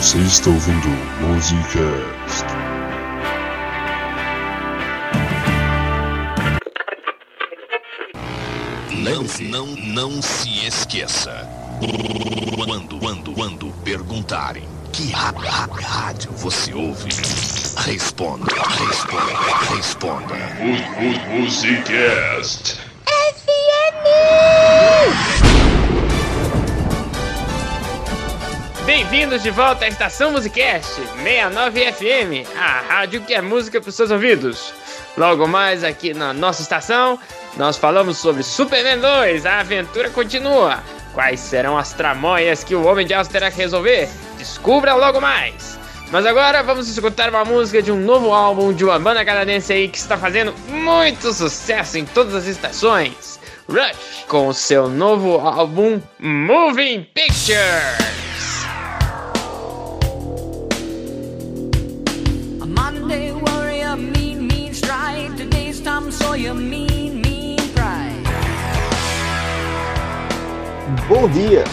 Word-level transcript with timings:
Você 0.00 0.18
está 0.18 0.48
ouvindo 0.50 0.88
Musicast. 1.20 2.46
Não, 8.92 9.24
não, 9.48 9.66
não 9.66 10.22
se 10.22 10.66
esqueça. 10.66 11.48
Quando, 12.66 12.98
quando, 12.98 13.32
quando 13.32 13.66
perguntarem 13.84 14.64
que 14.92 15.10
ra- 15.12 15.32
ra- 15.36 15.68
rádio 15.82 16.30
você 16.32 16.74
ouve, 16.74 17.08
responda, 17.84 18.46
responda, 18.54 19.74
responda. 19.74 20.34
Musicast. 21.30 22.78
Bem-vindos 28.92 29.40
de 29.44 29.50
volta 29.50 29.84
à 29.84 29.88
Estação 29.88 30.32
Musicast 30.32 30.96
69 31.22 31.92
FM, 31.92 32.58
a 32.58 32.80
rádio 32.80 33.20
que 33.20 33.32
é 33.32 33.40
música 33.40 33.80
para 33.80 33.88
os 33.88 33.94
seus 33.94 34.10
ouvidos. 34.10 34.74
Logo 35.16 35.46
mais 35.46 35.84
aqui 35.84 36.12
na 36.12 36.32
nossa 36.32 36.60
estação, 36.60 37.16
nós 37.56 37.76
falamos 37.76 38.18
sobre 38.18 38.42
Superman 38.42 38.98
2, 38.98 39.46
a 39.46 39.60
aventura 39.60 40.10
continua. 40.10 40.82
Quais 41.14 41.38
serão 41.38 41.78
as 41.78 41.92
tramóias 41.92 42.64
que 42.64 42.74
o 42.74 42.84
Homem 42.84 43.06
de 43.06 43.14
Aço 43.14 43.30
terá 43.30 43.48
que 43.48 43.58
resolver? 43.58 44.08
Descubra 44.36 44.92
logo 44.96 45.20
mais. 45.20 45.78
Mas 46.10 46.26
agora 46.26 46.60
vamos 46.60 46.88
escutar 46.88 47.30
uma 47.30 47.44
música 47.44 47.80
de 47.80 47.92
um 47.92 48.00
novo 48.00 48.32
álbum 48.32 48.72
de 48.72 48.84
uma 48.84 48.98
banda 48.98 49.24
canadense 49.24 49.72
aí 49.72 49.88
que 49.88 49.98
está 49.98 50.18
fazendo 50.18 50.52
muito 50.66 51.32
sucesso 51.32 51.96
em 51.96 52.04
todas 52.04 52.34
as 52.34 52.46
estações. 52.46 53.38
Rush, 53.68 54.24
com 54.26 54.52
seu 54.52 54.88
novo 54.88 55.38
álbum 55.38 56.02
Moving 56.18 57.06
Pictures. 57.14 58.29
Tom 66.40 66.40
Sawyer, 66.40 66.54
mean, 66.54 67.20
mean 67.20 67.56
pride. 67.74 68.24
Bom 71.06 71.28
dia, 71.28 71.64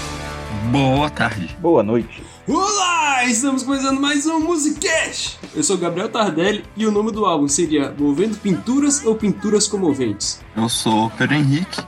Boa 0.72 1.10
tarde. 1.10 1.56
boa 1.62 1.82
noite. 1.82 2.22
Olá! 2.46 3.24
Estamos 3.26 3.64
começando 3.64 4.02
mais 4.02 4.26
um 4.26 4.42
Musicast! 4.42 5.40
Eu 5.56 5.64
sou 5.64 5.78
Gabriel 5.78 6.10
Tardelli 6.10 6.66
e 6.76 6.86
o 6.86 6.92
nome 6.92 7.14
do 7.14 7.26
álbum 7.26 7.48
seria 7.48 7.94
Movendo 7.98 8.38
Pinturas 8.40 9.06
ou 9.06 9.16
Pinturas 9.16 9.68
Comoventes? 9.70 10.42
Eu 10.56 10.68
sou 10.68 11.06
o 11.06 11.10
Pedro 11.12 11.36
Henrique. 11.36 11.82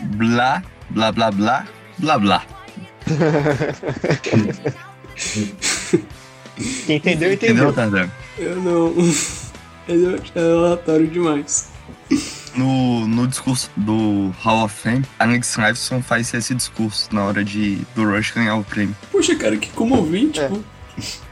Blá, 0.00 0.60
blá, 0.90 1.12
blá, 1.12 1.30
blá, 1.30 1.66
blá, 1.98 2.18
blá. 2.18 2.42
Quem 4.22 4.40
entendeu, 6.96 6.98
Entendeu, 6.98 7.32
entendeu. 7.32 7.72
Tardel? 7.72 8.08
Eu 8.38 8.60
não. 8.60 8.92
Ele 9.86 10.20
é 10.34 10.40
aleatório 10.40 11.06
demais. 11.06 11.73
No, 12.54 13.06
no 13.08 13.26
discurso 13.26 13.68
do 13.76 14.32
Hall 14.42 14.64
of 14.64 14.74
Fame, 14.74 15.04
Alex 15.18 15.56
Lifeson 15.56 16.00
faz 16.00 16.32
esse 16.32 16.54
discurso 16.54 17.08
na 17.12 17.24
hora 17.24 17.44
de 17.44 17.78
do 17.94 18.04
Rush 18.08 18.30
ganhar 18.30 18.56
o 18.56 18.62
prêmio. 18.64 18.94
Poxa, 19.10 19.34
cara, 19.34 19.56
que 19.56 19.70
comovente, 19.70 20.38
É. 20.40 20.48
pô. 20.48 20.60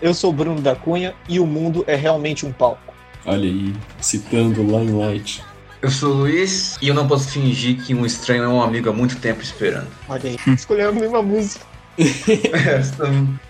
Eu 0.01 0.13
sou 0.13 0.31
o 0.31 0.33
Bruno 0.33 0.61
da 0.61 0.75
Cunha 0.75 1.15
e 1.29 1.39
o 1.39 1.47
mundo 1.47 1.85
é 1.87 1.95
realmente 1.95 2.45
um 2.45 2.51
palco. 2.53 2.93
Olha 3.25 3.49
aí, 3.49 3.73
citando 4.01 4.63
Limelight. 4.63 5.45
Eu 5.81 5.91
sou 5.91 6.11
o 6.13 6.17
Luiz 6.19 6.77
e 6.83 6.89
eu 6.89 6.95
não 6.95 7.07
posso 7.07 7.29
fingir 7.29 7.81
que 7.85 7.95
um 7.95 8.05
estranho 8.05 8.43
é 8.43 8.49
um 8.49 8.61
amigo 8.61 8.91
há 8.91 8.93
muito 8.93 9.17
tempo 9.19 9.41
esperando. 9.43 9.87
Olha 10.09 10.31
aí, 10.31 10.37
escolheu 10.55 10.89
a 10.89 10.93
mesma 10.93 11.23
música. 11.23 11.65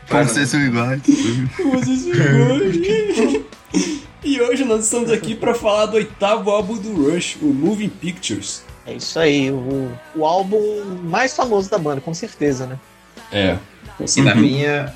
Como 0.08 0.24
vocês 0.24 0.48
são 0.48 0.60
iguais. 0.60 1.00
Vocês 1.06 2.04
ficam- 2.04 3.44
E 4.24 4.40
hoje 4.40 4.64
nós 4.64 4.84
estamos 4.84 5.10
aqui 5.10 5.34
para 5.34 5.52
falar 5.52 5.86
do 5.86 5.96
oitavo 5.96 6.50
álbum 6.50 6.78
do 6.78 7.10
Rush, 7.10 7.36
o 7.42 7.46
Moving 7.46 7.88
Pictures. 7.88 8.64
É 8.86 8.94
isso 8.94 9.18
aí, 9.18 9.50
o, 9.50 9.90
o 10.14 10.24
álbum 10.24 10.84
mais 11.02 11.34
famoso 11.34 11.68
da 11.68 11.76
banda, 11.76 12.00
com 12.00 12.14
certeza, 12.14 12.66
né? 12.66 12.78
É. 13.32 13.58
E 14.16 14.22
na 14.22 14.34
minha 14.34 14.94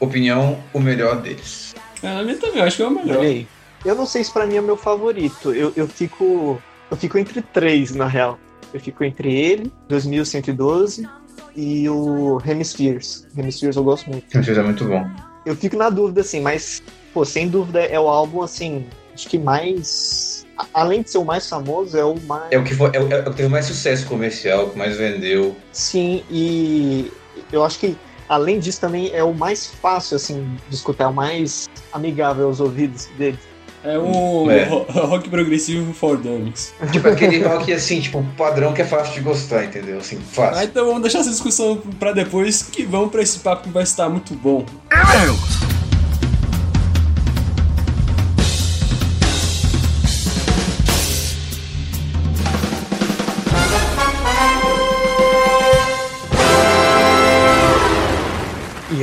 opinião, 0.00 0.58
o 0.72 0.80
melhor 0.80 1.20
deles. 1.20 1.74
É, 2.02 2.14
na 2.14 2.22
minha 2.22 2.36
também, 2.36 2.58
eu 2.58 2.64
acho 2.64 2.76
que 2.76 2.82
é 2.82 2.86
o 2.86 2.90
melhor. 2.90 3.18
Olha 3.18 3.28
aí. 3.28 3.46
Eu 3.84 3.94
não 3.94 4.06
sei 4.06 4.24
se 4.24 4.32
pra 4.32 4.46
mim 4.46 4.56
é 4.56 4.60
meu 4.60 4.76
favorito. 4.76 5.52
Eu, 5.52 5.72
eu 5.76 5.86
fico. 5.86 6.60
Eu 6.90 6.96
fico 6.96 7.18
entre 7.18 7.42
três, 7.42 7.94
na 7.94 8.06
real. 8.06 8.38
Eu 8.72 8.80
fico 8.80 9.04
entre 9.04 9.34
ele, 9.34 9.70
2112, 9.88 11.06
e 11.54 11.88
o 11.88 12.40
Hemispheres. 12.44 13.26
Hemispheres 13.36 13.76
eu 13.76 13.84
gosto 13.84 14.08
muito. 14.08 14.38
Isso 14.38 14.50
é 14.50 14.62
muito 14.62 14.84
bom. 14.86 15.08
Eu 15.44 15.54
fico 15.56 15.76
na 15.76 15.90
dúvida, 15.90 16.22
assim, 16.22 16.40
mas, 16.40 16.82
pô, 17.12 17.24
sem 17.24 17.48
dúvida 17.48 17.80
é 17.80 17.98
o 17.98 18.08
álbum, 18.08 18.42
assim, 18.42 18.86
acho 19.14 19.28
que 19.28 19.38
mais. 19.38 20.46
Além 20.72 21.02
de 21.02 21.10
ser 21.10 21.18
o 21.18 21.24
mais 21.24 21.48
famoso, 21.48 21.96
é 21.96 22.04
o 22.04 22.14
mais. 22.20 22.44
É 22.52 22.58
o 22.58 22.62
que, 22.64 22.74
foi, 22.74 22.90
é, 22.92 23.00
o- 23.00 23.12
é 23.12 23.20
o 23.20 23.24
que 23.30 23.36
teve 23.36 23.48
mais 23.48 23.66
sucesso 23.66 24.06
comercial, 24.06 24.70
que 24.70 24.78
mais 24.78 24.96
vendeu. 24.96 25.56
Sim, 25.72 26.22
e 26.30 27.10
eu 27.50 27.64
acho 27.64 27.78
que, 27.78 27.96
além 28.28 28.58
disso, 28.60 28.80
também 28.80 29.10
é 29.12 29.24
o 29.24 29.32
mais 29.34 29.66
fácil, 29.66 30.16
assim, 30.16 30.46
de 30.68 30.74
escutar, 30.74 31.08
o 31.08 31.12
mais 31.14 31.68
amigável 31.92 32.46
aos 32.46 32.60
ouvidos 32.60 33.06
dele. 33.18 33.38
É 33.84 33.98
um 33.98 34.48
É. 34.48 34.62
ro- 34.64 34.86
rock 35.08 35.28
progressivo 35.28 35.92
for 35.92 36.16
dummies. 36.16 36.72
Tipo 36.92 37.08
aquele 37.08 37.42
rock 37.42 37.72
assim, 37.72 38.00
tipo, 38.00 38.24
padrão 38.38 38.72
que 38.72 38.80
é 38.82 38.84
fácil 38.84 39.14
de 39.14 39.20
gostar, 39.22 39.64
entendeu? 39.64 39.98
Assim, 39.98 40.18
Ah, 40.18 40.34
fácil. 40.34 40.64
então 40.64 40.86
vamos 40.86 41.02
deixar 41.02 41.18
essa 41.20 41.30
discussão 41.30 41.78
pra 41.98 42.12
depois, 42.12 42.62
que 42.62 42.84
vamos 42.84 43.10
pra 43.10 43.22
esse 43.22 43.40
papo 43.40 43.64
que 43.64 43.70
vai 43.70 43.82
estar 43.82 44.08
muito 44.08 44.34
bom. 44.34 44.64
E 44.92 45.61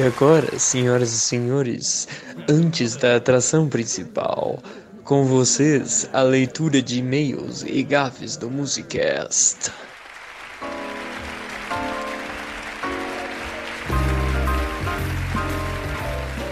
agora, 0.09 0.57
senhoras 0.57 1.13
e 1.13 1.19
senhores, 1.19 2.07
antes 2.49 2.95
da 2.95 3.15
atração 3.15 3.69
principal, 3.69 4.59
com 5.03 5.23
vocês 5.25 6.09
a 6.11 6.23
leitura 6.23 6.81
de 6.81 6.99
e-mails 6.99 7.63
e 7.63 7.83
gafes 7.83 8.35
do 8.35 8.49
Musicast. 8.49 9.71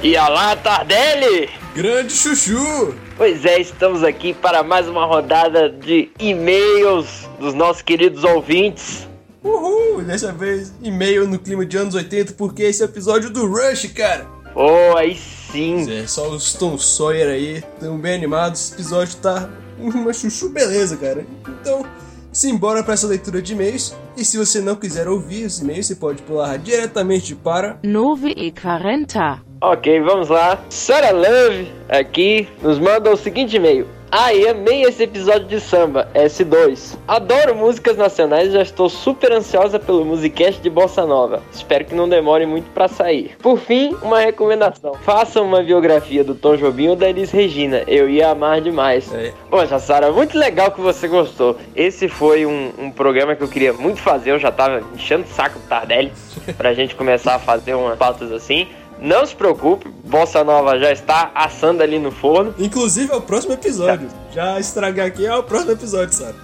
E 0.04 0.16
alá, 0.16 0.56
Tardelli! 0.56 1.50
Grande 1.74 2.14
Chuchu! 2.14 2.96
Pois 3.18 3.44
é, 3.44 3.60
estamos 3.60 4.04
aqui 4.04 4.36
para 4.36 4.62
mais 4.62 4.88
uma 4.88 5.06
rodada 5.06 5.68
de 5.68 6.12
e-mails 6.20 7.28
dos 7.40 7.56
nossos 7.56 7.82
queridos 7.82 8.24
ouvintes. 8.24 9.08
Uhul! 9.44 10.04
Dessa 10.04 10.32
vez, 10.32 10.74
e-mail 10.82 11.28
no 11.28 11.40
clima 11.40 11.66
de 11.66 11.78
anos 11.78 11.96
80, 11.96 12.34
porque 12.34 12.64
esse 12.64 12.82
é 12.82 12.86
o 12.86 12.90
episódio 12.90 13.30
do 13.30 13.46
Rush, 13.48 13.88
cara! 13.94 14.28
Oh, 14.56 14.98
aí 14.98 15.16
sim! 15.16 15.90
É, 15.92 16.08
só 16.08 16.30
os 16.30 16.54
Tom 16.54 16.78
Sawyer 16.78 17.30
aí, 17.30 17.64
tão 17.80 17.98
bem 18.00 18.16
animados. 18.16 18.62
Esse 18.62 18.74
episódio 18.74 19.16
tá 19.18 19.50
uma 19.78 20.12
chuchu 20.12 20.50
beleza, 20.50 20.98
cara. 20.98 21.26
Então, 21.62 21.86
simbora 22.32 22.84
pra 22.84 22.96
essa 22.96 23.06
leitura 23.06 23.42
de 23.42 23.54
e-mails. 23.54 23.96
E 24.16 24.26
se 24.26 24.38
você 24.38 24.60
não 24.60 24.76
quiser 24.76 25.08
ouvir 25.08 25.46
os 25.46 25.60
e-mails, 25.60 25.86
você 25.86 25.96
pode 25.96 26.24
pular 26.24 26.58
diretamente 26.58 27.36
para. 27.36 27.80
9 27.84 28.34
e 28.36 28.52
40. 28.52 29.42
Ok, 29.62 30.02
vamos 30.02 30.30
lá. 30.30 30.60
Sarah 30.70 31.12
Love 31.12 31.72
aqui 31.90 32.48
nos 32.62 32.80
manda 32.80 33.12
o 33.12 33.18
seguinte 33.18 33.56
e-mail. 33.56 33.88
Ai, 34.10 34.48
amei 34.48 34.84
esse 34.84 35.04
episódio 35.04 35.48
de 35.48 35.60
samba, 35.60 36.08
S2. 36.14 36.98
Adoro 37.06 37.54
músicas 37.54 37.98
nacionais 37.98 38.48
e 38.48 38.52
já 38.54 38.62
estou 38.62 38.88
super 38.88 39.34
ansiosa 39.34 39.78
pelo 39.78 40.06
Musicast 40.06 40.62
de 40.62 40.70
Bossa 40.70 41.06
Nova. 41.06 41.44
Espero 41.52 41.84
que 41.84 41.94
não 41.94 42.08
demore 42.08 42.46
muito 42.46 42.72
pra 42.72 42.88
sair. 42.88 43.36
Por 43.42 43.60
fim, 43.60 43.94
uma 44.02 44.20
recomendação. 44.20 44.94
Façam 44.94 45.46
uma 45.46 45.62
biografia 45.62 46.24
do 46.24 46.34
Tom 46.34 46.56
Jobim 46.56 46.88
ou 46.88 46.96
da 46.96 47.10
Elis 47.10 47.32
Regina. 47.32 47.84
Eu 47.86 48.10
ia 48.10 48.30
amar 48.30 48.62
demais. 48.62 49.14
É. 49.14 49.34
Poxa, 49.50 49.78
Sara, 49.78 50.10
muito 50.10 50.38
legal 50.38 50.72
que 50.72 50.80
você 50.80 51.06
gostou. 51.10 51.58
Esse 51.76 52.08
foi 52.08 52.46
um, 52.46 52.72
um 52.80 52.90
programa 52.90 53.36
que 53.36 53.44
eu 53.44 53.50
queria 53.50 53.74
muito 53.74 54.00
fazer. 54.00 54.32
Eu 54.32 54.40
já 54.40 54.54
tava 54.54 54.84
enchendo 54.96 55.26
o 55.26 55.28
saco 55.28 55.60
do 55.60 55.68
Tardelli 55.68 56.14
pra 56.58 56.74
gente 56.74 56.96
começar 56.96 57.36
a 57.36 57.40
fazer 57.40 57.74
umas 57.74 57.98
pautas 57.98 58.32
assim. 58.32 58.70
Não 59.00 59.26
se 59.26 59.36
preocupe, 59.36 59.88
Bossa 60.06 60.44
Nova 60.44 60.78
já 60.80 60.92
está 60.92 61.32
assando 61.36 61.84
ali 61.84 62.00
no 62.00 62.12
forno. 62.12 62.54
Inclusive, 62.58 63.12
é 63.12 63.16
o 63.16 63.22
próximo 63.22 63.54
episódio. 63.54 64.08
Já 64.34 64.60
estragar 64.60 65.08
aqui 65.08 65.26
é 65.26 65.36
o 65.36 65.44
próximo 65.44 65.72
episódio, 65.74 66.14
sabe? 66.14 66.36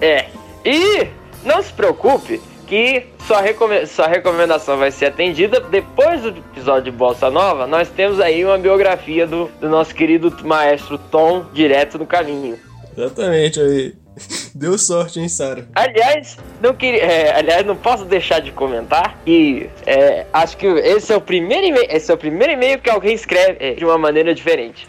É. 0.00 0.26
E 0.64 1.08
não 1.44 1.62
se 1.62 1.72
preocupe 1.72 2.40
que 2.66 3.06
sua, 3.26 3.40
recome- 3.40 3.86
sua 3.86 4.06
recomendação 4.06 4.78
vai 4.78 4.90
ser 4.90 5.06
atendida 5.06 5.60
depois 5.60 6.22
do 6.22 6.28
episódio 6.28 6.84
de 6.84 6.90
Bossa 6.96 7.30
Nova. 7.30 7.66
Nós 7.66 7.88
temos 7.88 8.20
aí 8.20 8.44
uma 8.44 8.56
biografia 8.58 9.26
do, 9.26 9.50
do 9.60 9.68
nosso 9.68 9.94
querido 9.94 10.34
maestro 10.44 10.96
Tom 10.96 11.44
direto 11.52 11.98
no 11.98 12.06
caminho. 12.06 12.58
Exatamente 12.96 13.60
aí. 13.60 13.94
Deu 14.54 14.76
sorte, 14.78 15.20
hein, 15.20 15.28
Sara? 15.28 15.66
Aliás, 15.74 16.36
não 16.60 16.74
queria, 16.74 17.02
é, 17.02 17.36
aliás, 17.36 17.64
não 17.64 17.76
posso 17.76 18.04
deixar 18.04 18.40
de 18.40 18.52
comentar 18.52 19.18
que 19.24 19.70
é, 19.86 20.26
acho 20.32 20.56
que 20.56 20.66
esse 20.66 21.12
é 21.12 21.16
o 21.16 21.20
primeiro 21.20 21.66
e-mail, 21.66 21.86
esse 21.90 22.10
é 22.10 22.14
o 22.14 22.18
primeiro 22.18 22.52
e-mail 22.52 22.78
que 22.78 22.90
alguém 22.90 23.14
escreve 23.14 23.56
é, 23.60 23.74
de 23.74 23.84
uma 23.84 23.98
maneira 23.98 24.34
diferente. 24.34 24.88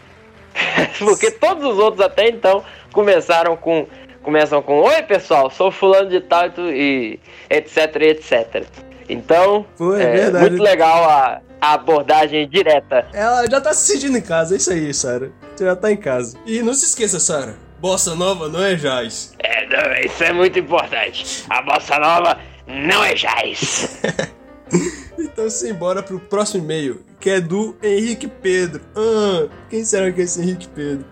Porque 0.99 1.31
todos 1.31 1.63
os 1.63 1.79
outros 1.79 2.05
até 2.05 2.29
então 2.29 2.63
começaram 2.91 3.55
com 3.55 3.87
começam 4.21 4.61
com 4.61 4.79
oi 4.79 5.01
pessoal, 5.03 5.49
sou 5.49 5.69
fulano 5.69 6.09
de 6.09 6.21
tal 6.21 6.49
e 6.57 7.19
etc 7.49 7.95
etc. 8.01 8.65
Então, 9.09 9.65
Pô, 9.77 9.95
é 9.95 10.31
muito 10.31 10.63
legal 10.63 11.03
a, 11.09 11.41
a 11.59 11.73
abordagem 11.73 12.47
direta. 12.47 13.05
Ela 13.13 13.45
já 13.49 13.59
tá 13.59 13.73
se 13.73 13.91
sentindo 13.91 14.17
em 14.17 14.21
casa, 14.21 14.55
é 14.55 14.57
isso 14.57 14.71
aí, 14.71 14.93
Sara. 14.93 15.31
Você 15.53 15.65
já 15.65 15.75
tá 15.75 15.91
em 15.91 15.97
casa. 15.97 16.37
E 16.45 16.61
não 16.61 16.73
se 16.73 16.85
esqueça, 16.85 17.19
Sara. 17.19 17.55
Bossa 17.83 18.15
nova 18.15 18.47
não 18.47 18.63
é 18.63 18.75
jazz. 18.75 19.35
É, 19.39 19.67
não, 19.67 19.93
isso 20.05 20.23
é 20.23 20.31
muito 20.31 20.57
importante. 20.57 21.43
A 21.49 21.61
bossa 21.61 21.99
nova 21.99 22.39
não 22.65 23.03
é 23.03 23.13
jazz. 23.13 23.99
Então 25.15 25.47
simbora 25.47 26.01
pro 26.01 26.19
próximo 26.19 26.63
e-mail, 26.63 27.05
que 27.19 27.29
é 27.29 27.39
do 27.39 27.75
Henrique 27.83 28.27
Pedro. 28.27 28.81
Ah, 28.95 29.47
quem 29.69 29.85
será 29.85 30.11
que 30.11 30.21
é 30.21 30.23
esse 30.23 30.41
Henrique 30.41 30.67
Pedro? 30.67 31.05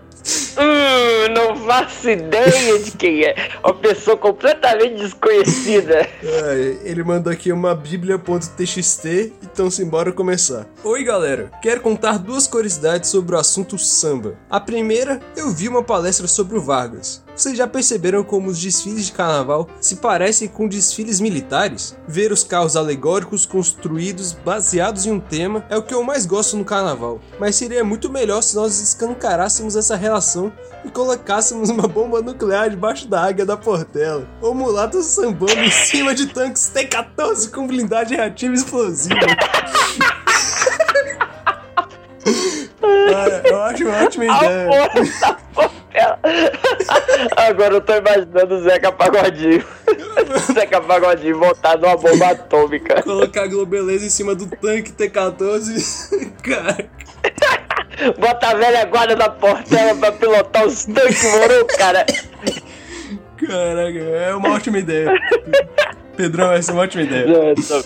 Hum, 1.22 1.32
não 1.34 1.56
faço 1.56 2.10
ideia 2.10 2.78
de 2.78 2.90
quem 2.92 3.24
é. 3.24 3.34
Uma 3.62 3.74
pessoa 3.74 4.16
completamente 4.16 4.96
desconhecida. 4.96 6.08
Ai, 6.44 6.78
ele 6.84 7.02
mandou 7.04 7.32
aqui 7.32 7.52
uma 7.52 7.74
bíblia.txt, 7.74 9.32
então 9.42 9.70
simbora 9.70 10.12
começar. 10.12 10.66
Oi 10.82 11.04
galera, 11.04 11.50
quero 11.60 11.80
contar 11.80 12.18
duas 12.18 12.46
curiosidades 12.46 13.10
sobre 13.10 13.34
o 13.34 13.38
assunto 13.38 13.78
samba. 13.78 14.34
A 14.50 14.60
primeira, 14.60 15.20
eu 15.36 15.50
vi 15.50 15.68
uma 15.68 15.82
palestra 15.82 16.26
sobre 16.26 16.58
o 16.58 16.62
Vargas. 16.62 17.22
Vocês 17.34 17.56
já 17.56 17.66
perceberam 17.66 18.22
como 18.22 18.50
os 18.50 18.60
desfiles 18.60 19.06
de 19.06 19.12
carnaval 19.12 19.66
se 19.80 19.96
parecem 19.96 20.48
com 20.48 20.68
desfiles 20.68 21.18
militares? 21.18 21.96
Ver 22.06 22.30
os 22.30 22.44
carros 22.44 22.76
alegóricos 22.76 23.46
construídos 23.46 24.32
baseados 24.32 25.06
em 25.06 25.12
um 25.12 25.18
tema 25.18 25.64
é 25.70 25.76
o 25.76 25.82
que 25.82 25.94
eu 25.94 26.02
mais 26.04 26.26
gosto 26.26 26.58
no 26.58 26.64
carnaval. 26.64 27.20
Mas 27.40 27.56
seria 27.56 27.82
muito 27.82 28.10
melhor 28.10 28.42
se 28.42 28.54
nós 28.54 28.78
escancarássemos 28.78 29.76
essa 29.76 29.96
relação 29.96 30.52
e 30.84 30.90
colocássemos 30.90 31.70
uma 31.70 31.88
bomba 31.88 32.20
nuclear 32.20 32.68
debaixo 32.68 33.08
da 33.08 33.22
águia 33.22 33.46
da 33.46 33.56
Portela. 33.56 34.28
Ou 34.42 34.54
mulatos 34.54 35.06
sambando 35.06 35.60
em 35.60 35.70
cima 35.70 36.14
de 36.14 36.26
tanques 36.26 36.68
T-14 36.68 37.50
com 37.50 37.66
blindagem 37.66 38.18
reativa 38.18 38.54
explosiva. 38.54 39.16
Ah, 43.14 43.48
eu 43.48 43.62
acho 43.62 43.84
uma 43.84 44.04
ótima 44.04 44.24
ideia. 44.24 44.90
A 46.02 46.16
porra 46.16 46.42
da 46.42 46.58
portela. 46.58 47.28
Agora 47.36 47.74
eu 47.74 47.80
tô 47.80 47.94
imaginando 47.94 48.54
o 48.54 48.62
Zeca 48.62 48.92
Pagodinho. 48.92 49.64
Zeca 50.52 50.80
Pagodinho 50.80 51.38
montado 51.38 51.82
numa 51.82 51.96
bomba 51.96 52.26
atômica. 52.28 53.02
Colocar 53.02 53.44
a 53.44 53.46
Globeleza 53.46 54.06
em 54.06 54.10
cima 54.10 54.34
do 54.34 54.46
tanque 54.46 54.92
T-14. 54.92 56.32
Cara, 56.42 56.88
Bota 58.18 58.48
a 58.48 58.54
velha 58.54 58.84
guarda 58.86 59.14
da 59.14 59.28
portela 59.28 59.94
pra 59.94 60.12
pilotar 60.12 60.66
os 60.66 60.84
tanques, 60.84 61.22
moro, 61.22 61.66
cara. 61.78 62.04
caraca, 63.38 63.98
é 63.98 64.34
uma 64.34 64.54
ótima 64.54 64.78
ideia. 64.78 65.12
Pedrão, 66.16 66.52
essa 66.52 66.72
é 66.72 66.74
uma 66.74 66.82
ótima 66.82 67.04
ideia. 67.04 67.52
Essa, 67.56 67.84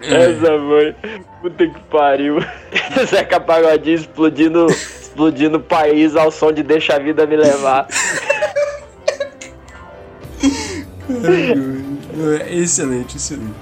essa 0.00 0.58
foi. 0.58 0.94
Puta 1.40 1.66
que 1.68 1.80
pariu. 1.90 2.38
Zeca 3.06 3.38
Pagodinho 3.38 3.96
explodindo, 3.96 4.66
explodindo 5.14 5.58
o 5.58 5.60
país 5.60 6.16
ao 6.16 6.30
som 6.32 6.52
de 6.52 6.62
Deixa 6.64 6.96
a 6.96 6.98
Vida 6.98 7.24
Me 7.24 7.36
Levar. 7.36 7.86
Excelente, 12.50 13.16
excelente. 13.16 13.54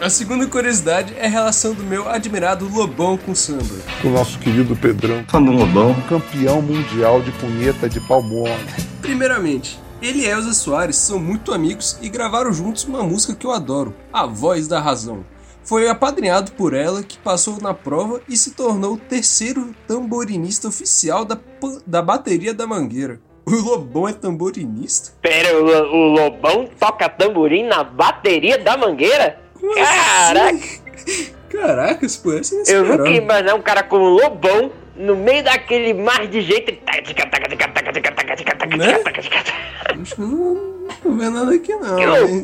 A 0.00 0.08
segunda 0.08 0.46
curiosidade 0.46 1.14
é 1.18 1.26
a 1.26 1.28
relação 1.28 1.74
do 1.74 1.82
meu 1.82 2.08
admirado 2.08 2.68
Lobão 2.68 3.16
com 3.16 3.34
samba. 3.34 3.74
O 4.04 4.08
nosso 4.08 4.38
querido 4.38 4.76
Pedrão, 4.76 5.24
Fã 5.28 5.42
do 5.42 5.50
Lobão. 5.50 5.94
campeão 6.08 6.62
mundial 6.62 7.20
de 7.20 7.32
punheta 7.32 7.88
de 7.88 8.00
palmona. 8.00 8.56
Primeiramente, 9.02 9.78
ele 10.00 10.20
e 10.20 10.26
Elza 10.26 10.54
Soares 10.54 10.96
são 10.96 11.18
muito 11.18 11.52
amigos 11.52 11.98
e 12.00 12.08
gravaram 12.08 12.52
juntos 12.52 12.84
uma 12.84 13.02
música 13.02 13.34
que 13.34 13.44
eu 13.44 13.50
adoro, 13.50 13.94
A 14.12 14.24
Voz 14.24 14.68
da 14.68 14.80
Razão. 14.80 15.24
Foi 15.68 15.86
apadrinhado 15.86 16.52
por 16.52 16.72
ela, 16.72 17.02
que 17.02 17.18
passou 17.18 17.60
na 17.60 17.74
prova 17.74 18.22
e 18.26 18.38
se 18.38 18.52
tornou 18.52 18.94
o 18.94 18.96
terceiro 18.96 19.74
tamborinista 19.86 20.66
oficial 20.66 21.26
da, 21.26 21.38
da 21.86 22.00
bateria 22.00 22.54
da 22.54 22.66
Mangueira. 22.66 23.20
O 23.44 23.50
Lobão 23.50 24.08
é 24.08 24.14
tamborinista? 24.14 25.12
Pera, 25.20 25.54
o, 25.58 25.64
o 25.66 26.12
Lobão 26.14 26.66
toca 26.80 27.06
tamborim 27.06 27.64
na 27.64 27.84
bateria 27.84 28.56
da 28.56 28.78
mangueira? 28.78 29.40
Como 29.60 29.74
Caraca! 29.74 30.56
assim? 30.56 31.32
Caracas, 31.50 32.16
pô, 32.16 32.32
essa 32.32 32.54
é 32.54 32.74
Eu 32.74 32.84
nunca 32.84 33.10
imaginar 33.10 33.54
um 33.54 33.62
cara 33.62 33.82
como 33.82 34.04
o 34.04 34.08
Lobão 34.08 34.72
no 34.96 35.16
meio 35.16 35.44
daquele 35.44 35.92
mar 35.92 36.26
de 36.26 36.40
jeito. 36.40 36.72
Né? 36.72 36.82
Acho 40.02 40.14
que 40.14 40.20
não, 40.20 40.28
não 40.28 40.94
tô 41.02 41.12
vendo 41.12 41.30
nada 41.32 41.54
aqui 41.54 41.74
não. 41.74 41.96
Que 41.96 42.02
hein? 42.02 42.42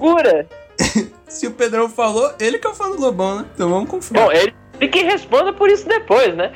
Se 1.29 1.47
o 1.47 1.51
Pedrão 1.51 1.89
falou, 1.89 2.33
ele 2.39 2.59
que 2.59 2.67
é 2.67 2.71
o 2.71 2.75
fã 2.75 2.91
do 2.91 3.01
Lobão, 3.01 3.39
né? 3.39 3.45
Então 3.55 3.69
vamos 3.69 3.89
confiar. 3.89 4.25
Bom, 4.25 4.33
ele 4.33 4.55
que 4.89 5.03
responda 5.03 5.53
por 5.53 5.69
isso 5.69 5.89
depois, 5.89 6.35
né? 6.37 6.53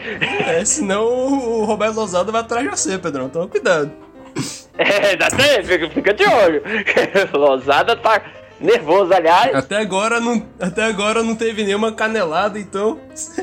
É, 0.46 0.64
senão 0.64 1.06
o 1.06 1.64
Roberto 1.64 1.96
Lozada 1.96 2.30
vai 2.30 2.40
atrás 2.42 2.64
de 2.64 2.70
você, 2.70 2.98
Pedrão. 2.98 3.26
Então 3.26 3.48
cuidado. 3.48 3.90
É, 4.80 5.16
dá 5.16 5.26
até, 5.26 5.60
fica, 5.64 5.90
fica 5.90 6.14
de 6.14 6.22
olho. 6.24 6.62
Losada 7.34 7.96
tá 7.96 8.22
nervoso, 8.60 9.12
aliás. 9.12 9.52
Até 9.52 9.76
agora 9.76 10.20
não, 10.20 10.46
até 10.60 10.84
agora 10.84 11.20
não 11.20 11.34
teve 11.34 11.64
nenhuma 11.64 11.90
canelada, 11.90 12.60
então 12.60 12.96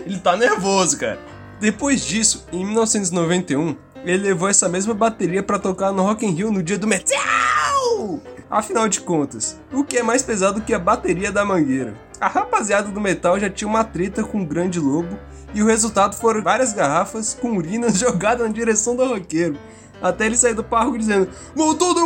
ele 0.05 0.17
tá 0.17 0.37
nervoso, 0.37 0.97
cara. 0.97 1.19
Depois 1.59 2.05
disso, 2.05 2.45
em 2.53 2.63
1991, 2.63 3.75
ele 4.05 4.23
levou 4.29 4.47
essa 4.47 4.69
mesma 4.69 4.93
bateria 4.93 5.41
pra 5.41 5.59
tocar 5.59 5.91
no 5.91 6.03
Rock 6.03 6.25
in 6.25 6.31
Rio 6.31 6.51
no 6.51 6.63
dia 6.63 6.77
do 6.77 6.87
metal. 6.87 8.21
Afinal 8.49 8.87
de 8.87 9.01
contas, 9.01 9.59
o 9.73 9.83
que 9.83 9.97
é 9.97 10.03
mais 10.03 10.21
pesado 10.21 10.61
que 10.61 10.73
a 10.73 10.79
bateria 10.79 11.31
da 11.31 11.43
Mangueira? 11.43 11.95
A 12.21 12.27
rapaziada 12.27 12.89
do 12.89 13.01
metal 13.01 13.39
já 13.39 13.49
tinha 13.49 13.67
uma 13.67 13.83
treta 13.83 14.23
com 14.23 14.41
o 14.41 14.45
Grande 14.45 14.79
Lobo 14.79 15.17
e 15.53 15.63
o 15.63 15.65
resultado 15.65 16.15
foram 16.15 16.43
várias 16.43 16.71
garrafas 16.71 17.33
com 17.33 17.57
urina 17.57 17.89
jogadas 17.93 18.47
na 18.47 18.53
direção 18.53 18.95
do 18.95 19.05
roqueiro. 19.05 19.57
Até 20.01 20.27
ele 20.27 20.37
sair 20.37 20.53
do 20.53 20.63
palco 20.63 20.97
dizendo: 20.97 21.29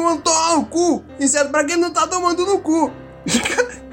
mundo 0.01 0.21
tomar 0.21 0.55
no 0.55 0.65
cu! 0.65 1.03
Exceto 1.19 1.49
pra 1.49 1.65
quem 1.65 1.75
não 1.75 1.91
tá 1.91 2.07
tomando 2.07 2.45
no 2.45 2.59
cu! 2.59 2.91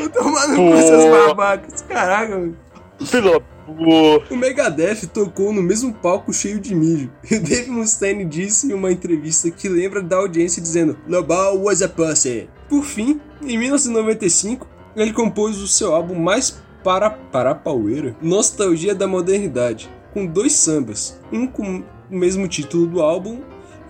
Vou 0.00 0.08
tomar 0.08 0.48
no 0.48 0.56
cu, 0.56 0.76
seus 0.78 1.04
babacas! 1.26 1.82
Caraca, 1.82 2.36
mano. 2.36 2.56
Filho, 3.04 3.42
O 3.66 4.36
Megadeth 4.36 5.06
tocou 5.12 5.52
no 5.52 5.62
mesmo 5.62 5.92
palco 5.94 6.32
cheio 6.32 6.60
de 6.60 6.74
mijo. 6.74 7.10
E 7.30 7.36
o 7.36 7.42
Dave 7.42 7.70
Mustaine 7.70 8.24
disse 8.24 8.70
em 8.70 8.74
uma 8.74 8.92
entrevista 8.92 9.50
que 9.50 9.68
lembra 9.68 10.02
da 10.02 10.16
audiência 10.16 10.60
dizendo 10.60 10.98
Lobão 11.08 11.62
was 11.62 11.80
a 11.82 11.88
pussy. 11.88 12.48
Por 12.68 12.84
fim, 12.84 13.20
em 13.42 13.58
1995, 13.58 14.66
ele 14.96 15.12
compôs 15.12 15.60
o 15.60 15.68
seu 15.68 15.94
álbum 15.94 16.14
mais 16.14 16.62
para 16.82 17.10
para 17.10 17.54
paueira, 17.54 18.14
Nostalgia 18.20 18.94
da 18.94 19.06
Modernidade, 19.06 19.90
com 20.12 20.26
dois 20.26 20.52
sambas, 20.52 21.18
um 21.32 21.46
com 21.46 21.82
o 22.10 22.16
mesmo 22.16 22.46
título 22.46 22.86
do 22.86 23.00
álbum 23.00 23.40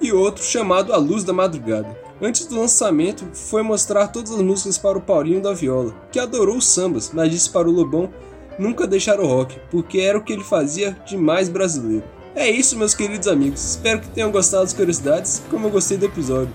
e 0.01 0.13
outro 0.13 0.45
chamado 0.45 0.93
A 0.93 0.97
Luz 0.97 1.25
da 1.25 1.33
Madrugada. 1.33 2.05
Antes 2.23 2.47
do 2.47 2.59
lançamento, 2.59 3.27
foi 3.33 3.63
mostrar 3.63 4.09
todas 4.09 4.31
as 4.31 4.41
músicas 4.41 4.79
para 4.79 4.97
o 4.97 5.01
Paulinho 5.01 5.43
da 5.43 5.53
Viola, 5.53 5.93
que 6.13 6.19
adorou 6.21 6.57
os 6.57 6.67
sambas, 6.67 7.11
mas 7.13 7.31
disse 7.31 7.51
para 7.51 7.69
o 7.69 7.73
Lobão 7.73 8.09
nunca 8.59 8.87
deixar 8.87 9.21
o 9.21 9.27
rock, 9.27 9.57
porque 9.71 9.99
era 9.99 10.19
o 10.19 10.23
que 10.23 10.33
ele 10.33 10.45
fazia 10.45 10.97
de 11.07 11.17
mais 11.17 11.49
brasileiro. 11.49 12.05
É 12.35 12.51
isso, 12.51 12.77
meus 12.77 12.95
queridos 12.95 13.29
amigos. 13.29 13.65
Espero 13.65 14.01
que 14.01 14.09
tenham 14.09 14.31
gostado 14.31 14.65
das 14.65 14.73
curiosidades, 14.73 15.43
como 15.51 15.69
eu 15.69 15.71
gostei 15.71 15.97
do 15.97 16.07
episódio. 16.07 16.53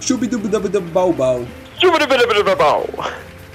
Chubidubidabidabau. 0.00 1.44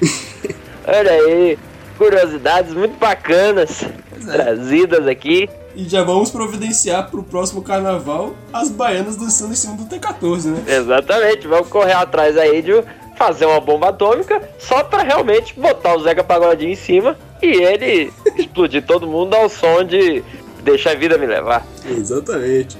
Olha 0.85 1.11
aí, 1.11 1.57
curiosidades 1.97 2.73
muito 2.73 2.97
bacanas 2.97 3.83
é. 3.83 4.31
trazidas 4.31 5.07
aqui. 5.07 5.49
E 5.73 5.87
já 5.87 6.03
vamos 6.03 6.29
providenciar 6.29 7.09
pro 7.09 7.23
próximo 7.23 7.61
carnaval 7.61 8.35
as 8.51 8.69
baianas 8.69 9.15
dançando 9.15 9.53
em 9.53 9.55
cima 9.55 9.77
do 9.77 9.85
T14, 9.85 10.47
né? 10.47 10.63
Exatamente, 10.67 11.47
vamos 11.47 11.69
correr 11.69 11.93
atrás 11.93 12.37
aí 12.37 12.61
de 12.61 12.83
fazer 13.15 13.45
uma 13.45 13.61
bomba 13.61 13.89
atômica 13.89 14.41
só 14.59 14.83
pra 14.83 15.03
realmente 15.03 15.57
botar 15.57 15.95
o 15.95 16.03
Zeca 16.03 16.23
Pagodinho 16.23 16.71
em 16.71 16.75
cima 16.75 17.15
e 17.41 17.63
ele 17.63 18.13
explodir 18.37 18.85
todo 18.85 19.07
mundo 19.07 19.33
ao 19.33 19.49
som 19.49 19.83
de 19.83 20.23
Deixa 20.63 20.91
a 20.91 20.95
Vida 20.95 21.17
Me 21.17 21.25
Levar. 21.25 21.65
Exatamente. 21.85 22.77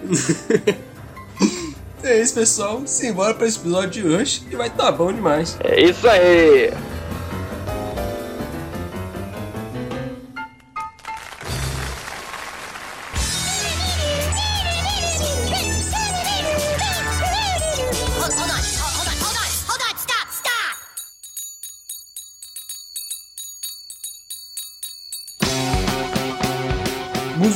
é 2.04 2.22
isso, 2.22 2.36
pessoal. 2.36 2.82
Simbora 2.86 3.34
pra 3.34 3.48
esse 3.48 3.60
episódio 3.60 3.90
de 3.90 4.08
hoje 4.08 4.44
e 4.52 4.56
vai 4.56 4.70
tá 4.70 4.92
bom 4.92 5.12
demais. 5.12 5.58
É 5.64 5.82
isso 5.82 6.08
aí. 6.08 6.72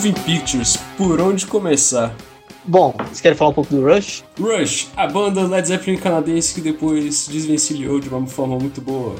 Moving 0.05 0.21
Pictures, 0.21 0.77
por 1.00 1.19
onde 1.19 1.47
começar? 1.47 2.15
Bom, 2.63 2.93
vocês 3.05 3.21
querem 3.21 3.35
falar 3.35 3.50
um 3.50 3.53
pouco 3.55 3.74
do 3.74 3.83
Rush? 3.83 4.24
Rush, 4.39 4.88
a 4.95 5.07
banda 5.07 5.41
Led 5.47 5.67
Zeppelin 5.67 5.97
canadense 5.97 6.53
que 6.53 6.62
depois 6.62 7.27
desvencilhou 7.27 8.00
de 8.00 8.07
uma 8.07 8.27
forma 8.27 8.55
muito 8.59 8.79
boa. 8.81 9.15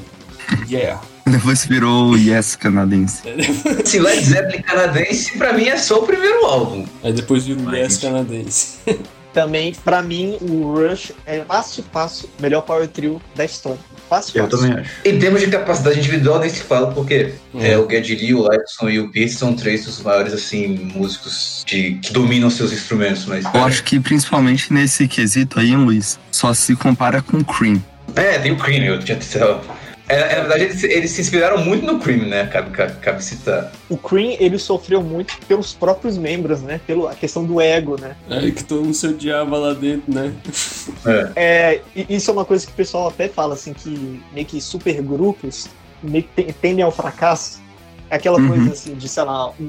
Yeah. 0.70 1.02
Depois 1.26 1.66
virou 1.66 2.10
o 2.10 2.16
Yes 2.16 2.54
canadense. 2.54 3.22
Esse 3.84 3.98
Led 3.98 4.24
Zeppelin 4.24 4.62
canadense, 4.62 5.36
pra 5.36 5.52
mim, 5.52 5.64
é 5.64 5.76
só 5.76 5.98
o 5.98 6.06
primeiro 6.06 6.46
álbum. 6.46 6.86
Aí 7.02 7.12
depois 7.12 7.44
virou 7.44 7.64
Mas- 7.64 7.78
Yes 7.78 7.96
canadense. 7.98 8.78
Também, 9.32 9.74
pra 9.84 10.02
mim, 10.02 10.38
o 10.40 10.72
Rush 10.72 11.10
é 11.26 11.40
fácil, 11.44 11.84
fácil, 11.92 12.28
o 12.38 12.42
melhor 12.42 12.62
power 12.62 12.86
trio 12.86 13.20
da 13.34 13.44
história. 13.44 13.80
Fácil, 14.08 14.38
Eu 14.38 14.44
fácil. 14.44 14.58
também 14.68 14.78
acho. 14.80 14.90
Em 15.04 15.18
termos 15.18 15.40
de 15.40 15.48
capacidade 15.48 15.98
individual, 15.98 16.38
nem 16.38 16.48
se 16.48 16.62
fala, 16.62 16.92
porque 16.92 17.34
é, 17.58 17.76
o 17.76 17.88
Geddy 17.88 18.14
Lee, 18.16 18.34
o 18.34 18.42
Lightson 18.42 18.88
e 18.88 19.00
o 19.00 19.10
Pete 19.10 19.32
são 19.32 19.54
três 19.54 19.84
dos 19.84 20.00
maiores, 20.00 20.32
assim, 20.32 20.68
músicos 20.94 21.64
de, 21.66 21.94
que 22.02 22.12
dominam 22.12 22.48
seus 22.48 22.72
instrumentos, 22.72 23.26
mas... 23.26 23.44
Eu 23.44 23.64
acho 23.64 23.82
que 23.82 23.98
principalmente 23.98 24.72
nesse 24.72 25.08
quesito 25.08 25.58
aí, 25.58 25.74
Luiz, 25.74 26.18
só 26.30 26.54
se 26.54 26.76
compara 26.76 27.20
com 27.20 27.42
Cream. 27.42 27.82
É, 28.14 28.38
tem 28.38 28.52
o 28.52 28.56
Cream, 28.56 28.84
eu 28.84 28.98
tinha... 29.00 29.18
É, 30.08 30.14
é, 30.14 30.34
na 30.36 30.40
verdade, 30.42 30.62
eles, 30.64 30.82
eles 30.84 31.10
se 31.10 31.20
inspiraram 31.20 31.58
muito 31.64 31.84
no 31.84 31.98
Cream, 31.98 32.26
né? 32.28 32.46
Cabe, 32.46 32.70
cabe, 32.70 32.92
cabe 33.00 33.24
citar. 33.24 33.72
O 33.88 33.96
Cream, 33.96 34.36
ele 34.38 34.56
sofreu 34.58 35.02
muito 35.02 35.36
pelos 35.48 35.74
próprios 35.74 36.16
membros, 36.16 36.62
né? 36.62 36.80
Pela 36.86 37.14
questão 37.14 37.44
do 37.44 37.60
ego, 37.60 38.00
né? 38.00 38.14
Aí 38.30 38.52
que 38.52 38.62
todo 38.62 38.82
mundo 38.84 38.94
se 38.94 39.06
odiava 39.08 39.56
lá 39.58 39.72
dentro, 39.74 40.12
né? 40.14 40.32
É. 41.34 41.80
É, 41.96 42.04
isso 42.08 42.30
é 42.30 42.32
uma 42.32 42.44
coisa 42.44 42.64
que 42.64 42.72
o 42.72 42.76
pessoal 42.76 43.08
até 43.08 43.28
fala, 43.28 43.54
assim, 43.54 43.72
que 43.72 44.22
meio 44.32 44.46
que 44.46 44.60
supergrupos 44.60 45.68
meio 46.02 46.24
que 46.24 46.44
te- 46.44 46.52
tendem 46.52 46.84
ao 46.84 46.92
fracasso. 46.92 47.60
É 48.08 48.14
aquela 48.14 48.38
Uhum. 48.38 48.48
coisa, 48.48 48.70
assim, 48.72 48.94
de, 48.94 49.08
sei 49.08 49.24
lá, 49.24 49.50
um- 49.58 49.68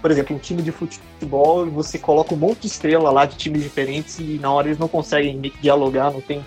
por 0.00 0.10
exemplo, 0.10 0.34
um 0.36 0.38
time 0.38 0.62
de 0.62 0.70
futebol 0.72 1.66
e 1.66 1.70
você 1.70 1.98
coloca 1.98 2.34
um 2.34 2.38
monte 2.38 2.60
de 2.60 2.66
estrela 2.68 3.10
lá 3.10 3.24
de 3.24 3.36
times 3.36 3.62
diferentes 3.62 4.18
e 4.18 4.38
na 4.40 4.52
hora 4.52 4.68
eles 4.68 4.78
não 4.78 4.88
conseguem 4.88 5.40
dialogar, 5.60 6.12
não 6.12 6.20
tem 6.20 6.44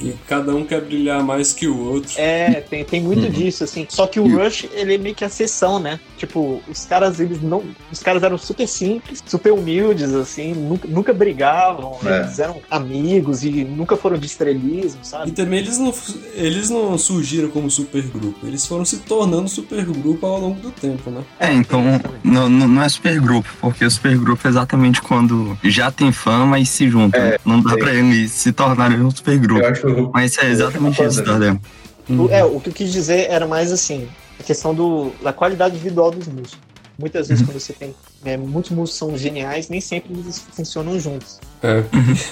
E 0.00 0.12
cada 0.26 0.54
um 0.54 0.64
quer 0.64 0.80
brilhar 0.82 1.22
mais 1.22 1.52
que 1.52 1.66
o 1.66 1.78
outro. 1.92 2.12
É, 2.16 2.60
tem, 2.62 2.84
tem 2.84 3.00
muito 3.00 3.24
Uhum. 3.24 3.30
disso, 3.30 3.62
assim. 3.64 3.86
Só 3.88 4.06
que 4.06 4.18
o 4.18 4.26
Rush, 4.36 4.66
ele 4.72 4.94
é 4.94 4.98
meio 4.98 5.14
que 5.14 5.22
a 5.22 5.28
exceção, 5.28 5.78
né? 5.78 6.00
Tipo, 6.18 6.60
os 6.68 6.84
caras, 6.84 7.20
eles 7.20 7.40
não. 7.40 7.62
Os 7.90 8.00
caras 8.02 8.22
eram 8.22 8.36
super 8.36 8.66
simples, 8.66 9.22
super 9.24 9.52
humildes, 9.52 10.12
assim, 10.14 10.52
nunca, 10.54 10.88
nunca 10.88 11.12
brigavam, 11.14 11.96
É. 12.04 12.20
eles 12.20 12.38
eram 12.40 12.56
amigos 12.70 13.44
e 13.44 13.64
nunca 13.64 13.96
foram 13.96 14.18
de 14.18 14.26
estrelismo, 14.26 15.00
E 15.02 15.06
sabe? 15.06 15.30
também 15.32 15.60
eles 15.60 15.78
não, 15.78 15.94
eles 16.34 16.68
não 16.68 16.98
surgiram 16.98 17.48
como 17.50 17.70
supergrupo, 17.70 18.44
eles 18.46 18.66
foram 18.66 18.84
se 18.84 18.98
tornando 18.98 19.48
supergrupo 19.48 20.26
ao 20.26 20.40
longo 20.40 20.60
do 20.60 20.70
tempo, 20.70 21.10
né? 21.10 21.22
É, 21.38 21.52
então 21.52 21.80
não, 22.24 22.48
não 22.48 22.81
não 22.82 22.86
é 22.86 22.88
supergrupo, 22.88 23.48
porque 23.60 23.84
o 23.84 23.90
supergrupo 23.90 24.44
é 24.46 24.50
exatamente 24.50 25.00
quando 25.00 25.56
já 25.62 25.90
tem 25.92 26.10
fama 26.10 26.58
e 26.58 26.66
se 26.66 26.90
juntam. 26.90 27.20
não 27.44 27.60
dá 27.62 27.70
sim. 27.74 27.78
pra 27.78 27.94
eles 27.94 28.32
se 28.32 28.52
tornarem 28.52 29.00
um 29.00 29.10
supergrupo. 29.10 29.64
acho 29.64 30.10
Mas 30.12 30.36
é 30.38 30.50
exatamente 30.50 31.00
isso, 31.00 31.22
Dardel. 31.22 31.60
O- 32.08 32.28
É, 32.28 32.44
o 32.44 32.58
que 32.58 32.70
eu 32.70 32.72
quis 32.72 32.90
dizer 32.92 33.30
era 33.30 33.46
mais 33.46 33.70
assim, 33.70 34.08
a 34.40 34.42
questão 34.42 34.74
do, 34.74 35.12
da 35.22 35.32
qualidade 35.32 35.76
individual 35.76 36.10
dos 36.10 36.26
músicos. 36.26 36.58
Muitas 36.98 37.28
vezes, 37.28 37.44
quando 37.46 37.58
você 37.58 37.72
tem. 37.72 37.94
né, 38.24 38.36
muitos 38.36 38.70
músicos 38.72 38.98
são 38.98 39.16
geniais, 39.16 39.68
nem 39.68 39.80
sempre 39.80 40.12
eles 40.12 40.44
funcionam 40.52 40.98
juntos. 40.98 41.38
É, 41.62 41.84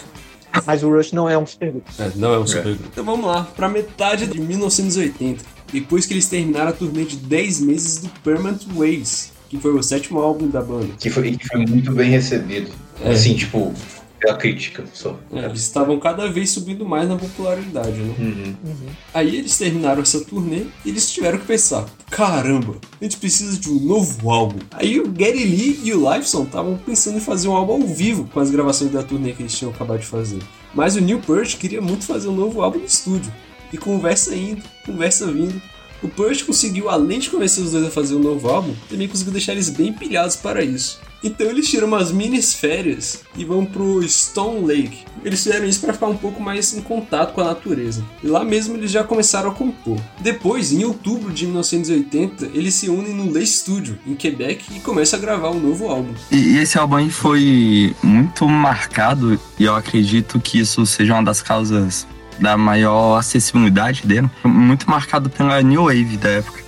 Mas 0.66 0.82
o 0.82 0.90
Rush 0.90 1.12
não 1.12 1.30
é 1.30 1.38
um 1.38 1.46
supergrupo. 1.46 1.88
é, 1.96 2.10
não 2.16 2.34
é 2.34 2.38
um 2.40 2.46
supergrupo. 2.46 2.88
Então 2.92 3.04
vamos 3.04 3.24
lá, 3.24 3.44
pra 3.44 3.68
metade 3.68 4.26
de 4.26 4.40
1980, 4.40 5.44
depois 5.72 6.06
que 6.06 6.12
eles 6.12 6.26
terminaram 6.26 6.70
a 6.70 6.72
turnê 6.72 7.04
de 7.04 7.16
10 7.16 7.60
meses 7.60 7.98
do 7.98 8.08
Permanent 8.24 8.62
Waves, 8.74 9.32
que 9.50 9.58
foi 9.58 9.74
o 9.74 9.82
sétimo 9.82 10.20
álbum 10.20 10.48
da 10.48 10.62
banda. 10.62 10.94
que 10.98 11.10
foi, 11.10 11.36
que 11.36 11.46
foi 11.48 11.66
muito 11.66 11.92
bem 11.92 12.08
recebido. 12.08 12.70
É. 13.04 13.10
Assim, 13.10 13.34
tipo, 13.34 13.74
pela 14.20 14.36
crítica 14.36 14.84
só. 14.92 15.18
É, 15.32 15.46
eles 15.46 15.62
estavam 15.62 15.98
cada 15.98 16.30
vez 16.30 16.50
subindo 16.50 16.86
mais 16.86 17.08
na 17.08 17.16
popularidade, 17.16 17.98
né? 17.98 18.14
Uhum. 18.16 18.74
Aí 19.12 19.36
eles 19.36 19.58
terminaram 19.58 20.02
essa 20.02 20.20
turnê 20.20 20.66
e 20.84 20.90
eles 20.90 21.10
tiveram 21.10 21.38
que 21.38 21.46
pensar: 21.46 21.84
caramba, 22.10 22.76
a 23.00 23.04
gente 23.04 23.16
precisa 23.16 23.58
de 23.58 23.68
um 23.68 23.80
novo 23.80 24.30
álbum. 24.30 24.60
Aí 24.70 25.00
o 25.00 25.10
Gary 25.10 25.42
Lee 25.42 25.80
e 25.82 25.92
o 25.92 26.12
Lifeson 26.12 26.44
estavam 26.44 26.76
pensando 26.76 27.16
em 27.16 27.20
fazer 27.20 27.48
um 27.48 27.56
álbum 27.56 27.72
ao 27.72 27.88
vivo 27.88 28.28
com 28.32 28.38
as 28.38 28.50
gravações 28.50 28.92
da 28.92 29.02
turnê 29.02 29.32
que 29.32 29.42
eles 29.42 29.58
tinham 29.58 29.72
acabado 29.72 29.98
de 29.98 30.06
fazer. 30.06 30.38
Mas 30.72 30.94
o 30.94 31.00
Neil 31.00 31.20
Peart 31.20 31.56
queria 31.56 31.80
muito 31.80 32.04
fazer 32.04 32.28
um 32.28 32.36
novo 32.36 32.62
álbum 32.62 32.78
no 32.78 32.84
estúdio. 32.84 33.32
E 33.72 33.78
conversa 33.78 34.34
indo, 34.34 34.62
conversa 34.86 35.26
vindo. 35.26 35.60
O 36.02 36.08
Peart 36.08 36.44
conseguiu, 36.44 36.88
além 36.88 37.18
de 37.18 37.28
convencer 37.28 37.62
os 37.62 37.72
dois 37.72 37.84
a 37.84 37.90
fazer 37.90 38.14
um 38.14 38.20
novo 38.20 38.48
álbum, 38.48 38.74
também 38.88 39.06
conseguiu 39.06 39.32
deixar 39.32 39.52
eles 39.52 39.68
bem 39.68 39.92
pilhados 39.92 40.36
para 40.36 40.64
isso. 40.64 40.98
Então 41.22 41.46
eles 41.46 41.68
tiram 41.68 41.86
umas 41.86 42.10
mini 42.10 42.40
férias 42.40 43.20
e 43.36 43.44
vão 43.44 43.64
pro 43.64 44.02
Stone 44.08 44.66
Lake. 44.66 45.04
Eles 45.22 45.42
fizeram 45.42 45.66
isso 45.66 45.80
para 45.80 45.92
ficar 45.92 46.06
um 46.06 46.16
pouco 46.16 46.42
mais 46.42 46.72
em 46.72 46.80
contato 46.80 47.34
com 47.34 47.42
a 47.42 47.44
natureza. 47.44 48.02
E 48.24 48.26
lá 48.26 48.42
mesmo 48.42 48.74
eles 48.74 48.90
já 48.90 49.04
começaram 49.04 49.50
a 49.50 49.54
compor. 49.54 50.00
Depois, 50.20 50.72
em 50.72 50.82
outubro 50.84 51.30
de 51.30 51.44
1980, 51.44 52.50
eles 52.54 52.72
se 52.74 52.88
unem 52.88 53.14
no 53.14 53.30
Lay 53.30 53.46
Studio, 53.46 53.98
em 54.06 54.14
Quebec, 54.14 54.64
e 54.74 54.80
começam 54.80 55.18
a 55.18 55.22
gravar 55.22 55.50
um 55.50 55.60
novo 55.60 55.88
álbum. 55.88 56.14
E, 56.32 56.56
esse 56.56 56.78
álbum 56.78 57.10
foi 57.10 57.94
muito 58.02 58.48
marcado, 58.48 59.38
e 59.58 59.64
eu 59.64 59.74
acredito 59.74 60.40
que 60.40 60.58
isso 60.58 60.86
seja 60.86 61.12
uma 61.12 61.22
das 61.22 61.42
causas 61.42 62.06
da 62.40 62.56
maior 62.56 63.18
acessibilidade 63.18 64.06
dele. 64.06 64.30
Muito 64.42 64.88
marcado 64.88 65.28
pela 65.28 65.60
New 65.62 65.84
Wave 65.84 66.16
da 66.16 66.30
época. 66.30 66.59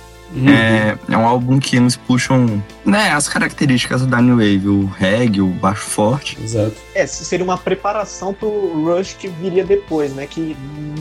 É, 0.47 0.97
é 1.11 1.17
um 1.17 1.25
álbum 1.25 1.59
que 1.59 1.77
eles 1.77 1.95
puxam 1.95 2.63
né, 2.85 3.11
as 3.11 3.27
características 3.27 4.05
da 4.05 4.21
New 4.21 4.37
Wave, 4.37 4.67
o 4.67 4.85
reggae, 4.85 5.41
o 5.41 5.47
baixo 5.47 5.83
forte. 5.83 6.37
Exato. 6.43 6.75
É, 6.95 7.05
seria 7.05 7.43
uma 7.43 7.57
preparação 7.57 8.33
pro 8.33 8.49
Rush 8.85 9.15
que 9.19 9.27
viria 9.27 9.63
depois, 9.63 10.13
né? 10.13 10.27
Que 10.27 10.55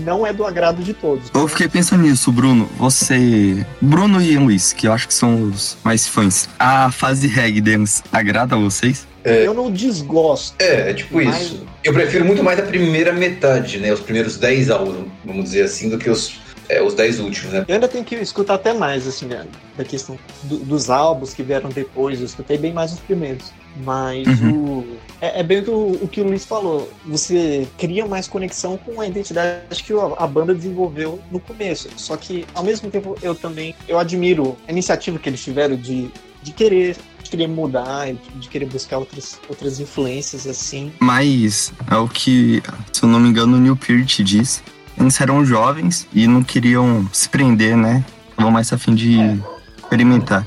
não 0.05 0.27
é 0.27 0.33
do 0.33 0.45
agrado 0.45 0.83
de 0.83 0.93
todos. 0.93 1.31
Eu 1.33 1.49
fiquei 1.49 1.69
pensando 1.69 2.03
nisso, 2.03 2.31
Bruno. 2.31 2.69
Você. 2.79 3.65
Bruno 3.81 4.21
e 4.21 4.37
Luiz, 4.37 4.73
que 4.73 4.87
eu 4.87 4.93
acho 4.93 5.09
que 5.09 5.15
são 5.15 5.43
os 5.45 5.77
mais 5.83 6.07
fãs. 6.07 6.49
A 6.59 6.91
fase 6.91 7.27
reggae 7.27 7.61
deles 7.61 8.03
agrada 8.13 8.55
a 8.55 8.59
vocês? 8.59 9.07
Eu 9.25 9.55
não 9.55 9.71
desgosto. 9.71 10.57
É, 10.59 10.91
é 10.91 10.95
tipo 10.95 11.15
Mas- 11.15 11.43
isso. 11.43 11.67
Eu 11.85 11.93
prefiro 11.93 12.25
muito 12.25 12.43
mais 12.45 12.59
a 12.59 12.63
primeira 12.63 13.13
metade, 13.13 13.79
né? 13.79 13.93
Os 13.93 14.01
primeiros 14.01 14.37
10 14.37 14.71
álbuns, 14.71 15.07
vamos 15.25 15.45
dizer 15.45 15.63
assim, 15.63 15.89
do 15.89 15.99
que 15.99 16.09
os, 16.09 16.35
é, 16.73 16.83
os 16.83 16.95
10 16.95 17.21
últimos, 17.21 17.53
né? 17.53 17.65
Eu 17.69 17.75
ainda 17.75 17.89
tenho 17.89 18.05
que 18.05 18.15
escutar 18.17 18.55
até 18.55 18.73
mais, 18.73 19.07
assim, 19.07 19.27
né, 19.27 19.47
da 19.77 19.85
questão 19.85 20.19
do- 20.45 20.59
dos 20.59 20.89
álbuns 20.91 21.35
que 21.35 21.43
vieram 21.43 21.71
depois. 21.71 22.19
Eu 22.21 22.27
escutei 22.27 22.57
bem 22.59 22.73
mais 22.73 22.93
os 22.93 23.01
primeiros. 23.01 23.53
Mas 23.85 24.27
o. 24.43 24.85
É, 25.21 25.41
é 25.41 25.43
bem 25.43 25.61
o 25.61 25.65
que 25.65 25.71
o, 25.71 25.99
o 26.03 26.09
que 26.09 26.21
o 26.21 26.25
Luiz 26.25 26.45
falou. 26.45 26.91
Você 27.07 27.67
cria 27.79 28.05
mais 28.07 28.29
conexão 28.29 28.77
com 28.77 29.01
a 29.01 29.07
identidade 29.07 29.83
que 29.83 29.93
a, 29.95 30.13
a 30.19 30.27
banda 30.27 30.55
desenvolveu 30.55 31.19
no 31.31 31.41
começo. 31.41 31.89
Só 31.97 32.17
que, 32.19 32.45
ao 32.55 32.63
mesmo 32.63 32.91
tempo, 32.91 33.17
eu 33.23 33.35
também 33.35 33.75
eu 33.89 33.99
admiro 33.99 34.59
a 34.69 34.73
iniciativa 34.73 35.19
que 35.19 35.27
eles 35.29 35.43
tiveram 35.43 35.75
de, 35.77 36.11
de 36.43 36.53
querer 36.53 36.97
de 37.23 37.31
querer 37.31 37.47
mudar, 37.49 38.13
de 38.37 38.49
querer 38.49 38.67
buscar 38.67 38.99
outras, 38.99 39.41
outras 39.49 39.81
influências, 39.81 40.47
assim. 40.47 40.93
Mas 41.01 41.73
é 41.91 41.97
o 41.97 42.07
que, 42.09 42.63
se 42.93 43.03
eu 43.05 43.09
não 43.09 43.19
me 43.21 43.29
engano, 43.31 43.57
o 43.57 43.61
Neil 43.61 43.77
Peart 43.77 44.21
disse. 44.21 44.61
Eles 44.99 45.21
eram 45.21 45.45
jovens 45.45 46.07
e 46.13 46.27
não 46.27 46.43
queriam 46.43 47.09
se 47.13 47.29
prender, 47.29 47.77
né? 47.77 48.05
Estavam 48.31 48.51
mais 48.51 48.73
a 48.73 48.79
fim 48.79 48.95
de 48.95 49.41
experimentar. 49.79 50.47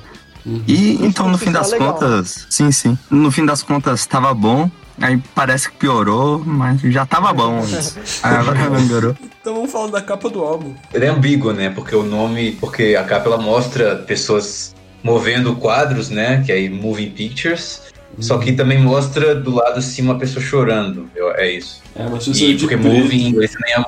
E 0.68 1.04
então, 1.04 1.28
no 1.28 1.38
fim 1.38 1.52
das 1.52 1.72
legal. 1.72 1.94
contas, 1.94 2.46
sim, 2.50 2.72
sim. 2.72 2.98
No 3.10 3.32
fim 3.32 3.46
das 3.46 3.64
contas, 3.64 4.06
tava 4.06 4.34
bom. 4.34 4.70
Aí 5.02 5.22
parece 5.34 5.70
que 5.70 5.76
piorou, 5.78 6.42
mas 6.46 6.80
já 6.82 7.06
tava 7.06 7.34
bom 7.34 7.60
antes. 7.60 7.98
Aí 8.24 8.36
agora 8.36 8.70
melhorou. 8.70 9.16
Então 9.42 9.54
vamos 9.56 9.72
falar 9.72 9.92
da 9.92 10.02
capa 10.02 10.30
do 10.30 10.42
álbum. 10.42 10.74
Ele 10.94 11.06
é 11.06 11.10
ambíguo, 11.10 11.52
né? 11.52 11.70
Porque 11.70 11.96
o 11.96 12.04
nome, 12.04 12.54
porque 12.54 12.96
a 12.98 13.04
capa 13.04 13.28
ela 13.28 13.38
mostra 13.38 13.96
pessoas 13.98 14.74
movendo 15.04 15.56
quadros, 15.56 16.10
né? 16.10 16.44
Que 16.46 16.52
é 16.52 16.56
aí 16.56 16.70
Moving 16.70 17.10
Pictures. 17.10 17.82
Só 18.20 18.38
que 18.38 18.54
também 18.54 18.82
mostra 18.82 19.36
do 19.36 19.54
lado 19.54 19.80
assim 19.80 20.02
uma 20.02 20.18
pessoa 20.18 20.44
chorando. 20.44 21.10
Eu- 21.14 21.32
é 21.36 21.52
isso. 21.52 21.82
É 21.96 22.04
uma 22.04 22.18
pessoa 22.18 22.36
E 22.38 22.54
de 22.56 22.60
porque 22.60 22.78
preto, 22.78 22.96
Moving 22.96 23.18
em 23.18 23.28
inglês 23.28 23.52
também 23.52 23.74
é 23.74 23.80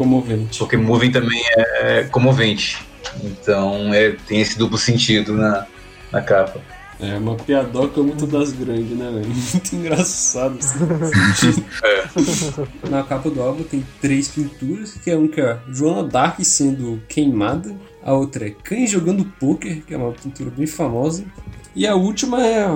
comovente. 0.00 0.58
porque 0.58 0.78
moving 0.78 1.10
também 1.10 1.42
é 1.56 2.04
comovente. 2.04 2.78
Então 3.22 3.92
é, 3.92 4.12
tem 4.26 4.40
esse 4.40 4.58
duplo 4.58 4.78
sentido 4.78 5.34
na, 5.34 5.66
na 6.10 6.22
capa. 6.22 6.60
É 6.98 7.16
uma 7.16 7.34
piadoca 7.34 8.02
muito 8.02 8.26
das 8.26 8.52
grandes, 8.52 8.96
né, 8.96 9.10
velho? 9.10 9.26
Muito 9.52 9.74
engraçado. 9.74 10.58
assim. 10.58 11.64
Na 12.90 13.02
capa 13.02 13.30
do 13.30 13.40
álbum 13.42 13.62
tem 13.62 13.82
três 14.02 14.28
pinturas, 14.28 14.92
que 15.02 15.10
é 15.10 15.16
um 15.16 15.26
que 15.26 15.40
é 15.40 15.58
Joana 15.70 16.06
Dark 16.06 16.38
sendo 16.42 17.00
queimada, 17.08 17.74
a 18.02 18.12
outra 18.12 18.46
é 18.46 18.50
Cães 18.50 18.90
jogando 18.90 19.24
poker, 19.24 19.82
que 19.82 19.94
é 19.94 19.96
uma 19.96 20.12
pintura 20.12 20.50
bem 20.50 20.66
famosa, 20.66 21.24
e 21.74 21.86
a 21.86 21.94
última 21.94 22.46
é 22.46 22.66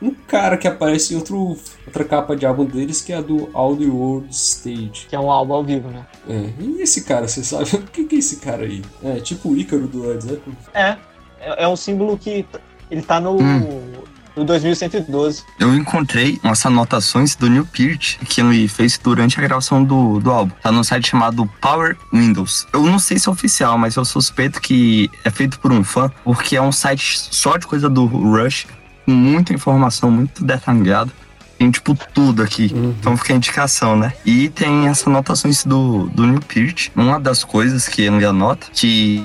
um 0.00 0.12
cara 0.12 0.56
que 0.56 0.68
aparece 0.68 1.14
em 1.14 1.16
outro, 1.16 1.56
outra 1.86 2.04
capa 2.04 2.36
de 2.36 2.44
álbum 2.44 2.64
deles, 2.64 3.00
que 3.00 3.12
é 3.12 3.16
a 3.16 3.20
do 3.20 3.48
All 3.52 3.76
the 3.76 3.86
World 3.86 4.28
Stage. 4.30 5.06
Que 5.08 5.16
é 5.16 5.20
um 5.20 5.30
álbum 5.30 5.54
ao 5.54 5.64
vivo, 5.64 5.88
né? 5.88 6.06
É, 6.28 6.50
e 6.60 6.82
esse 6.82 7.04
cara, 7.04 7.26
você 7.26 7.42
sabe? 7.42 7.64
O 7.76 7.82
que 7.90 8.04
que 8.04 8.16
é 8.16 8.18
esse 8.18 8.36
cara 8.36 8.64
aí? 8.64 8.82
É 9.02 9.20
tipo 9.20 9.50
o 9.50 9.56
Ícaro 9.56 9.86
do 9.86 10.06
Led 10.06 10.22
Zeppelin. 10.22 10.56
É. 10.74 10.96
É, 11.40 11.64
é 11.64 11.68
um 11.68 11.76
símbolo 11.76 12.18
que 12.18 12.46
ele 12.90 13.02
tá 13.02 13.20
no. 13.20 13.40
Hum. 13.40 13.92
No 14.36 14.44
2112. 14.44 15.42
Eu 15.58 15.74
encontrei 15.74 16.38
umas 16.44 16.66
anotações 16.66 17.34
do 17.34 17.48
Neil 17.48 17.64
Peart 17.64 18.18
que 18.28 18.42
ele 18.42 18.68
fez 18.68 18.98
durante 18.98 19.38
a 19.38 19.42
gravação 19.42 19.82
do, 19.82 20.20
do 20.20 20.30
álbum. 20.30 20.54
Tá 20.60 20.70
num 20.70 20.84
site 20.84 21.08
chamado 21.08 21.50
Power 21.58 21.96
Windows. 22.12 22.66
Eu 22.70 22.82
não 22.82 22.98
sei 22.98 23.18
se 23.18 23.30
é 23.30 23.32
oficial, 23.32 23.78
mas 23.78 23.96
eu 23.96 24.04
suspeito 24.04 24.60
que 24.60 25.10
é 25.24 25.30
feito 25.30 25.58
por 25.58 25.72
um 25.72 25.82
fã, 25.82 26.12
porque 26.22 26.54
é 26.54 26.60
um 26.60 26.70
site 26.70 27.18
só 27.30 27.56
de 27.56 27.66
coisa 27.66 27.88
do 27.88 28.04
Rush, 28.04 28.66
com 29.06 29.12
muita 29.12 29.54
informação, 29.54 30.10
muito 30.10 30.44
detalhada. 30.44 31.10
Tem, 31.58 31.70
tipo, 31.70 31.96
tudo 32.12 32.42
aqui. 32.42 32.70
Então 33.00 33.16
fica 33.16 33.32
a 33.32 33.36
indicação, 33.36 33.96
né? 33.96 34.12
E 34.26 34.50
tem 34.50 34.88
as 34.88 35.06
anotações 35.06 35.64
do, 35.64 36.06
do 36.08 36.26
Neil 36.26 36.40
Peart. 36.42 36.88
Uma 36.94 37.18
das 37.18 37.42
coisas 37.44 37.88
que 37.88 38.02
ele 38.02 38.26
anota, 38.26 38.66
que 38.74 39.24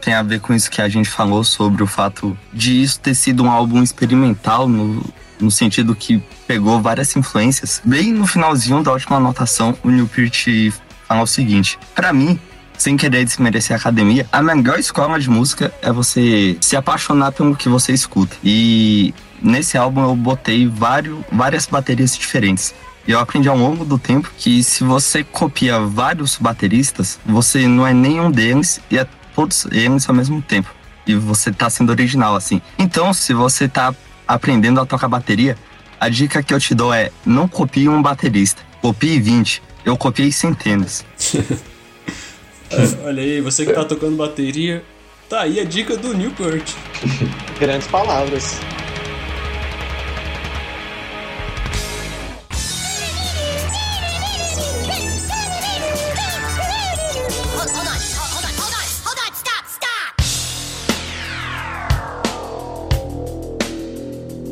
tem 0.00 0.14
a 0.14 0.22
ver 0.22 0.40
com 0.40 0.54
isso 0.54 0.70
que 0.70 0.80
a 0.80 0.88
gente 0.88 1.10
falou 1.10 1.42
sobre 1.42 1.82
o 1.82 1.86
fato 1.86 2.38
de 2.52 2.80
isso 2.80 3.00
ter 3.00 3.14
sido 3.14 3.42
um 3.42 3.50
álbum 3.50 3.82
experimental 3.82 4.68
no, 4.68 5.02
no 5.40 5.50
sentido 5.50 5.92
que 5.96 6.22
pegou 6.46 6.80
várias 6.80 7.16
influências. 7.16 7.82
Bem 7.84 8.12
no 8.12 8.28
finalzinho 8.28 8.80
da 8.80 8.92
última 8.92 9.16
anotação, 9.16 9.76
o 9.82 9.90
Neil 9.90 10.06
Peart 10.06 10.46
fala 11.08 11.22
o 11.22 11.26
seguinte: 11.26 11.80
Pra 11.96 12.12
mim, 12.12 12.38
sem 12.82 12.96
querer 12.96 13.24
desmerecer 13.24 13.76
a 13.76 13.78
academia, 13.78 14.26
a 14.32 14.42
melhor 14.42 14.76
escola 14.76 15.16
de 15.20 15.30
música 15.30 15.72
é 15.80 15.92
você 15.92 16.56
se 16.60 16.74
apaixonar 16.74 17.30
pelo 17.30 17.54
que 17.54 17.68
você 17.68 17.92
escuta. 17.92 18.36
E 18.42 19.14
nesse 19.40 19.78
álbum 19.78 20.02
eu 20.02 20.16
botei 20.16 20.66
vários, 20.66 21.20
várias 21.30 21.64
baterias 21.64 22.16
diferentes. 22.16 22.74
E 23.06 23.12
eu 23.12 23.20
aprendi 23.20 23.48
ao 23.48 23.56
longo 23.56 23.84
do 23.84 24.00
tempo 24.00 24.32
que 24.36 24.64
se 24.64 24.82
você 24.82 25.22
copia 25.22 25.78
vários 25.78 26.36
bateristas, 26.36 27.20
você 27.24 27.68
não 27.68 27.86
é 27.86 27.94
nenhum 27.94 28.32
deles 28.32 28.80
e 28.90 28.98
é 28.98 29.06
todos 29.32 29.64
eles 29.70 30.08
ao 30.08 30.14
mesmo 30.14 30.42
tempo. 30.42 30.68
E 31.06 31.14
você 31.14 31.52
tá 31.52 31.70
sendo 31.70 31.90
original, 31.90 32.34
assim. 32.34 32.60
Então, 32.76 33.14
se 33.14 33.32
você 33.32 33.68
tá 33.68 33.94
aprendendo 34.26 34.80
a 34.80 34.86
tocar 34.86 35.06
bateria, 35.06 35.56
a 36.00 36.08
dica 36.08 36.42
que 36.42 36.52
eu 36.52 36.58
te 36.58 36.74
dou 36.74 36.92
é 36.92 37.12
não 37.24 37.46
copie 37.46 37.88
um 37.88 38.02
baterista. 38.02 38.60
Copie 38.80 39.20
20. 39.20 39.62
Eu 39.84 39.96
copiei 39.96 40.32
centenas. 40.32 41.04
Olha 43.04 43.22
aí, 43.22 43.40
você 43.40 43.66
que 43.66 43.72
tá 43.72 43.84
tocando 43.84 44.16
bateria, 44.16 44.82
tá 45.28 45.42
aí 45.42 45.60
a 45.60 45.64
dica 45.64 45.94
do 45.96 46.14
Newport. 46.14 46.72
Grandes 47.60 47.86
palavras. 47.86 48.58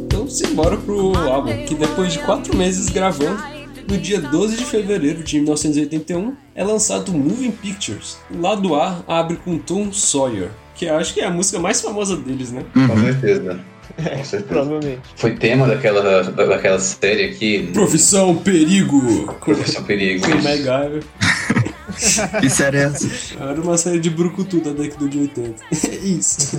Então 0.04 0.28
simbora 0.28 0.76
pro 0.76 1.16
álbum, 1.16 1.64
que 1.64 1.74
depois 1.74 2.12
de 2.12 2.18
quatro 2.18 2.54
meses 2.54 2.90
gravando, 2.90 3.59
no 3.90 3.98
dia 3.98 4.20
12 4.20 4.56
de 4.56 4.64
fevereiro 4.64 5.22
de 5.24 5.36
1981, 5.36 6.34
é 6.54 6.62
lançado 6.64 7.12
Moving 7.12 7.50
Pictures. 7.50 8.16
O 8.30 8.40
lado 8.40 8.74
A 8.74 9.02
abre 9.08 9.36
com 9.36 9.58
Tom 9.58 9.92
Sawyer, 9.92 10.50
que 10.74 10.84
eu 10.86 10.96
acho 10.96 11.12
que 11.14 11.20
é 11.20 11.26
a 11.26 11.30
música 11.30 11.58
mais 11.58 11.80
famosa 11.80 12.16
deles, 12.16 12.52
né? 12.52 12.64
Com 12.72 13.00
certeza. 13.00 13.60
Com 13.96 14.24
certeza. 14.24 14.42
Provavelmente. 14.44 15.00
Foi 15.16 15.34
tema 15.34 15.66
daquela, 15.66 16.22
da- 16.22 16.46
daquela 16.46 16.78
série 16.78 17.24
aqui. 17.24 17.68
Profissão 17.72 18.36
Perigo! 18.36 19.34
Profissão 19.44 19.82
Perigo. 19.82 20.24
Com 20.26 20.36
MacGyver. 20.42 21.02
Que 22.40 22.48
série 22.48 22.78
é 22.78 22.82
essa? 22.84 23.08
Era 23.40 23.60
uma 23.60 23.76
série 23.76 23.98
de 23.98 24.08
brucutu 24.08 24.60
da 24.60 24.70
década 24.70 25.08
de 25.08 25.18
80. 25.18 25.54
Isso. 26.06 26.56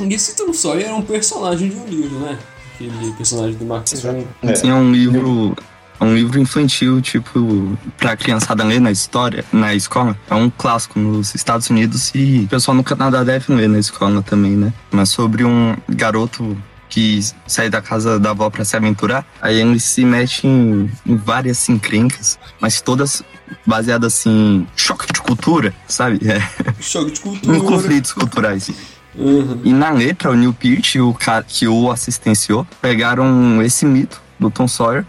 e 0.00 0.14
esse 0.14 0.34
Tom 0.34 0.52
Sawyer 0.52 0.86
era 0.86 0.94
um 0.96 1.02
personagem 1.02 1.68
de 1.68 1.76
um 1.76 1.86
livro, 1.86 2.18
né? 2.20 2.38
Aquele 2.74 3.12
personagem 3.12 3.54
do 3.56 3.64
Mark 3.66 3.84
Twain. 3.86 4.26
É 4.42 4.74
um 4.74 4.90
livro. 4.90 5.54
É 6.00 6.04
um 6.04 6.14
livro 6.14 6.38
infantil, 6.40 7.00
tipo, 7.00 7.78
pra 7.96 8.16
criançada 8.16 8.64
ler 8.64 8.80
na 8.80 8.90
história, 8.90 9.44
na 9.52 9.74
escola. 9.74 10.16
É 10.28 10.34
um 10.34 10.50
clássico 10.50 10.98
nos 10.98 11.34
Estados 11.34 11.70
Unidos 11.70 12.10
e 12.14 12.42
o 12.44 12.48
pessoal 12.48 12.74
no 12.76 12.82
Canadá 12.84 13.22
deve 13.22 13.52
ler 13.54 13.68
na 13.68 13.78
escola 13.78 14.22
também, 14.22 14.52
né? 14.52 14.72
Mas 14.90 15.10
sobre 15.10 15.44
um 15.44 15.76
garoto 15.88 16.56
que 16.88 17.20
sai 17.46 17.68
da 17.68 17.80
casa 17.82 18.20
da 18.20 18.30
avó 18.30 18.48
pra 18.50 18.64
se 18.64 18.76
aventurar, 18.76 19.26
aí 19.42 19.60
ele 19.60 19.80
se 19.80 20.04
mete 20.04 20.46
em, 20.46 20.88
em 21.04 21.16
várias 21.16 21.68
encrencas, 21.68 22.38
mas 22.60 22.80
todas 22.80 23.22
baseadas 23.66 24.14
assim, 24.14 24.30
em 24.30 24.66
choque 24.76 25.12
de 25.12 25.20
cultura, 25.20 25.74
sabe? 25.88 26.20
É, 26.24 26.40
Choque 26.80 27.10
de 27.12 27.18
em 27.18 27.22
cultura. 27.22 27.60
conflitos 27.60 28.12
culturais. 28.12 28.70
Uhum. 29.16 29.60
E 29.64 29.72
na 29.72 29.90
letra, 29.90 30.30
o 30.30 30.34
Neil 30.34 30.52
Peart 30.52 30.94
e 30.96 31.00
o 31.00 31.12
cara 31.14 31.44
que 31.46 31.66
o 31.66 31.90
assistenciou 31.90 32.66
pegaram 32.80 33.60
esse 33.62 33.86
mito 33.86 34.20
do 34.38 34.50
Tom 34.50 34.66
Sawyer 34.68 35.04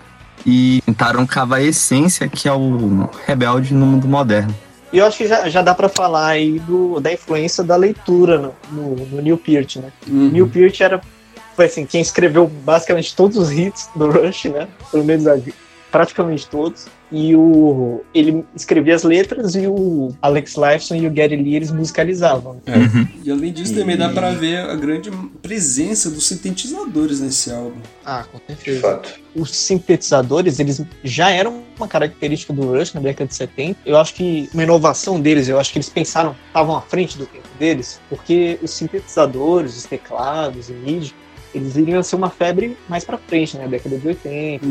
e 0.46 0.82
tentaram 0.86 1.26
cavar 1.26 1.60
a 1.60 1.64
essência 1.64 2.28
que 2.28 2.48
é 2.48 2.54
o 2.54 3.10
rebelde 3.26 3.74
no 3.74 3.86
mundo 3.86 4.08
moderno. 4.08 4.54
E 4.94 5.00
eu 5.00 5.06
acho 5.06 5.18
que 5.18 5.28
já, 5.28 5.50
já 5.50 5.62
dá 5.62 5.74
pra 5.74 5.90
falar 5.90 6.28
aí 6.28 6.60
do, 6.60 7.00
da 7.00 7.12
influência 7.12 7.64
da 7.64 7.76
leitura 7.76 8.38
no, 8.38 8.56
no, 8.72 8.96
no 9.08 9.22
Neil 9.22 9.38
Peart, 9.38 9.78
né? 9.78 9.92
Uhum. 10.08 10.30
Neil 10.32 10.48
Peart 10.48 10.80
era, 10.80 11.02
foi 11.56 11.66
assim, 11.66 11.86
quem 11.86 12.02
escreveu 12.02 12.48
basicamente 12.48 13.16
todos 13.16 13.38
os 13.38 13.52
hits 13.52 13.90
do 13.96 14.10
Rush, 14.10 14.46
né? 14.46 14.68
Pelo 14.92 15.04
menos 15.04 15.26
praticamente 15.92 16.48
todos. 16.48 16.88
E 17.12 17.36
o, 17.36 18.02
ele 18.14 18.44
escrevia 18.56 18.96
as 18.96 19.04
letras 19.04 19.54
e 19.56 19.68
o 19.68 20.14
Alex 20.22 20.56
Lifeson 20.56 20.96
e 20.96 21.08
o 21.08 21.12
Gary 21.14 21.36
Lee 21.36 21.56
eles 21.56 21.72
musicalizavam. 21.72 22.60
É. 22.66 22.74
E 23.24 23.32
além 23.32 23.54
disso, 23.54 23.76
também 23.76 23.96
dá 23.96 24.10
pra 24.10 24.32
ver 24.32 24.58
a 24.58 24.76
grande 24.76 25.12
presença 25.42 26.10
dos 26.10 26.26
sintetizadores 26.28 27.22
nesse 27.22 27.52
álbum. 27.52 27.80
Ah, 28.04 28.26
com 28.32 28.40
De 28.40 28.46
certeza. 28.48 28.82
fato. 28.82 29.20
Os 29.36 29.56
sintetizadores, 29.56 30.60
eles 30.60 30.82
já 31.04 31.30
eram 31.30 31.62
uma 31.78 31.88
característica 31.88 32.52
do 32.52 32.72
Rush 32.76 32.94
na 32.94 33.02
década 33.02 33.28
de 33.28 33.36
70. 33.36 33.80
Eu 33.86 33.98
acho 33.98 34.14
que 34.16 34.50
uma 34.54 34.64
inovação 34.64 35.20
deles, 35.22 35.48
eu 35.48 35.60
acho 35.60 35.72
que 35.72 35.78
eles 35.78 35.90
pensaram, 35.90 36.36
estavam 36.48 36.76
à 36.76 36.82
frente 36.82 37.18
do 37.18 37.26
tempo 37.26 37.48
deles, 37.60 38.00
porque 38.10 38.58
os 38.64 38.72
sintetizadores, 38.72 39.78
os 39.78 39.84
teclados 39.86 40.70
e 40.70 40.74
MIDI, 40.74 41.14
eles 41.54 41.76
iriam 41.78 42.04
ser 42.04 42.16
uma 42.18 42.30
febre 42.30 42.76
mais 42.90 43.04
pra 43.06 43.18
frente, 43.18 43.56
né? 43.56 43.64
Na 43.64 43.70
década 43.70 43.98
de 43.98 44.08
80. 44.08 44.66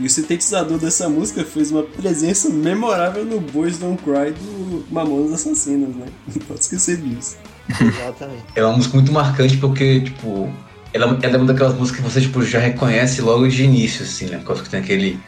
E 0.00 0.06
o 0.06 0.10
sintetizador 0.10 0.78
dessa 0.78 1.10
música 1.10 1.44
fez 1.44 1.70
uma 1.70 1.82
presença 1.82 2.48
memorável 2.48 3.22
no 3.22 3.38
Boys 3.38 3.76
Don't 3.76 4.02
Cry 4.02 4.32
do 4.32 4.84
Mamonas 4.90 5.32
Assassinas, 5.34 5.94
né? 5.94 6.06
Não 6.34 6.46
pode 6.46 6.60
esquecer 6.60 6.96
disso. 6.96 7.36
Exatamente. 7.68 8.44
É 8.56 8.64
uma 8.64 8.76
música 8.76 8.94
muito 8.96 9.12
marcante 9.12 9.58
porque, 9.58 10.00
tipo, 10.00 10.50
ela, 10.94 11.18
ela 11.22 11.34
é 11.34 11.36
uma 11.36 11.46
daquelas 11.46 11.74
músicas 11.74 12.00
que 12.00 12.10
você 12.10 12.20
tipo, 12.22 12.42
já 12.42 12.58
reconhece 12.58 13.20
logo 13.20 13.46
de 13.46 13.62
início, 13.62 14.02
assim, 14.02 14.24
né? 14.24 14.38
Por 14.38 14.46
causa 14.46 14.62
que 14.62 14.70
tem 14.70 14.80
aquele, 14.80 15.20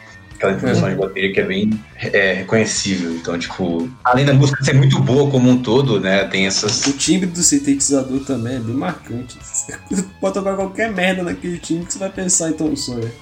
aquela 0.43 0.53
introdução 0.55 0.89
de 0.89 0.97
bateria 0.97 1.33
que 1.33 1.41
é 1.41 1.45
bem 1.45 1.71
é, 1.97 2.33
reconhecível. 2.35 3.13
Então, 3.13 3.39
tipo, 3.39 3.89
além 4.03 4.25
da 4.25 4.35
música 4.35 4.63
ser 4.65 4.75
muito 4.75 4.99
boa 4.99 5.31
como 5.31 5.49
um 5.49 5.63
todo, 5.63 6.01
né? 6.01 6.25
Tem 6.25 6.47
essas. 6.47 6.85
O 6.87 6.93
timbre 6.93 7.27
do 7.27 7.43
sintetizador 7.43 8.21
também 8.25 8.57
é 8.57 8.59
bem 8.59 8.75
marcante. 8.75 9.39
Você 9.41 9.73
pode 10.21 10.35
tocar 10.35 10.57
qualquer 10.57 10.93
merda 10.93 11.23
naquele 11.23 11.59
timbre 11.59 11.87
que 11.87 11.93
você 11.93 11.99
vai 11.99 12.11
pensar 12.11 12.51
em 12.51 12.55
Tom 12.55 12.75
Sawyer. 12.75 13.13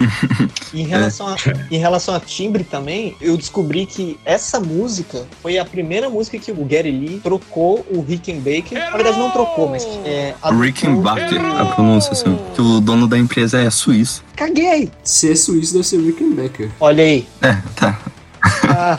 E 0.73 0.81
em 0.81 0.87
relação, 0.87 1.29
a, 1.29 1.37
em 1.71 1.79
relação 1.79 2.15
a 2.15 2.21
timbre 2.21 2.65
também, 2.65 3.15
eu 3.21 3.37
descobri 3.37 3.85
que 3.85 4.19
essa 4.25 4.59
música 4.59 5.27
foi 5.43 5.59
a 5.59 5.65
primeira 5.65 6.09
música 6.09 6.39
que 6.39 6.51
o 6.51 6.65
Gary 6.65 6.91
Lee 6.91 7.21
trocou 7.21 7.85
o 7.91 8.01
Rickenbacker. 8.01 8.79
Na 8.79 8.91
verdade, 8.91 9.19
não 9.19 9.31
trocou, 9.31 9.69
mas 9.69 9.85
é, 10.05 10.35
Rickenbacker, 10.59 11.45
a 11.45 11.67
pronúncia, 11.67 12.13
assim, 12.13 12.39
que 12.55 12.61
o 12.61 12.81
dono 12.81 13.07
da 13.07 13.19
empresa 13.19 13.61
é 13.61 13.69
suíço. 13.69 14.25
Caguei! 14.37 14.91
Se 15.05 15.31
é 15.31 15.37
suíço, 15.37 15.75
deve 15.75 15.87
ser 15.87 16.01
Rickenbacker. 16.01 16.71
Olha 16.81 17.05
aí. 17.05 17.10
É, 17.43 17.57
tá. 17.77 17.99
Ah, 18.73 18.99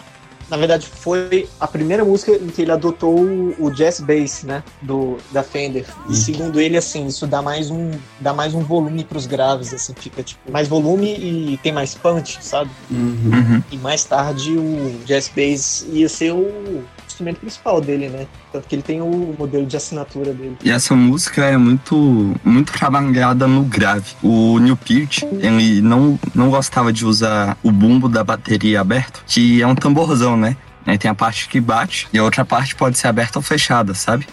na 0.51 0.57
verdade, 0.57 0.85
foi 0.85 1.47
a 1.57 1.65
primeira 1.65 2.03
música 2.03 2.33
em 2.33 2.47
que 2.47 2.61
ele 2.61 2.73
adotou 2.73 3.15
o, 3.57 3.71
jazz 3.71 4.01
bass, 4.01 4.43
né? 4.43 4.61
Do, 4.81 5.17
da 5.31 5.41
Fender. 5.41 5.85
E 6.09 6.15
segundo 6.15 6.59
ele, 6.59 6.75
assim, 6.75 7.07
isso 7.07 7.25
dá 7.25 7.41
mais 7.41 7.71
um, 7.71 7.91
dá 8.19 8.33
mais 8.33 8.53
um 8.53 8.59
volume 8.59 9.05
pros 9.05 9.25
graves, 9.25 9.73
assim, 9.73 9.93
fica 9.97 10.21
tipo, 10.21 10.51
mais 10.51 10.67
volume 10.67 11.07
e 11.07 11.57
tem 11.63 11.71
mais 11.71 11.95
punch, 11.95 12.37
sabe? 12.41 12.69
Uhum. 12.91 13.63
E 13.71 13.77
mais 13.77 14.03
tarde 14.03 14.51
o 14.57 14.99
jazz 15.05 15.31
bass 15.33 15.85
ia 15.89 16.09
ser 16.09 16.33
o 16.33 16.83
instrumento 17.21 17.39
principal 17.39 17.79
dele, 17.79 18.09
né? 18.09 18.27
Tanto 18.51 18.67
que 18.67 18.75
ele 18.75 18.81
tem 18.81 19.01
o 19.01 19.35
modelo 19.37 19.65
de 19.65 19.77
assinatura 19.77 20.33
dele. 20.33 20.57
E 20.63 20.71
essa 20.71 20.95
música 20.95 21.45
é 21.45 21.57
muito, 21.57 22.35
muito 22.43 22.73
trabalhada 22.73 23.47
no 23.47 23.63
grave. 23.63 24.13
O 24.21 24.59
Neil 24.59 24.75
Peart, 24.75 25.23
ele 25.39 25.81
não, 25.81 26.19
não 26.33 26.49
gostava 26.49 26.91
de 26.91 27.05
usar 27.05 27.57
o 27.63 27.71
bumbo 27.71 28.09
da 28.09 28.23
bateria 28.23 28.81
aberto, 28.81 29.23
que 29.27 29.61
é 29.61 29.67
um 29.67 29.75
tamborzão, 29.75 30.35
né? 30.35 30.57
Aí 30.83 30.97
tem 30.97 31.11
a 31.11 31.13
parte 31.13 31.47
que 31.47 31.61
bate 31.61 32.07
e 32.11 32.17
a 32.17 32.23
outra 32.23 32.43
parte 32.43 32.75
pode 32.75 32.97
ser 32.97 33.07
aberta 33.07 33.37
ou 33.37 33.43
fechada, 33.43 33.93
sabe? 33.93 34.25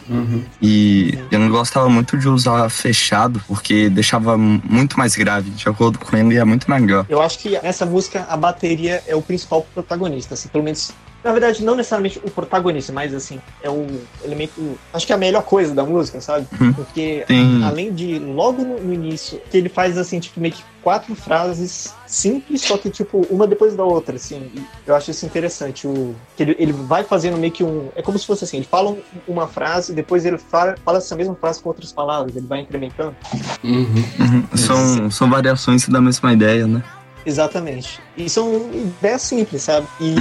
E 0.62 1.18
eu 1.30 1.38
não 1.38 1.50
gostava 1.50 1.90
muito 1.90 2.16
de 2.16 2.26
usar 2.26 2.70
fechado, 2.70 3.42
porque 3.46 3.90
deixava 3.90 4.38
muito 4.38 4.98
mais 4.98 5.14
grave. 5.14 5.50
De 5.50 5.68
acordo 5.68 5.98
com 5.98 6.16
ele, 6.16 6.38
é 6.38 6.44
muito 6.44 6.70
melhor. 6.70 7.04
Eu 7.06 7.20
acho 7.20 7.38
que 7.38 7.50
nessa 7.62 7.84
música 7.84 8.26
a 8.30 8.36
bateria 8.36 9.02
é 9.06 9.14
o 9.14 9.20
principal 9.20 9.60
protagonista, 9.74 10.32
assim, 10.32 10.48
pelo 10.48 10.64
menos 10.64 10.90
Na 11.28 11.32
verdade, 11.32 11.62
não 11.62 11.74
necessariamente 11.76 12.18
o 12.24 12.30
protagonista, 12.30 12.90
mas 12.90 13.12
assim, 13.12 13.38
é 13.62 13.68
o 13.68 13.86
elemento. 14.24 14.78
Acho 14.94 15.06
que 15.06 15.12
é 15.12 15.14
a 15.14 15.18
melhor 15.18 15.42
coisa 15.42 15.74
da 15.74 15.84
música, 15.84 16.22
sabe? 16.22 16.46
Uhum. 16.58 16.72
Porque 16.72 17.22
Tem- 17.28 17.62
além 17.64 17.92
de 17.92 18.18
logo 18.18 18.62
no, 18.64 18.94
início, 18.94 19.38
que 19.50 19.58
ele 19.58 19.68
faz 19.68 19.98
assim, 19.98 20.18
tipo, 20.20 20.40
meio 20.40 20.54
que 20.54 20.64
quatro 20.82 21.14
frases 21.14 21.92
simples, 22.06 22.62
só 22.62 22.78
que, 22.78 22.88
tipo, 22.88 23.26
uma 23.28 23.46
depois 23.46 23.76
da 23.76 23.84
outra, 23.84 24.16
assim. 24.16 24.50
E 24.54 24.62
Eu 24.86 24.96
acho 24.96 25.10
isso 25.10 25.26
interessante. 25.26 25.86
O, 25.86 26.16
que 26.34 26.44
ele, 26.44 26.56
ele 26.58 26.72
vai 26.72 27.04
fazendo 27.04 27.36
meio 27.36 27.52
que 27.52 27.62
um. 27.62 27.90
É 27.94 28.00
como 28.00 28.18
se 28.18 28.24
fosse 28.24 28.44
assim, 28.44 28.56
ele 28.56 28.66
fala 28.70 28.88
um- 28.92 29.02
uma 29.28 29.46
frase, 29.46 29.92
depois 29.92 30.24
ele 30.24 30.38
fala, 30.38 30.76
fala 30.82 30.96
essa 30.96 31.14
mesma 31.14 31.34
frase 31.34 31.60
com 31.60 31.68
outras 31.68 31.92
palavras, 31.92 32.34
ele 32.34 32.46
vai 32.46 32.60
incrementando. 32.60 33.14
Uhum. 33.62 33.84
Uhum. 34.18 34.56
São, 34.56 35.10
são 35.10 35.28
variações 35.28 35.86
da 35.86 36.00
mesma 36.00 36.32
ideia, 36.32 36.66
né? 36.66 36.82
Exatamente. 37.28 38.00
E 38.16 38.26
são 38.28 38.70
ideias 38.72 39.20
simples, 39.20 39.62
sabe? 39.62 39.86
E, 40.00 40.14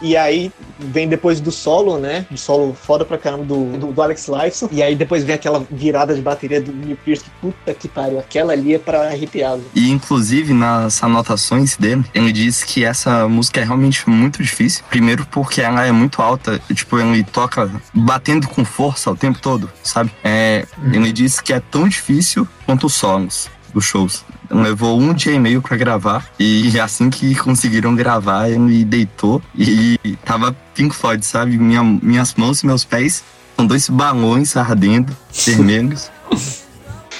e 0.00 0.16
aí 0.16 0.52
vem 0.78 1.08
depois 1.08 1.40
do 1.40 1.50
solo, 1.50 1.98
né? 1.98 2.24
Do 2.30 2.38
solo 2.38 2.72
foda 2.72 3.04
pra 3.04 3.18
caramba 3.18 3.44
do, 3.44 3.76
do, 3.76 3.92
do 3.92 4.02
Alex 4.02 4.28
Lifeson. 4.28 4.68
E 4.70 4.80
aí 4.80 4.94
depois 4.94 5.24
vem 5.24 5.34
aquela 5.34 5.66
virada 5.68 6.14
de 6.14 6.22
bateria 6.22 6.60
do 6.60 6.72
Neil 6.72 6.96
Pearce, 7.04 7.24
que 7.24 7.30
puta 7.40 7.74
que 7.74 7.88
pariu. 7.88 8.20
Aquela 8.20 8.52
ali 8.52 8.74
é 8.74 8.78
pra 8.78 9.08
arrepiar. 9.08 9.58
E 9.74 9.90
inclusive 9.90 10.54
nas 10.54 11.02
anotações 11.02 11.76
dele, 11.76 12.04
ele 12.14 12.30
diz 12.30 12.62
que 12.62 12.84
essa 12.84 13.28
música 13.28 13.60
é 13.60 13.64
realmente 13.64 14.08
muito 14.08 14.40
difícil. 14.40 14.84
Primeiro 14.88 15.26
porque 15.26 15.60
ela 15.60 15.84
é 15.84 15.90
muito 15.90 16.22
alta, 16.22 16.60
tipo, 16.72 16.96
ele 16.96 17.24
toca 17.24 17.68
batendo 17.92 18.46
com 18.46 18.64
força 18.64 19.10
o 19.10 19.16
tempo 19.16 19.40
todo, 19.40 19.68
sabe? 19.82 20.12
É, 20.22 20.64
Ele 20.92 21.12
diz 21.12 21.40
que 21.40 21.52
é 21.52 21.58
tão 21.58 21.88
difícil 21.88 22.46
quanto 22.64 22.86
os 22.86 22.94
solos 22.94 23.48
dos 23.76 23.84
shows. 23.84 24.24
Levou 24.50 24.98
um 24.98 25.12
dia 25.12 25.32
e 25.32 25.38
meio 25.38 25.60
pra 25.60 25.76
gravar 25.76 26.26
e 26.38 26.78
assim 26.80 27.10
que 27.10 27.34
conseguiram 27.34 27.94
gravar, 27.94 28.48
ele 28.48 28.84
deitou 28.84 29.42
e 29.54 29.98
tava 30.24 30.56
Pink 30.74 30.96
Floyd, 30.96 31.24
sabe? 31.24 31.58
Minha, 31.58 31.84
minhas 31.84 32.34
mãos 32.34 32.62
e 32.62 32.66
meus 32.66 32.84
pés 32.84 33.22
são 33.54 33.66
dois 33.66 33.88
balões 33.88 34.56
ardendo, 34.56 35.14
vermelhos. 35.44 36.10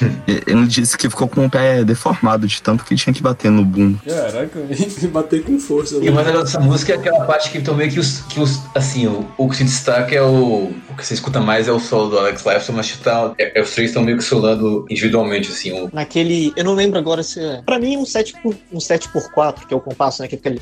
Ele 0.47 0.67
disse 0.67 0.97
que 0.97 1.09
ficou 1.09 1.29
com 1.29 1.47
o 1.47 1.51
pé 1.51 1.85
deformado 1.85 2.47
de 2.47 2.61
tanto 2.63 2.85
que 2.85 2.95
tinha 2.95 3.13
que 3.13 3.23
bater 3.23 3.51
no 3.51 3.65
bumbo. 3.65 4.01
Caraca, 4.05 4.61
bater 5.13 5.43
com 5.43 5.59
força. 5.59 5.97
E 5.97 6.09
o 6.09 6.15
mais 6.15 6.27
legal 6.27 6.43
dessa 6.43 6.61
música 6.61 6.93
é 6.93 6.97
aquela 6.97 7.25
parte 7.25 7.51
que 7.51 7.61
também 7.61 7.89
que 7.89 7.99
os, 7.99 8.21
que 8.23 8.41
os 8.41 8.61
assim, 8.75 9.07
o, 9.07 9.27
o 9.37 9.49
que 9.49 9.57
se 9.57 9.65
destaca 9.65 10.15
é 10.15 10.23
o. 10.23 10.73
O 10.89 10.97
que 10.97 11.05
você 11.05 11.15
escuta 11.15 11.41
mais 11.41 11.69
é 11.69 11.73
o 11.73 11.79
solo 11.79 12.11
do 12.11 12.19
Alex 12.19 12.45
Lifeson, 12.45 12.73
mas 12.73 12.91
tá, 12.99 13.35
é, 13.39 13.59
é, 13.59 13.63
os 13.63 13.73
três 13.73 13.91
estão 13.91 14.03
meio 14.03 14.17
que 14.17 14.25
solando 14.25 14.87
individualmente, 14.89 15.51
assim. 15.51 15.73
O, 15.73 15.91
Naquele. 15.93 16.53
Eu 16.57 16.65
não 16.65 16.75
lembro 16.75 16.99
agora 16.99 17.23
se 17.23 17.41
é. 17.41 17.63
Pra 17.65 17.79
mim, 17.79 17.97
um 17.97 18.07
7 18.07 18.35
por, 18.43 18.55
um 18.73 18.81
7 18.81 19.09
por 19.11 19.31
4 19.31 19.67
que 19.67 19.75
é 19.75 19.77
o 19.77 19.81
compasso, 19.81 20.23
né? 20.23 20.29
Que 20.29 20.37
fica 20.37 20.49
ali. 20.49 20.61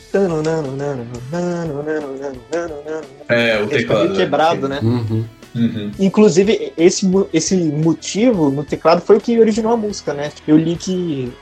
é, 3.29 3.61
o 3.61 3.65
é 3.65 3.67
teclado. 3.67 4.05
meio 4.05 4.17
quebrado, 4.17 4.69
né? 4.69 4.81
Uhum. 4.83 5.25
Uhum. 5.55 5.91
Inclusive, 5.99 6.73
esse, 6.77 7.09
esse 7.33 7.57
motivo 7.57 8.51
no 8.51 8.65
teclado 8.65 9.01
foi 9.01 9.17
o 9.19 9.21
que 9.21 9.39
originou 9.39 9.73
a 9.73 9.77
música, 9.77 10.13
né? 10.13 10.33
Eu 10.47 10.57
li 10.57 10.75
que 10.77 11.33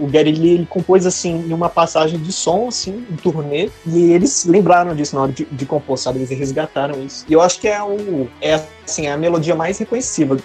o, 0.00 0.04
o 0.04 0.06
Gary 0.06 0.32
Lee 0.32 0.54
ele 0.54 0.66
compôs 0.66 1.04
assim 1.04 1.44
em 1.48 1.52
uma 1.52 1.68
passagem 1.68 2.18
de 2.18 2.32
som, 2.32 2.68
assim, 2.68 3.04
em 3.10 3.16
turnê, 3.16 3.70
e 3.86 4.12
eles 4.12 4.46
lembraram 4.46 4.94
disso 4.96 5.14
na 5.14 5.22
hora 5.22 5.32
de, 5.32 5.44
de 5.50 5.66
compor, 5.66 5.98
sabe? 5.98 6.18
Eles 6.20 6.30
resgataram 6.30 7.02
isso. 7.04 7.24
E 7.28 7.32
eu 7.32 7.40
acho 7.42 7.60
que 7.60 7.68
é, 7.68 7.82
o, 7.82 8.28
é 8.40 8.62
assim, 8.86 9.06
a 9.06 9.16
melodia 9.16 9.54
mais 9.54 9.78
reconhecível 9.78 10.38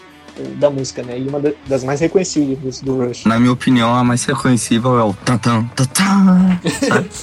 da 0.58 0.70
música, 0.70 1.04
né? 1.04 1.18
E 1.20 1.28
uma 1.28 1.40
da- 1.40 1.52
das 1.68 1.84
mais 1.84 2.00
reconhecíveis 2.00 2.82
do 2.82 2.98
Rush. 3.06 3.26
Na 3.26 3.40
minha 3.40 3.52
opinião, 3.54 3.94
a 3.94 4.04
mais 4.04 4.26
reconhecível 4.26 4.98
é 4.98 5.04
o 5.04 5.14
tan 5.14 5.38
tan 5.38 5.64
tan 5.76 5.86
tan. 5.86 6.60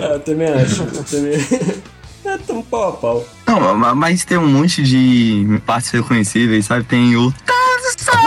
É, 0.00 0.14
eu 0.14 0.20
também 0.20 0.46
acho. 0.48 0.82
Eu 0.82 1.04
também... 1.04 1.32
É 2.32 2.38
tão 2.38 2.62
pau 2.62 2.88
a 2.88 2.92
pau. 2.92 3.26
Não, 3.46 3.76
ma- 3.76 3.94
mas 3.94 4.24
tem 4.24 4.38
um 4.38 4.46
monte 4.46 4.82
de 4.82 5.60
partes 5.66 5.90
reconhecíveis, 5.90 6.66
sabe? 6.66 6.84
Tem 6.84 7.16
o. 7.16 7.32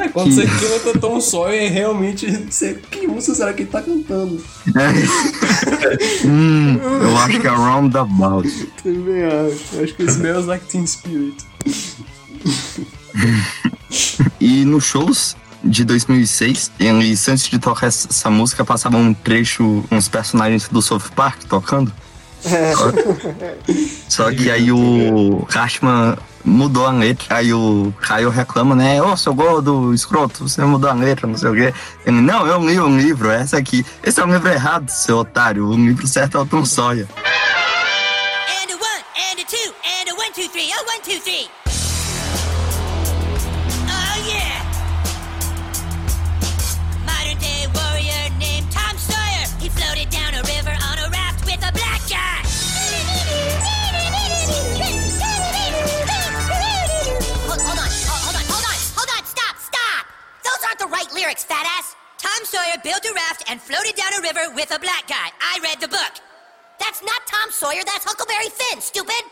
É, 0.01 0.09
quando 0.09 0.33
você 0.33 0.45
canta 0.45 0.99
Tom 0.99 1.21
Sawyer, 1.21 1.71
realmente, 1.71 2.29
você, 2.49 2.73
que 2.91 3.07
música 3.07 3.33
será 3.35 3.53
que 3.53 3.61
ele 3.63 3.69
tá 3.69 3.81
cantando? 3.81 4.43
hum, 6.25 6.77
eu 7.01 7.17
acho 7.19 7.39
que 7.39 7.47
é 7.47 7.49
Roundabout. 7.49 8.49
Também 8.83 9.23
acho. 9.23 9.81
Acho 9.81 9.93
que 9.95 10.03
Smells 10.03 10.47
Like 10.47 10.65
Teen 10.65 10.85
Spirit. 10.85 11.37
E 14.41 14.65
nos 14.65 14.83
shows 14.85 15.35
de 15.63 15.85
2006, 15.85 16.71
eles, 16.79 17.27
antes 17.29 17.47
de 17.47 17.57
tocar 17.59 17.87
essa, 17.87 18.07
essa 18.09 18.29
música, 18.29 18.65
passavam 18.65 19.01
um 19.01 19.13
trecho, 19.13 19.83
uns 19.91 20.07
personagens 20.09 20.67
do 20.67 20.81
South 20.81 21.03
Park 21.15 21.43
tocando. 21.47 21.93
Só 24.09 24.31
que 24.31 24.51
aí 24.51 24.71
o 24.71 25.45
Cashman 25.49 26.17
mudou 26.43 26.85
a 26.85 26.91
letra. 26.91 27.37
Aí 27.37 27.53
o 27.53 27.93
Caio 28.01 28.29
reclama, 28.29 28.75
né? 28.75 29.01
Ô, 29.01 29.15
seu 29.15 29.33
gordo, 29.33 29.93
escroto, 29.93 30.47
você 30.47 30.63
mudou 30.63 30.89
a 30.89 30.93
letra, 30.93 31.27
não 31.27 31.37
sei 31.37 31.49
o 31.49 31.53
quê. 31.55 31.73
Ele, 32.05 32.21
não, 32.21 32.45
eu 32.45 32.59
li 32.59 32.79
um 32.79 32.97
livro, 32.97 33.29
é 33.29 33.41
essa 33.41 33.57
aqui. 33.57 33.85
Esse 34.03 34.19
é 34.19 34.23
o 34.23 34.27
livro 34.27 34.49
errado, 34.49 34.89
seu 34.89 35.17
otário. 35.17 35.67
O 35.67 35.75
livro 35.75 36.05
certo 36.05 36.37
é 36.37 36.41
o 36.41 36.45
Tom 36.45 36.65
Sawyer. 36.65 37.07
And 37.15 38.71
a 38.71 38.75
one, 38.75 39.03
and 39.17 39.41
a 39.41 39.45
two, 39.45 39.73
and 39.83 40.11
a 40.11 40.15
one, 40.15 40.31
two, 40.33 40.49
three. 40.49 40.69
Oh, 40.77 40.85
one, 40.85 41.01
two, 41.03 41.19
three. 41.21 41.62
Lyrics, 61.13 61.43
fat 61.43 61.65
ass. 61.79 61.95
Tom 62.17 62.45
Sawyer 62.45 62.77
built 62.83 63.03
a 63.05 63.13
raft 63.13 63.43
and 63.49 63.59
floated 63.61 63.95
down 63.95 64.13
a 64.17 64.21
river 64.21 64.53
with 64.55 64.71
a 64.73 64.79
black 64.79 65.07
guy. 65.07 65.29
I 65.41 65.59
read 65.61 65.79
the 65.81 65.87
book. 65.87 66.13
That's 66.79 67.01
not 67.03 67.21
Tom 67.27 67.51
Sawyer, 67.51 67.83
that's 67.85 68.05
Huckleberry 68.05 68.49
Finn, 68.49 68.81
stupid! 68.81 69.23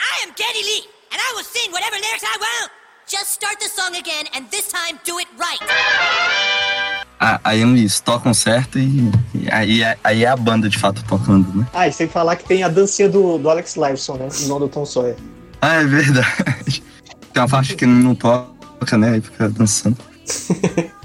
I 0.00 0.22
am 0.26 0.30
Geddy 0.36 0.62
Lee, 0.62 0.84
and 1.10 1.18
I 1.20 1.32
will 1.34 1.44
sing 1.44 1.70
whatever 1.72 1.96
lyrics 1.96 2.24
I 2.24 2.36
want! 2.38 2.70
Just 3.08 3.30
start 3.30 3.58
the 3.60 3.68
song 3.68 3.96
again, 3.96 4.26
and 4.34 4.48
this 4.50 4.68
time 4.68 4.98
do 5.04 5.18
it 5.18 5.26
right. 5.38 5.58
Ah, 7.20 7.40
Aí 7.44 7.60
eles 7.62 8.00
tocam 8.00 8.34
certo 8.34 8.78
e, 8.78 9.10
e 9.34 9.48
aí, 9.50 9.82
é- 9.82 9.96
aí 10.02 10.24
é 10.24 10.28
a 10.28 10.36
banda 10.36 10.68
de 10.68 10.78
fato 10.78 11.04
tocando, 11.04 11.52
né? 11.56 11.66
Ah, 11.72 11.86
e 11.88 11.92
sem 11.92 12.08
falar 12.08 12.36
que 12.36 12.44
tem 12.44 12.62
a 12.62 12.68
dancinha 12.68 13.08
do, 13.08 13.38
do 13.38 13.48
Alex 13.50 13.76
Lifeson, 13.76 14.14
né? 14.16 14.28
Não 14.46 14.58
do 14.58 14.68
Tom 14.68 14.84
Sawyer. 14.84 15.16
Ah, 15.60 15.74
é 15.76 15.84
verdade. 15.84 16.82
Tem 17.32 17.42
uma 17.42 17.48
parte 17.48 17.76
que 17.76 17.86
não 17.86 18.14
toca, 18.14 18.98
né? 18.98 19.10
Aí 19.14 19.20
fica 19.20 19.48
dançando. 19.48 19.96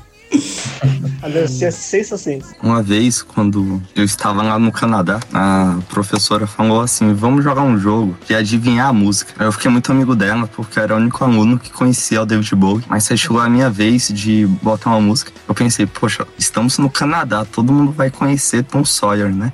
A 1.21 1.27
dancinha 1.29 1.69
é 1.69 1.71
sensacional. 1.71 2.47
Uma 2.61 2.83
vez, 2.83 3.21
quando 3.21 3.81
eu 3.95 4.03
estava 4.03 4.43
lá 4.43 4.59
no 4.59 4.71
Canadá, 4.71 5.19
a 5.33 5.77
professora 5.89 6.45
falou 6.45 6.81
assim: 6.81 7.13
vamos 7.13 7.43
jogar 7.43 7.63
um 7.63 7.77
jogo 7.77 8.17
de 8.27 8.35
adivinhar 8.35 8.89
a 8.89 8.93
música. 8.93 9.33
Eu 9.43 9.51
fiquei 9.51 9.71
muito 9.71 9.91
amigo 9.91 10.15
dela, 10.15 10.47
porque 10.47 10.79
eu 10.79 10.83
era 10.83 10.93
o 10.93 10.97
único 10.97 11.23
aluno 11.23 11.57
que 11.57 11.71
conhecia 11.71 12.21
o 12.21 12.25
David 12.25 12.55
Bowie. 12.55 12.85
Mas 12.87 13.09
aí 13.09 13.17
chegou 13.17 13.39
a 13.39 13.49
minha 13.49 13.69
vez 13.69 14.09
de 14.09 14.45
botar 14.61 14.91
uma 14.91 15.01
música. 15.01 15.31
Eu 15.47 15.55
pensei, 15.55 15.85
poxa, 15.85 16.27
estamos 16.37 16.77
no 16.77 16.89
Canadá, 16.89 17.45
todo 17.45 17.73
mundo 17.73 17.91
vai 17.91 18.09
conhecer 18.09 18.63
Tom 18.63 18.85
Sawyer, 18.85 19.33
né? 19.33 19.51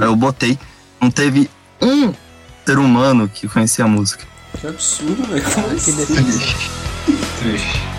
Aí 0.00 0.06
eu 0.08 0.16
botei, 0.16 0.58
não 1.00 1.10
teve 1.10 1.50
um 1.80 2.12
ser 2.64 2.78
humano 2.78 3.28
que 3.28 3.46
conhecia 3.48 3.84
a 3.84 3.88
música. 3.88 4.24
Que 4.58 4.66
absurdo, 4.66 5.22
velho. 5.26 5.42
Como 5.42 5.68
Que 5.68 5.74
assim? 5.74 6.06
Triste. 7.40 7.93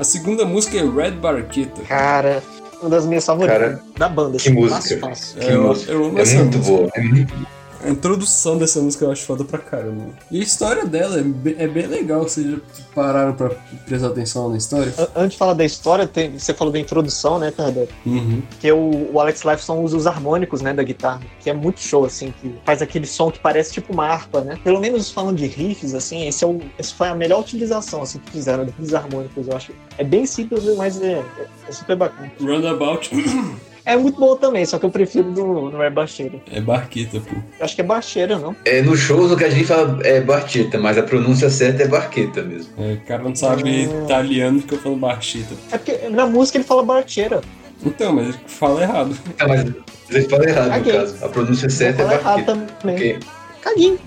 A 0.00 0.04
segunda 0.04 0.46
música 0.46 0.78
é 0.78 0.82
Red 0.82 1.10
Barqueta. 1.12 1.82
Cara, 1.82 2.42
uma 2.80 2.88
das 2.88 3.04
minhas 3.04 3.26
favoritas 3.26 3.58
Cara, 3.60 3.82
da 3.98 4.08
banda. 4.08 4.38
Que 4.38 4.48
assim, 4.48 4.52
música. 4.58 4.76
fácil, 4.80 4.98
fácil. 5.00 5.38
Que 5.40 5.46
É, 5.46 5.54
eu- 5.54 5.62
música. 5.62 5.92
eu 5.92 6.04
amo 6.06 6.18
é 6.18 6.22
essa 6.22 6.36
muito 6.38 6.56
música. 6.58 6.76
boa. 6.76 6.90
É 6.94 7.00
muito 7.02 7.34
A 7.82 7.88
introdução 7.88 8.58
dessa 8.58 8.78
música 8.80 9.04
eu 9.06 9.10
acho 9.10 9.24
foda 9.24 9.42
pra 9.42 9.58
caramba. 9.58 10.06
E 10.30 10.38
a 10.40 10.42
história 10.42 10.84
dela 10.84 11.18
é 11.18 11.22
bem, 11.22 11.54
é 11.58 11.66
bem 11.66 11.86
legal, 11.86 12.22
vocês 12.24 12.46
já 12.50 12.58
pararam 12.94 13.32
pra 13.32 13.50
prestar 13.86 14.08
atenção 14.08 14.50
na 14.50 14.58
história? 14.58 14.92
An- 14.98 15.08
Antes 15.16 15.32
de 15.32 15.38
falar 15.38 15.54
da 15.54 15.64
história, 15.64 16.06
tem- 16.06 16.38
você 16.38 16.52
falou 16.52 16.70
da 16.72 16.78
introdução, 16.78 17.38
né, 17.38 17.50
Fernando? 17.50 17.88
Uhum. 18.04 18.42
Que 18.60 18.70
o, 18.70 19.10
o 19.14 19.18
Alex 19.20 19.42
Lifeson 19.44 19.80
usa 19.80 19.96
os 19.96 20.06
harmônicos, 20.06 20.60
né, 20.60 20.74
da 20.74 20.82
guitarra, 20.82 21.20
que 21.40 21.48
é 21.48 21.54
muito 21.54 21.80
show, 21.80 22.04
assim, 22.04 22.34
que 22.42 22.54
faz 22.66 22.82
aquele 22.82 23.06
som 23.06 23.30
que 23.30 23.38
parece 23.38 23.72
tipo 23.72 23.92
uma 23.94 24.04
harpa, 24.06 24.42
né? 24.42 24.58
Pelo 24.62 24.78
menos 24.78 25.10
falando 25.10 25.38
de 25.38 25.46
riffs, 25.46 25.94
assim, 25.94 26.26
esse, 26.28 26.44
é 26.44 26.46
o, 26.46 26.60
esse 26.78 26.92
foi 26.92 27.08
a 27.08 27.14
melhor 27.14 27.40
utilização, 27.40 28.02
assim, 28.02 28.18
que 28.18 28.30
fizeram 28.30 28.66
daqueles 28.66 28.92
harmônicos, 28.92 29.48
eu 29.48 29.56
acho. 29.56 29.72
É 29.96 30.04
bem 30.04 30.26
simples, 30.26 30.64
mas 30.76 31.00
é, 31.00 31.12
é- 31.14 31.46
é 31.68 31.72
super 31.72 31.96
bacana. 31.96 32.30
Roundabout 32.40 33.10
É 33.84 33.96
muito 33.96 34.20
bom 34.20 34.36
também, 34.36 34.64
só 34.66 34.78
que 34.78 34.84
eu 34.86 34.90
prefiro 34.90 35.30
do, 35.32 35.70
não 35.70 35.82
é 35.82 35.88
Bacheira. 35.90 36.38
É 36.52 36.60
Barqueta, 36.60 37.20
pô. 37.20 37.34
Eu 37.58 37.64
acho 37.64 37.74
que 37.74 37.80
é 37.80 37.84
Bacheira, 37.84 38.38
não? 38.38 38.54
É, 38.64 38.82
no 38.82 38.96
shows 38.96 39.32
o 39.32 39.36
que 39.36 39.44
a 39.44 39.50
gente 39.50 39.64
fala 39.64 39.98
é 40.04 40.20
Barcheta, 40.20 40.78
mas 40.78 40.96
a 40.98 41.02
pronúncia 41.02 41.48
certa 41.50 41.82
é 41.82 41.88
Barqueta 41.88 42.42
mesmo. 42.42 42.72
É, 42.78 42.92
o 42.94 43.00
cara 43.06 43.22
não 43.22 43.34
sabe 43.34 43.88
Ah. 43.90 44.04
italiano 44.04 44.60
porque 44.60 44.74
eu 44.74 44.78
falo 44.80 44.96
Barcheta. 44.96 45.54
É 45.72 45.78
porque 45.78 46.08
na 46.08 46.26
música 46.26 46.58
ele 46.58 46.64
fala 46.64 46.82
Bacheira. 46.82 47.40
Então, 47.84 48.12
mas 48.12 48.28
ele 48.28 48.38
fala 48.46 48.82
errado. 48.82 49.16
Ah, 49.38 49.48
mas 49.48 49.66
ele 50.10 50.28
fala 50.28 50.44
errado 50.48 50.64
no 50.66 50.70
Caguei. 50.72 50.92
caso. 50.92 51.24
A 51.24 51.28
pronúncia 51.28 51.70
certa 51.70 52.02
é 52.02 52.04
Fala 52.04 52.14
errado 52.20 52.44
Barqueta. 52.44 52.74
também. 52.80 52.96
Porque 52.96 53.18
Caguinho. 53.62 53.98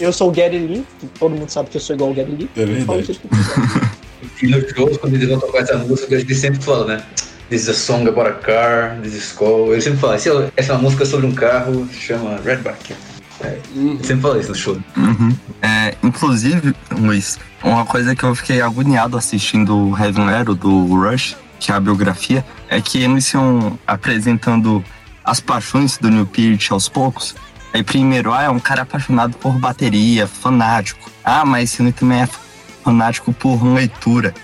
Eu 0.00 0.12
sou 0.12 0.28
o 0.28 0.32
Gary 0.32 0.58
Lee, 0.58 0.84
todo 1.18 1.30
mundo 1.34 1.48
sabe 1.48 1.70
que 1.70 1.76
eu 1.76 1.80
sou 1.80 1.94
igual 1.94 2.10
ao 2.10 2.14
Gary 2.16 2.32
Lee. 2.32 2.50
É 2.56 2.64
verdade. 2.66 3.20
E 4.42 4.46
nos 4.48 4.68
shows, 4.70 4.96
quando 4.98 5.14
eles 5.14 5.28
vão 5.28 5.38
tocar 5.38 5.60
essa 5.60 5.78
música, 5.78 6.14
eles 6.16 6.38
sempre 6.38 6.60
falam, 6.62 6.86
né? 6.86 7.02
This 7.48 7.62
is 7.62 7.68
a 7.68 7.74
song 7.74 8.08
about 8.08 8.28
a 8.28 8.32
car, 8.32 8.98
this 9.02 9.14
is 9.14 9.32
call. 9.32 9.72
Eles 9.72 9.84
sempre 9.84 10.00
falam, 10.00 10.16
"Essa- 10.16 10.52
essa 10.56 10.72
é 10.72 10.74
uma 10.74 10.82
música 10.82 11.04
sobre 11.04 11.26
um 11.26 11.32
carro, 11.32 11.86
se 11.92 12.00
chama 12.00 12.40
Redback. 12.44 12.94
É, 13.40 13.58
Hum. 13.76 13.92
eles 13.94 14.06
sempre 14.06 14.22
falam 14.22 14.40
isso 14.40 14.48
no 14.50 14.54
show. 14.54 14.78
Uhum. 14.96 15.36
É, 15.60 15.94
inclusive, 16.02 16.74
Luiz, 16.90 17.38
uma 17.62 17.84
coisa 17.84 18.14
que 18.16 18.24
eu 18.24 18.34
fiquei 18.34 18.60
agoniado 18.62 19.16
assistindo 19.16 19.76
o 19.76 19.96
Heaven 19.98 20.26
Level 20.26 20.54
do 20.54 20.86
Rush, 20.86 21.36
que 21.60 21.70
é 21.70 21.74
a 21.74 21.80
biografia, 21.80 22.44
é 22.68 22.80
que 22.80 22.98
eles 23.02 23.32
iam 23.32 23.78
apresentando 23.86 24.82
as 25.24 25.38
paixões 25.40 25.98
do 25.98 26.10
Neil 26.10 26.26
Peart 26.26 26.70
aos 26.70 26.88
poucos. 26.88 27.34
Aí 27.74 27.82
primeiro, 27.82 28.32
ah, 28.32 28.42
é 28.42 28.48
um 28.50 28.58
cara 28.58 28.82
apaixonado 28.82 29.36
por 29.38 29.52
bateria, 29.58 30.26
fanático. 30.26 31.10
Ah, 31.24 31.44
mas 31.44 31.78
ele 31.78 31.92
também 31.92 32.22
é 32.22 32.28
fanático 32.82 33.32
por 33.32 33.62
leitura. 33.64 34.34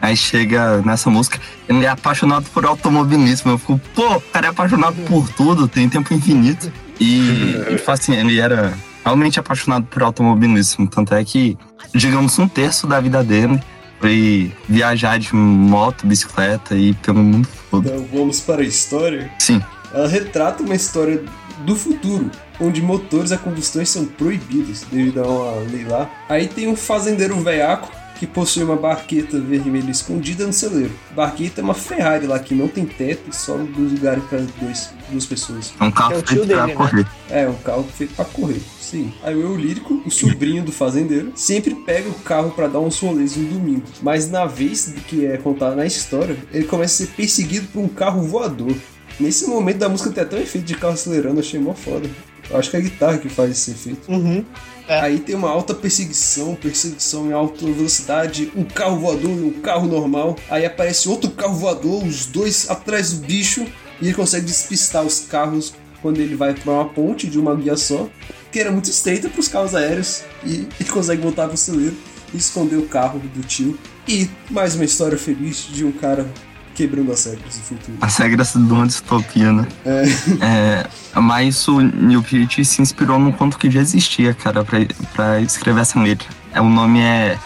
Aí 0.00 0.16
chega 0.16 0.82
nessa 0.82 1.08
música, 1.08 1.38
ele 1.68 1.84
é 1.84 1.88
apaixonado 1.88 2.44
por 2.50 2.66
automobilismo. 2.66 3.52
Eu 3.52 3.58
fico, 3.58 3.80
pô, 3.94 4.16
o 4.16 4.20
cara 4.20 4.48
é 4.48 4.50
apaixonado 4.50 4.96
por 5.06 5.28
tudo, 5.28 5.68
tem 5.68 5.88
tempo 5.88 6.12
infinito. 6.12 6.72
E, 6.98 7.54
e 7.70 7.82
assim, 7.86 8.14
ele 8.14 8.40
era 8.40 8.74
realmente 9.04 9.38
apaixonado 9.38 9.86
por 9.86 10.02
automobilismo. 10.02 10.88
Tanto 10.88 11.14
é 11.14 11.24
que, 11.24 11.56
digamos, 11.94 12.36
um 12.38 12.48
terço 12.48 12.86
da 12.86 13.00
vida 13.00 13.22
dele 13.22 13.60
foi 14.00 14.52
viajar 14.68 15.18
de 15.20 15.32
moto, 15.34 16.04
bicicleta 16.04 16.74
e 16.74 16.92
pelo 16.94 17.22
mundo 17.22 17.48
todo. 17.70 17.88
Então 17.88 18.04
vamos 18.12 18.40
para 18.40 18.62
a 18.62 18.64
história. 18.64 19.30
Sim. 19.38 19.62
Ela 19.94 20.08
retrata 20.08 20.64
uma 20.64 20.74
história 20.74 21.22
do 21.64 21.76
futuro, 21.76 22.28
onde 22.62 22.80
motores 22.80 23.32
a 23.32 23.38
combustão 23.38 23.84
são 23.84 24.06
proibidos 24.06 24.82
devido 24.90 25.22
a 25.22 25.26
uma 25.26 25.52
lei 25.70 25.84
lá. 25.84 26.10
Aí 26.28 26.46
tem 26.48 26.68
um 26.68 26.76
fazendeiro 26.76 27.36
veiaco 27.40 27.90
que 28.18 28.26
possui 28.26 28.62
uma 28.62 28.76
barqueta 28.76 29.40
vermelha 29.40 29.90
escondida 29.90 30.46
no 30.46 30.52
celeiro. 30.52 30.92
Barqueta 31.12 31.60
é 31.60 31.64
uma 31.64 31.74
Ferrari 31.74 32.24
lá 32.24 32.38
que 32.38 32.54
não 32.54 32.68
tem 32.68 32.86
teto 32.86 33.22
e 33.28 33.34
só 33.34 33.56
dois 33.56 33.90
lugares 33.90 34.22
para 34.30 34.38
dois, 34.60 34.90
duas 35.10 35.26
pessoas. 35.26 35.74
É 35.80 35.82
um 35.82 35.90
carro 35.90 36.12
É 36.12 36.18
o 36.18 36.22
tio 36.22 36.36
feito 36.36 36.46
dele, 36.46 36.66
né? 36.68 36.74
correr. 36.74 37.06
É, 37.28 37.48
um 37.48 37.54
carro 37.54 37.82
feito 37.82 38.14
pra 38.14 38.24
correr, 38.24 38.62
sim. 38.80 39.12
Aí 39.24 39.34
o 39.34 39.40
eu 39.40 39.56
lírico, 39.56 40.00
o 40.06 40.10
sobrinho 40.10 40.62
do 40.62 40.70
fazendeiro, 40.70 41.32
sempre 41.34 41.74
pega 41.74 42.08
o 42.10 42.14
carro 42.14 42.52
pra 42.52 42.68
dar 42.68 42.78
uns 42.78 42.96
rolês 43.00 43.36
no 43.36 43.44
domingo. 43.44 43.82
Mas 44.00 44.30
na 44.30 44.46
vez 44.46 44.94
que 45.08 45.26
é 45.26 45.36
contada 45.36 45.74
na 45.74 45.84
história, 45.84 46.36
ele 46.52 46.64
começa 46.66 47.02
a 47.02 47.06
ser 47.06 47.12
perseguido 47.14 47.66
por 47.72 47.80
um 47.80 47.88
carro 47.88 48.22
voador. 48.22 48.72
Nesse 49.18 49.48
momento 49.48 49.78
da 49.78 49.88
música 49.88 50.10
tem 50.10 50.22
até 50.22 50.36
um 50.36 50.40
efeito 50.40 50.64
de 50.64 50.76
carro 50.76 50.94
acelerando, 50.94 51.40
achei 51.40 51.58
mó 51.58 51.74
foda. 51.74 52.08
Eu 52.50 52.58
acho 52.58 52.70
que 52.70 52.76
é 52.76 52.80
a 52.80 52.82
guitarra 52.82 53.18
que 53.18 53.28
faz 53.28 53.50
esse 53.50 53.70
efeito. 53.70 54.10
Uhum. 54.10 54.44
É. 54.88 55.00
Aí 55.00 55.20
tem 55.20 55.34
uma 55.34 55.48
alta 55.48 55.74
perseguição, 55.74 56.54
perseguição 56.54 57.28
em 57.28 57.32
alta 57.32 57.64
velocidade, 57.64 58.52
um 58.54 58.64
carro 58.64 58.98
voador 58.98 59.30
e 59.30 59.42
um 59.42 59.52
carro 59.60 59.86
normal. 59.86 60.36
Aí 60.50 60.64
aparece 60.64 61.08
outro 61.08 61.30
carro 61.30 61.54
voador, 61.54 62.04
os 62.04 62.26
dois 62.26 62.68
atrás 62.68 63.12
do 63.12 63.26
bicho, 63.26 63.64
e 64.00 64.06
ele 64.06 64.14
consegue 64.14 64.44
despistar 64.44 65.04
os 65.04 65.20
carros 65.20 65.72
quando 66.00 66.18
ele 66.18 66.34
vai 66.34 66.52
pra 66.52 66.72
uma 66.72 66.88
ponte 66.88 67.28
de 67.28 67.38
uma 67.38 67.54
guia 67.54 67.76
só, 67.76 68.08
que 68.50 68.58
era 68.58 68.72
muito 68.72 68.90
estreita 68.90 69.28
para 69.28 69.40
os 69.40 69.48
carros 69.48 69.74
aéreos, 69.74 70.24
e 70.44 70.66
ele 70.80 70.90
consegue 70.90 71.22
voltar 71.22 71.46
pro 71.46 71.56
celeiro 71.56 71.96
e 72.34 72.36
esconder 72.36 72.76
o 72.76 72.88
carro 72.88 73.20
do 73.20 73.42
tio. 73.42 73.78
E 74.08 74.28
mais 74.50 74.74
uma 74.74 74.84
história 74.84 75.16
feliz 75.16 75.68
de 75.72 75.84
um 75.84 75.92
cara 75.92 76.28
quebrando 76.74 77.12
as 77.12 77.24
regras 77.24 77.56
do 77.56 77.62
futuro. 77.62 77.98
As 78.00 78.16
regras 78.16 78.52
de 78.52 78.58
uma 78.58 78.86
distopia, 78.86 79.52
né? 79.52 79.66
É. 79.84 80.02
É, 80.40 81.20
mas 81.20 81.66
o 81.68 81.80
Neil 81.80 82.22
Peart 82.22 82.64
se 82.64 82.82
inspirou 82.82 83.18
num 83.18 83.32
conto 83.32 83.58
que 83.58 83.70
já 83.70 83.80
existia, 83.80 84.34
cara, 84.34 84.64
pra, 84.64 84.78
pra 85.14 85.40
escrever 85.40 85.80
essa 85.80 86.00
letra. 86.00 86.28
É, 86.52 86.60
o 86.60 86.68
nome 86.68 87.00
é, 87.00 87.38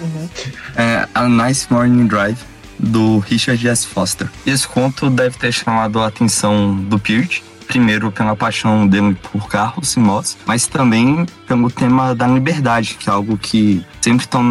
é 0.77 1.09
A 1.15 1.29
Nice 1.29 1.67
Morning 1.71 2.07
Drive, 2.07 2.39
do 2.79 3.19
Richard 3.19 3.67
S. 3.67 3.87
Foster. 3.87 4.29
Esse 4.47 4.67
conto 4.67 5.09
deve 5.09 5.39
ter 5.39 5.53
chamado 5.53 6.01
a 6.01 6.07
atenção 6.09 6.75
do 6.75 6.99
Peart, 6.99 7.41
primeiro 7.67 8.11
pela 8.13 8.35
paixão 8.37 8.87
dele 8.87 9.17
por 9.33 9.49
carros 9.49 9.95
e 9.97 9.99
motos, 10.01 10.37
mas 10.47 10.67
também 10.67 11.27
pelo 11.47 11.71
tema 11.71 12.15
da 12.15 12.27
liberdade, 12.27 12.97
que 12.99 13.09
é 13.09 13.13
algo 13.13 13.37
que 13.37 13.85
sempre 14.01 14.25
estão 14.25 14.43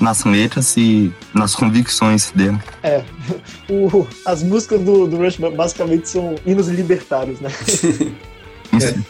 nas 0.00 0.24
letras 0.24 0.76
e 0.76 1.12
nas 1.32 1.54
convicções 1.54 2.30
dele. 2.34 2.58
É. 2.82 3.02
O- 3.68 4.06
as 4.24 4.44
músicas 4.44 4.80
do, 4.80 5.06
do 5.08 5.16
Rush 5.16 5.38
basicamente 5.56 6.08
são 6.08 6.36
hinos 6.46 6.68
libertários, 6.68 7.40
né? 7.40 7.50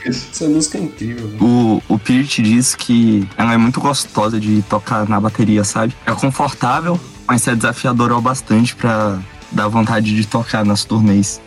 Essa 0.06 0.48
música 0.48 0.78
é 0.78 0.82
incrível. 0.82 1.28
velho. 1.28 1.44
O, 1.44 1.82
o 1.88 1.98
Peart 1.98 2.40
diz 2.40 2.74
que 2.74 3.28
ela 3.36 3.52
é 3.54 3.56
muito 3.56 3.80
gostosa 3.80 4.38
de 4.38 4.62
tocar 4.62 5.08
na 5.08 5.20
bateria, 5.20 5.64
sabe? 5.64 5.94
É 6.06 6.12
confortável, 6.12 6.98
mas 7.26 7.46
é 7.48 7.54
desafiadora 7.54 8.14
ao 8.14 8.20
bastante 8.20 8.74
pra 8.76 9.18
dar 9.50 9.68
vontade 9.68 10.14
de 10.14 10.26
tocar 10.26 10.64
nas 10.64 10.84
turnês. 10.84 11.40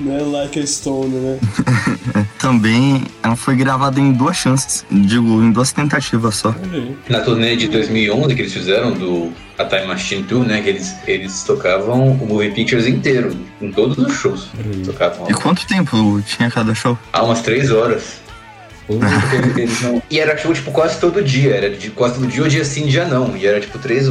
Não 0.00 0.16
é 0.16 0.20
like 0.22 0.58
a 0.60 0.66
Stone, 0.66 1.08
né? 1.14 1.38
Também 2.38 3.02
ela 3.22 3.36
foi 3.36 3.56
gravada 3.56 3.98
em 4.00 4.12
duas 4.12 4.36
chances, 4.36 4.84
digo, 4.90 5.42
em 5.42 5.50
duas 5.50 5.72
tentativas 5.72 6.34
só. 6.36 6.54
Na 7.08 7.20
turnê 7.20 7.56
de 7.56 7.68
2011 7.68 8.34
que 8.34 8.42
eles 8.42 8.52
fizeram 8.52 8.92
do 8.92 9.32
A 9.58 9.64
Time 9.64 9.86
Machine 9.86 10.22
Tour, 10.24 10.44
né? 10.44 10.60
Que 10.60 10.68
eles, 10.68 10.94
eles 11.06 11.42
tocavam 11.44 12.12
o 12.12 12.26
Movie 12.26 12.50
Pictures 12.50 12.86
inteiro, 12.86 13.34
em 13.62 13.70
todos 13.72 13.96
os 13.98 14.12
shows. 14.14 14.48
Tocavam 14.84 15.30
E 15.30 15.34
quanto 15.34 15.66
tempo 15.66 16.20
tinha 16.26 16.50
cada 16.50 16.74
show? 16.74 16.98
há 17.12 17.22
umas 17.22 17.40
três 17.40 17.70
horas. 17.70 18.22
Não- 19.82 20.02
E 20.10 20.20
era 20.20 20.36
show, 20.36 20.52
tipo, 20.52 20.70
quase 20.70 21.00
todo 21.00 21.22
dia. 21.22 21.54
Era 21.54 21.70
de 21.70 21.88
quase 21.90 22.16
todo 22.16 22.26
dia 22.26 22.42
ou 22.42 22.48
dia 22.48 22.64
sim, 22.64 22.86
dia 22.86 23.06
não. 23.06 23.34
E 23.34 23.46
era, 23.46 23.58
tipo, 23.58 23.78
três, 23.78 24.10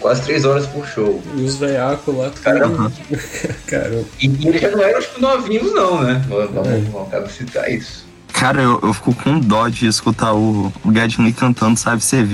quase 0.00 0.22
três 0.22 0.44
horas 0.44 0.66
por 0.66 0.86
show. 0.86 1.22
E 1.36 1.42
os 1.42 1.56
veiacos 1.56 2.16
lá. 2.16 2.30
Caramba. 2.42 2.92
Caramba. 3.66 4.04
E, 4.20 4.26
e 4.26 4.48
eles 4.48 4.60
já 4.60 4.70
não 4.70 4.82
eram, 4.82 5.00
tipo, 5.00 5.20
novinhos, 5.20 5.72
não, 5.72 6.02
né? 6.02 6.24
Vamos, 6.28 6.50
vamos, 6.52 7.10
vamos 7.10 7.32
citar 7.32 7.70
isso. 7.70 8.10
Cara, 8.32 8.62
eu, 8.62 8.80
eu 8.82 8.94
fico 8.94 9.14
com 9.14 9.38
dó 9.38 9.68
de 9.68 9.86
escutar 9.86 10.32
o, 10.32 10.72
o 10.84 10.92
Gedney 10.92 11.32
cantando, 11.32 11.78
sabe? 11.78 12.02
Você 12.02 12.24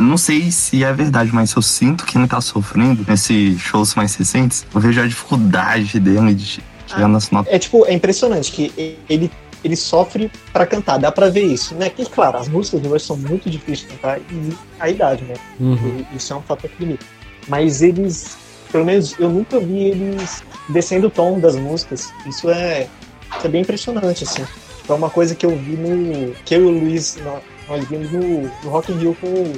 não 0.00 0.16
sei 0.16 0.50
se 0.50 0.82
é 0.82 0.92
verdade, 0.92 1.30
mas 1.32 1.52
eu 1.52 1.62
sinto 1.62 2.04
que 2.04 2.18
ele 2.18 2.26
tá 2.26 2.40
sofrendo 2.40 3.04
nesses 3.06 3.60
shows 3.60 3.94
mais 3.94 4.14
recentes. 4.16 4.66
Eu 4.74 4.80
vejo 4.80 5.00
a 5.00 5.06
dificuldade 5.06 6.00
dele 6.00 6.34
de 6.34 6.60
chegar 6.86 7.08
nas 7.08 7.30
notas. 7.30 7.52
É 7.52 7.58
tipo, 7.58 7.86
é 7.86 7.92
impressionante 7.92 8.50
que 8.50 8.98
ele, 9.08 9.30
ele 9.64 9.74
sofre 9.76 10.30
pra 10.52 10.66
cantar, 10.66 10.98
dá 10.98 11.10
pra 11.10 11.28
ver 11.30 11.42
isso, 11.44 11.74
né? 11.74 11.88
Que, 11.90 12.04
claro, 12.04 12.38
as 12.38 12.48
músicas 12.48 12.80
do 12.80 12.88
Rush 12.90 13.02
são 13.04 13.16
muito 13.16 13.48
difíceis 13.48 13.80
de 13.80 13.86
cantar 13.96 14.18
e 14.20 14.52
a 14.78 14.90
idade, 14.90 15.24
né? 15.24 15.34
Uhum. 15.58 16.04
E 16.12 16.16
Isso 16.16 16.32
é 16.32 16.36
um 16.36 16.42
fator 16.42 16.68
que 16.70 16.84
limita. 16.84 17.04
Mas 17.48 17.82
eles, 17.82 18.36
pelo 18.70 18.84
menos 18.84 19.14
eu 19.18 19.28
nunca 19.30 19.58
vi 19.60 19.84
eles 19.84 20.42
descendo 20.68 21.06
o 21.06 21.10
tom 21.10 21.38
das 21.40 21.56
músicas. 21.56 22.12
Isso 22.26 22.50
é, 22.50 22.88
isso 23.36 23.46
é 23.46 23.48
bem 23.48 23.62
impressionante, 23.62 24.24
assim. 24.24 24.44
É 24.88 24.92
uma 24.92 25.08
coisa 25.10 25.34
que 25.34 25.46
eu 25.46 25.50
vi 25.56 25.76
no. 25.76 26.34
que 26.44 26.54
eu 26.54 26.60
e 26.62 26.66
o 26.66 26.70
Luiz, 26.70 27.16
nó- 27.24 27.40
nós 27.68 27.84
vimos 27.88 28.10
no, 28.12 28.42
no 28.42 28.70
Rock 28.70 28.92
in 28.92 28.98
Rio 28.98 29.16
com 29.20 29.26
o 29.28 29.52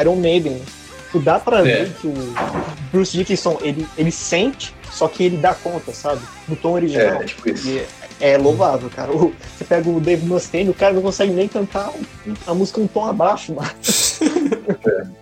Iron 0.00 0.16
Maiden. 0.16 0.54
né? 0.54 0.60
Tipo, 1.06 1.20
dá 1.20 1.38
pra 1.38 1.60
É. 1.60 1.62
ver 1.84 1.92
que 2.00 2.06
o 2.08 2.14
Bruce 2.90 3.16
Dickinson, 3.16 3.58
ele, 3.60 3.86
ele 3.98 4.10
sente, 4.10 4.74
só 4.90 5.06
que 5.06 5.22
ele 5.24 5.36
dá 5.36 5.54
conta, 5.54 5.92
sabe? 5.92 6.20
No 6.48 6.56
tom 6.56 6.72
original. 6.72 7.20
É, 7.22 7.24
tipo 7.24 7.48
isso. 7.50 7.68
E 7.68 7.84
é, 8.22 8.38
louvável, 8.38 8.88
cara. 8.88 9.12
O- 9.12 9.34
você 9.58 9.64
pega 9.64 9.90
o 9.90 10.00
Dave 10.00 10.24
Mustaine, 10.24 10.70
o 10.70 10.74
cara 10.74 10.94
não 10.94 11.02
consegue 11.02 11.32
nem 11.32 11.46
cantar 11.48 11.92
a 12.46 12.54
música 12.54 12.80
um 12.80 12.86
tom 12.86 13.04
abaixo, 13.04 13.54
mano. 13.54 13.70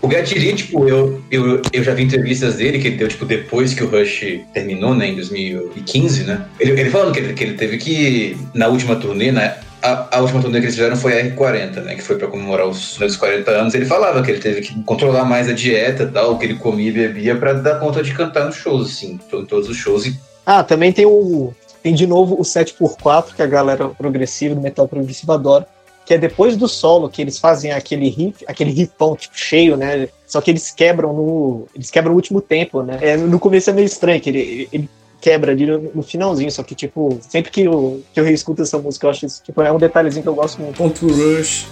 O 0.00 0.06
Gatiri, 0.06 0.54
tipo, 0.54 0.88
eu, 0.88 1.20
eu, 1.28 1.60
eu 1.72 1.82
já 1.82 1.92
vi 1.92 2.04
entrevistas 2.04 2.54
dele 2.54 2.78
que 2.78 2.86
ele 2.86 2.96
deu, 2.96 3.08
tipo, 3.08 3.24
depois 3.24 3.74
que 3.74 3.82
o 3.82 3.88
Rush 3.88 4.40
terminou, 4.54 4.94
né, 4.94 5.08
em 5.08 5.16
2015, 5.16 6.22
né? 6.22 6.46
Ele, 6.60 6.80
ele 6.80 6.88
falando 6.88 7.12
que 7.12 7.18
ele, 7.18 7.32
que 7.34 7.42
ele 7.42 7.54
teve 7.54 7.78
que, 7.78 8.36
na 8.54 8.68
última 8.68 8.94
turnê, 8.94 9.32
né? 9.32 9.56
A, 9.82 10.16
a 10.18 10.20
última 10.20 10.40
turnê 10.40 10.60
que 10.60 10.66
eles 10.66 10.76
fizeram 10.76 10.96
foi 10.96 11.20
a 11.20 11.24
R40, 11.24 11.82
né? 11.82 11.96
Que 11.96 12.02
foi 12.02 12.16
pra 12.16 12.28
comemorar 12.28 12.68
os 12.68 12.94
seus 12.94 13.16
40 13.16 13.50
anos. 13.50 13.74
Ele 13.74 13.86
falava 13.86 14.22
que 14.22 14.30
ele 14.30 14.40
teve 14.40 14.60
que 14.60 14.80
controlar 14.84 15.24
mais 15.24 15.48
a 15.48 15.52
dieta 15.52 16.04
e 16.04 16.06
tal, 16.12 16.32
o 16.34 16.38
que 16.38 16.44
ele 16.46 16.54
comia 16.54 16.88
e 16.90 16.92
bebia 16.92 17.34
pra 17.34 17.52
dar 17.54 17.80
conta 17.80 18.00
de 18.00 18.14
cantar 18.14 18.44
nos 18.46 18.54
shows, 18.54 18.88
assim, 18.92 19.18
em 19.32 19.44
todos 19.44 19.68
os 19.68 19.76
shows. 19.76 20.06
E 20.06 20.16
Ah, 20.46 20.62
também 20.62 20.92
tem 20.92 21.06
o. 21.06 21.52
Tem 21.88 21.94
de 21.94 22.06
novo 22.06 22.34
o 22.34 22.42
7x4, 22.42 23.34
que 23.34 23.40
a 23.40 23.46
galera 23.46 23.88
progressiva, 23.88 24.54
do 24.54 24.60
metal 24.60 24.86
progressivo 24.86 25.32
adora. 25.32 25.66
que 26.04 26.12
é 26.12 26.18
depois 26.18 26.54
do 26.54 26.68
solo 26.68 27.08
que 27.08 27.22
eles 27.22 27.38
fazem 27.38 27.72
aquele 27.72 28.10
riff, 28.10 28.44
aquele 28.46 28.70
riffão 28.70 29.16
tipo 29.16 29.34
cheio, 29.34 29.74
né? 29.74 30.06
Só 30.26 30.42
que 30.42 30.50
eles 30.50 30.70
quebram 30.70 31.14
no, 31.14 31.66
eles 31.74 31.90
quebram 31.90 32.12
o 32.12 32.16
último 32.16 32.42
tempo, 32.42 32.82
né? 32.82 32.98
É, 33.00 33.16
no 33.16 33.40
começo 33.40 33.70
é 33.70 33.72
meio 33.72 33.86
estranho 33.86 34.20
que 34.20 34.28
ele, 34.28 34.68
ele 34.70 34.90
quebra 35.18 35.52
ali 35.52 35.64
no, 35.64 35.78
no 35.94 36.02
finalzinho, 36.02 36.52
só 36.52 36.62
que 36.62 36.74
tipo, 36.74 37.18
sempre 37.22 37.50
que 37.50 37.62
eu, 37.62 38.02
que 38.12 38.20
eu 38.20 38.24
reescuto 38.24 38.60
essa 38.60 38.78
música, 38.78 39.06
eu 39.06 39.10
acho 39.10 39.24
isso, 39.24 39.42
tipo, 39.42 39.62
é 39.62 39.72
um 39.72 39.78
detalhezinho 39.78 40.22
que 40.22 40.28
eu 40.28 40.34
gosto 40.34 40.60
muito. 40.60 40.76
Ponto 40.76 41.06
Rush. 41.06 41.66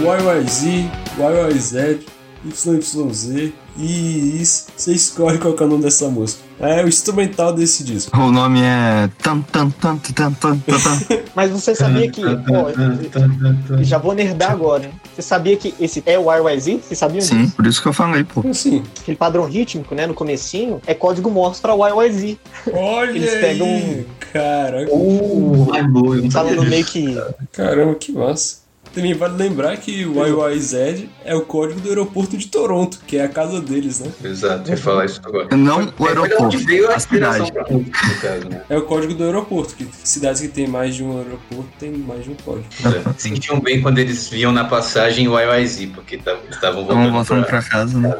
YYZ, 0.00 0.99
YYZ, 1.18 2.00
YYZ 2.44 3.52
e 3.76 4.40
isso. 4.42 4.66
Você 4.76 4.92
escolhe 4.92 5.38
qual 5.38 5.54
é 5.58 5.62
o 5.62 5.66
nome 5.66 5.82
dessa 5.82 6.08
música. 6.08 6.40
É 6.58 6.84
o 6.84 6.88
instrumental 6.88 7.52
desse 7.54 7.82
disco. 7.82 8.14
O 8.18 8.30
nome 8.30 8.60
é. 8.62 9.08
Tan, 9.22 9.40
tan, 9.40 9.70
tan, 9.70 9.96
tan, 9.96 10.12
tan, 10.12 10.32
tan, 10.32 10.58
tan. 10.58 11.00
Mas 11.34 11.50
você 11.50 11.74
sabia 11.74 12.10
que, 12.10 12.20
eu 12.22 13.82
já 13.84 13.96
vou 13.98 14.14
nerdar 14.14 14.50
agora? 14.52 14.90
Você 15.14 15.22
sabia 15.22 15.56
que 15.56 15.74
esse 15.80 16.02
é 16.04 16.18
o 16.18 16.30
YYZ? 16.30 16.64
Vocês 16.84 16.98
sabiam 16.98 17.20
Sim, 17.22 17.42
disso? 17.44 17.56
por 17.56 17.66
isso 17.66 17.80
que 17.82 17.88
eu 17.88 17.92
falei, 17.94 18.24
pô. 18.24 18.46
Assim, 18.48 18.82
Aquele 19.00 19.16
padrão 19.16 19.44
rítmico, 19.46 19.94
né, 19.94 20.06
no 20.06 20.12
comecinho, 20.14 20.80
é 20.86 20.92
código 20.92 21.30
Morse 21.30 21.60
pra 21.62 21.72
YYZ. 21.74 22.36
olha 22.74 23.10
Eles 23.10 23.32
aí, 23.32 23.40
pegam 23.40 23.66
um- 23.66 24.04
Caraca, 24.32 24.92
Uh, 24.94 25.72
ai, 25.74 25.82
boa, 25.82 26.16
eu 26.16 26.22
não 26.22 26.30
sabia 26.30 26.52
Falando 26.52 26.68
meio 26.70 26.84
que 26.84 27.18
caramba, 27.52 27.94
que 27.96 28.12
massa. 28.12 28.58
Também 28.92 29.14
vale 29.14 29.36
lembrar 29.36 29.76
que 29.76 30.04
o 30.04 30.14
YYZ 30.50 31.04
é 31.24 31.34
o 31.34 31.42
código 31.42 31.80
do 31.80 31.88
aeroporto 31.88 32.36
de 32.36 32.48
Toronto, 32.48 32.98
que 33.06 33.16
é 33.16 33.24
a 33.24 33.28
casa 33.28 33.60
deles, 33.60 34.00
né? 34.00 34.10
Exato, 34.24 34.68
eu 34.68 34.74
ia 34.74 34.76
falar 34.76 35.04
isso 35.04 35.20
agora. 35.24 35.48
Não 35.56 35.92
o 35.96 36.06
aeroporto, 36.06 36.58
veio 36.58 36.90
a 36.90 36.98
cidade. 36.98 37.52
pra 37.52 37.64
caso, 37.64 38.48
né? 38.48 38.62
É 38.68 38.76
o 38.76 38.82
código 38.82 39.14
do 39.14 39.22
aeroporto, 39.22 39.76
que 39.76 39.88
cidades 40.02 40.40
que 40.40 40.48
tem 40.48 40.66
mais 40.66 40.96
de 40.96 41.04
um 41.04 41.16
aeroporto 41.18 41.68
tem 41.78 41.92
mais 41.92 42.24
de 42.24 42.30
um 42.30 42.34
código. 42.44 42.66
É. 42.84 43.12
Sentiam 43.16 43.60
bem 43.60 43.80
quando 43.80 43.98
eles 43.98 44.28
viam 44.28 44.50
na 44.50 44.64
passagem 44.64 45.28
o 45.28 45.38
YYZ, 45.38 45.86
porque 45.94 46.18
tavam- 46.18 46.42
estavam 46.50 46.80
voltando, 46.84 46.98
Estavam 47.00 47.12
voltando 47.12 47.46
pra 47.46 47.62
casa, 47.62 47.96
né? 47.98 48.16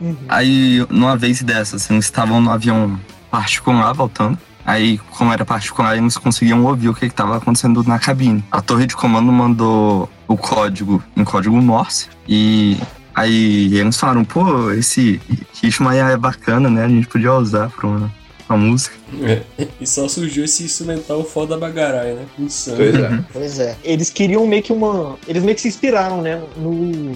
Uhum. 0.00 0.16
Aí, 0.28 0.86
numa 0.90 1.16
vez 1.16 1.42
dessa, 1.42 1.76
assim, 1.76 1.94
eles 1.94 2.06
estavam 2.06 2.40
no 2.40 2.50
avião 2.50 2.98
particular 3.30 3.92
voltando. 3.92 4.38
Aí, 4.64 4.98
como 5.10 5.32
era 5.32 5.44
particular, 5.44 5.96
eles 5.96 6.16
conseguiam 6.16 6.64
ouvir 6.64 6.88
o 6.88 6.94
que 6.94 7.06
estava 7.06 7.36
acontecendo 7.36 7.82
na 7.84 7.98
cabine. 7.98 8.42
A 8.50 8.62
torre 8.62 8.86
de 8.86 8.96
comando 8.96 9.30
mandou 9.30 10.08
o 10.26 10.36
código 10.36 11.02
em 11.16 11.24
código 11.24 11.60
Morse. 11.60 12.08
E 12.26 12.78
aí 13.14 13.76
eles 13.76 13.96
falaram, 13.96 14.24
pô, 14.24 14.70
esse 14.70 15.20
ritmo 15.62 15.88
aí 15.88 15.98
é 15.98 16.16
bacana, 16.16 16.70
né? 16.70 16.84
A 16.84 16.88
gente 16.88 17.06
podia 17.06 17.34
usar 17.34 17.68
pra 17.68 17.86
uma, 17.86 18.10
uma 18.48 18.58
música. 18.58 18.96
É. 19.22 19.42
E 19.80 19.86
só 19.86 20.08
surgiu 20.08 20.44
esse 20.44 20.64
instrumental 20.64 21.22
foda 21.24 21.58
bagarai, 21.58 22.14
né? 22.14 22.24
Insano. 22.38 22.78
Pois 22.78 22.94
é. 22.94 23.24
Pois 23.32 23.58
é. 23.58 23.76
Eles 23.84 24.08
queriam 24.08 24.46
meio 24.46 24.62
que 24.62 24.72
uma. 24.72 25.16
Eles 25.28 25.42
meio 25.42 25.54
que 25.54 25.60
se 25.60 25.68
inspiraram, 25.68 26.22
né? 26.22 26.42
No 26.56 27.14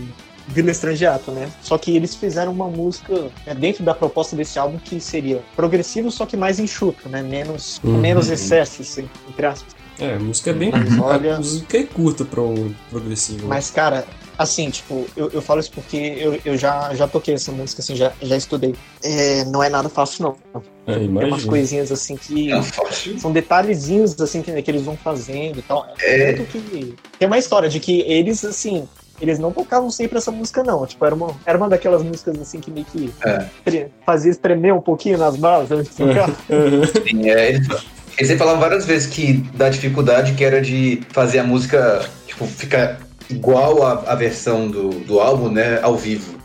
Vila 0.48 0.70
Estrangeato, 0.70 1.30
né? 1.30 1.48
Só 1.62 1.76
que 1.78 1.94
eles 1.94 2.14
fizeram 2.14 2.52
uma 2.52 2.68
música 2.68 3.30
né, 3.46 3.54
dentro 3.54 3.84
da 3.84 3.94
proposta 3.94 4.34
desse 4.34 4.58
álbum 4.58 4.78
que 4.78 4.98
seria 5.00 5.42
progressivo, 5.54 6.10
só 6.10 6.24
que 6.26 6.36
mais 6.36 6.58
enxuto, 6.58 7.08
né? 7.08 7.22
Menos, 7.22 7.80
Uhum. 7.84 7.98
menos 7.98 8.30
excessos, 8.30 8.88
assim, 8.90 9.08
entre 9.28 9.46
aspas. 9.46 9.76
É, 10.00 10.14
a 10.14 10.18
música 10.18 10.50
é 10.50 10.52
bem. 10.52 10.70
Mas 10.70 10.98
olha- 10.98 11.34
A 11.34 11.38
música 11.38 11.76
é 11.78 11.82
curta 11.82 12.24
pra 12.24 12.40
um 12.40 12.72
progressivo. 12.88 13.48
Mas, 13.48 13.68
cara, 13.70 14.06
assim, 14.38 14.70
tipo, 14.70 15.04
eu, 15.16 15.28
eu 15.32 15.42
falo 15.42 15.58
isso 15.60 15.72
porque 15.72 15.96
eu, 15.96 16.40
eu 16.44 16.56
já, 16.56 16.94
já 16.94 17.08
toquei 17.08 17.34
essa 17.34 17.50
música, 17.50 17.82
assim, 17.82 17.96
já, 17.96 18.12
já 18.22 18.36
estudei. 18.36 18.74
É, 19.02 19.44
não 19.46 19.60
é 19.62 19.68
nada 19.68 19.88
fácil, 19.88 20.22
não. 20.54 20.62
é, 20.86 20.94
Tem 20.94 21.08
umas 21.08 21.24
imagina. 21.26 21.50
coisinhas 21.50 21.90
assim 21.92 22.16
que. 22.16 22.52
É. 22.52 22.62
São 23.18 23.32
detalhezinhos 23.32 24.18
assim 24.20 24.40
que, 24.40 24.62
que 24.62 24.70
eles 24.70 24.82
vão 24.82 24.96
fazendo 24.96 25.58
e 25.58 25.62
tal. 25.62 25.86
É. 26.00 26.32
Tanto 26.32 26.44
que 26.52 26.94
tem 27.18 27.26
uma 27.26 27.38
história 27.38 27.68
de 27.68 27.80
que 27.80 28.00
eles, 28.02 28.44
assim, 28.44 28.88
eles 29.20 29.38
não 29.38 29.52
tocavam 29.52 29.90
sempre 29.90 30.18
essa 30.18 30.30
música, 30.30 30.62
não. 30.62 30.86
Tipo, 30.86 31.04
era 31.04 31.14
uma, 31.14 31.30
era 31.44 31.58
uma 31.58 31.68
daquelas 31.68 32.02
músicas 32.02 32.38
assim 32.40 32.60
que 32.60 32.70
meio 32.70 32.86
que 32.86 33.12
É. 33.24 33.88
fazia 34.04 34.30
estremer 34.30 34.74
um 34.74 34.80
pouquinho 34.80 35.18
nas 35.18 35.36
balas 35.36 35.70
antes 35.70 35.96
de 35.96 36.04
tocar. 36.04 36.28
Sim, 37.08 37.28
é, 37.28 37.50
eles, 37.50 37.68
eles 38.18 38.38
falavam 38.38 38.60
várias 38.60 38.86
vezes 38.86 39.06
que 39.08 39.34
da 39.54 39.68
dificuldade 39.68 40.32
que 40.32 40.44
era 40.44 40.60
de 40.60 41.00
fazer 41.10 41.38
a 41.40 41.44
música 41.44 42.08
tipo, 42.26 42.46
ficar 42.46 42.98
igual 43.30 43.84
à, 43.86 44.12
à 44.12 44.14
versão 44.14 44.68
do, 44.68 44.90
do 44.90 45.20
álbum, 45.20 45.50
né, 45.50 45.80
ao 45.82 45.96
vivo. 45.96 46.36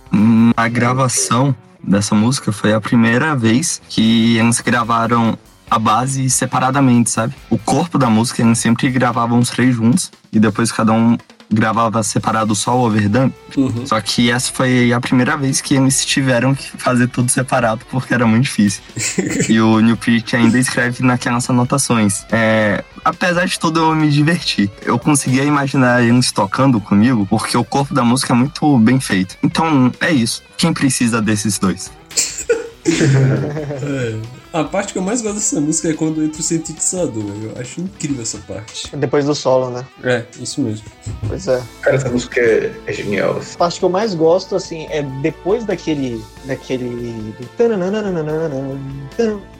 A 0.55 0.67
gravação 0.67 1.55
dessa 1.83 2.13
música 2.13 2.51
foi 2.51 2.73
a 2.73 2.79
primeira 2.81 3.35
vez 3.35 3.81
que 3.89 4.37
eles 4.37 4.59
gravaram 4.61 5.37
a 5.69 5.79
base 5.79 6.29
separadamente, 6.29 7.09
sabe? 7.09 7.33
O 7.49 7.57
corpo 7.57 7.97
da 7.97 8.09
música 8.09 8.41
eles 8.43 8.59
sempre 8.59 8.89
gravavam 8.91 9.39
os 9.39 9.49
três 9.49 9.73
juntos 9.75 10.11
e 10.31 10.39
depois 10.39 10.71
cada 10.71 10.91
um 10.91 11.17
gravava 11.53 12.01
separado 12.03 12.55
só 12.55 12.77
o 12.77 12.85
overdub. 12.85 13.31
Uhum. 13.55 13.85
Só 13.85 13.99
que 14.01 14.31
essa 14.31 14.51
foi 14.51 14.91
a 14.91 14.99
primeira 14.99 15.37
vez 15.37 15.61
que 15.61 15.75
eles 15.75 16.05
tiveram 16.05 16.55
que 16.55 16.71
fazer 16.77 17.07
tudo 17.07 17.29
separado 17.29 17.85
porque 17.89 18.13
era 18.13 18.25
muito 18.25 18.43
difícil. 18.43 18.81
e 19.47 19.59
o 19.61 19.79
New 19.79 19.95
Peart 19.97 20.33
ainda 20.33 20.57
escreve 20.57 21.03
naquelas 21.03 21.49
anotações. 21.49 22.25
É, 22.31 22.83
apesar 23.03 23.45
de 23.45 23.59
tudo, 23.59 23.79
eu 23.79 23.95
me 23.95 24.09
diverti. 24.09 24.69
Eu 24.81 24.97
conseguia 24.97 25.43
imaginar 25.43 26.03
eles 26.03 26.31
tocando 26.31 26.79
comigo 26.81 27.25
porque 27.29 27.55
o 27.55 27.63
corpo 27.63 27.93
da 27.93 28.03
música 28.03 28.33
é 28.33 28.35
muito 28.35 28.77
bem 28.79 28.99
feito. 28.99 29.37
Então 29.43 29.91
é 29.99 30.11
isso. 30.11 30.41
Quem 30.57 30.73
precisa 30.73 31.21
desses 31.21 31.59
dois? 31.59 31.91
É. 33.83 34.42
A 34.53 34.63
parte 34.63 34.93
que 34.93 34.99
eu 34.99 35.01
mais 35.01 35.19
gosto 35.19 35.35
dessa 35.35 35.59
música 35.59 35.89
é 35.89 35.93
quando 35.93 36.23
entra 36.23 36.39
o 36.39 36.43
sintetizador. 36.43 37.23
Eu 37.41 37.59
acho 37.59 37.81
incrível 37.81 38.21
essa 38.21 38.37
parte. 38.37 38.95
Depois 38.95 39.25
do 39.25 39.33
solo, 39.33 39.71
né? 39.71 39.83
É, 40.03 40.23
isso 40.39 40.61
mesmo. 40.61 40.85
Pois 41.27 41.47
é. 41.47 41.59
Cara, 41.81 41.95
essa 41.95 42.07
música 42.09 42.39
é, 42.39 42.71
é 42.85 42.93
genial. 42.93 43.37
assim. 43.37 43.55
A 43.55 43.57
parte 43.57 43.79
que 43.79 43.85
eu 43.85 43.89
mais 43.89 44.13
gosto, 44.13 44.55
assim, 44.55 44.85
é 44.91 45.01
depois 45.23 45.65
daquele. 45.65 46.23
daquele. 46.45 47.33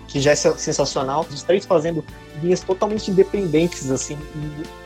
que 0.07 0.19
já 0.19 0.31
é 0.31 0.35
sensacional, 0.35 1.25
os 1.27 1.41
três 1.41 1.65
fazendo 1.65 2.05
linhas 2.43 2.59
totalmente 2.59 3.09
independentes, 3.09 3.89
assim, 3.89 4.15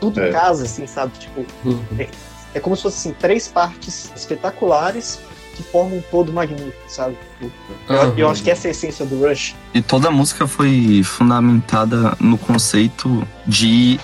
tudo 0.00 0.20
É. 0.22 0.30
em 0.30 0.32
casa, 0.32 0.64
assim, 0.64 0.86
sabe? 0.86 1.12
Tipo, 1.18 1.44
Uhum. 1.66 2.06
é 2.54 2.60
como 2.60 2.74
se 2.74 2.82
fossem 2.82 3.10
assim, 3.12 3.20
três 3.20 3.46
partes 3.46 4.10
espetaculares 4.16 5.18
que 5.58 5.62
formam 5.64 5.98
um 5.98 6.02
todo 6.10 6.32
magnífico, 6.32 6.72
sabe? 6.86 7.16
Tipo, 7.40 7.52
eu, 7.88 7.96
eu 8.16 8.26
Uhum. 8.26 8.32
acho 8.32 8.42
que 8.42 8.50
essa 8.50 8.66
é 8.66 8.68
a 8.68 8.70
essência 8.70 9.04
do 9.04 9.26
Rush. 9.26 9.54
E 9.74 9.82
toda 9.82 10.08
a 10.08 10.10
música 10.10 10.46
foi 10.46 11.02
fundamentada 11.04 12.16
no 12.20 12.38
conceito 12.38 13.26
de 13.46 13.98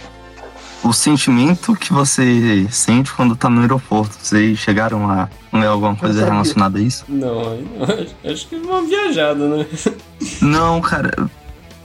o 0.83 0.93
sentimento 0.93 1.75
que 1.75 1.93
você 1.93 2.67
sente 2.71 3.11
quando 3.13 3.35
tá 3.37 3.49
no 3.49 3.61
aeroporto. 3.63 4.15
Vocês 4.21 4.59
chegaram 4.59 5.09
a 5.09 5.29
ler 5.53 5.67
alguma 5.67 5.97
coisa 5.97 6.25
relacionada 6.25 6.79
a 6.79 6.83
isso? 6.83 7.05
Não. 7.09 7.59
Acho 8.31 8.49
que 8.49 8.57
é 8.57 8.59
uma 8.59 8.83
viajada, 8.83 9.49
né? 9.49 9.67
Não, 10.43 10.81
cara. 10.83 11.31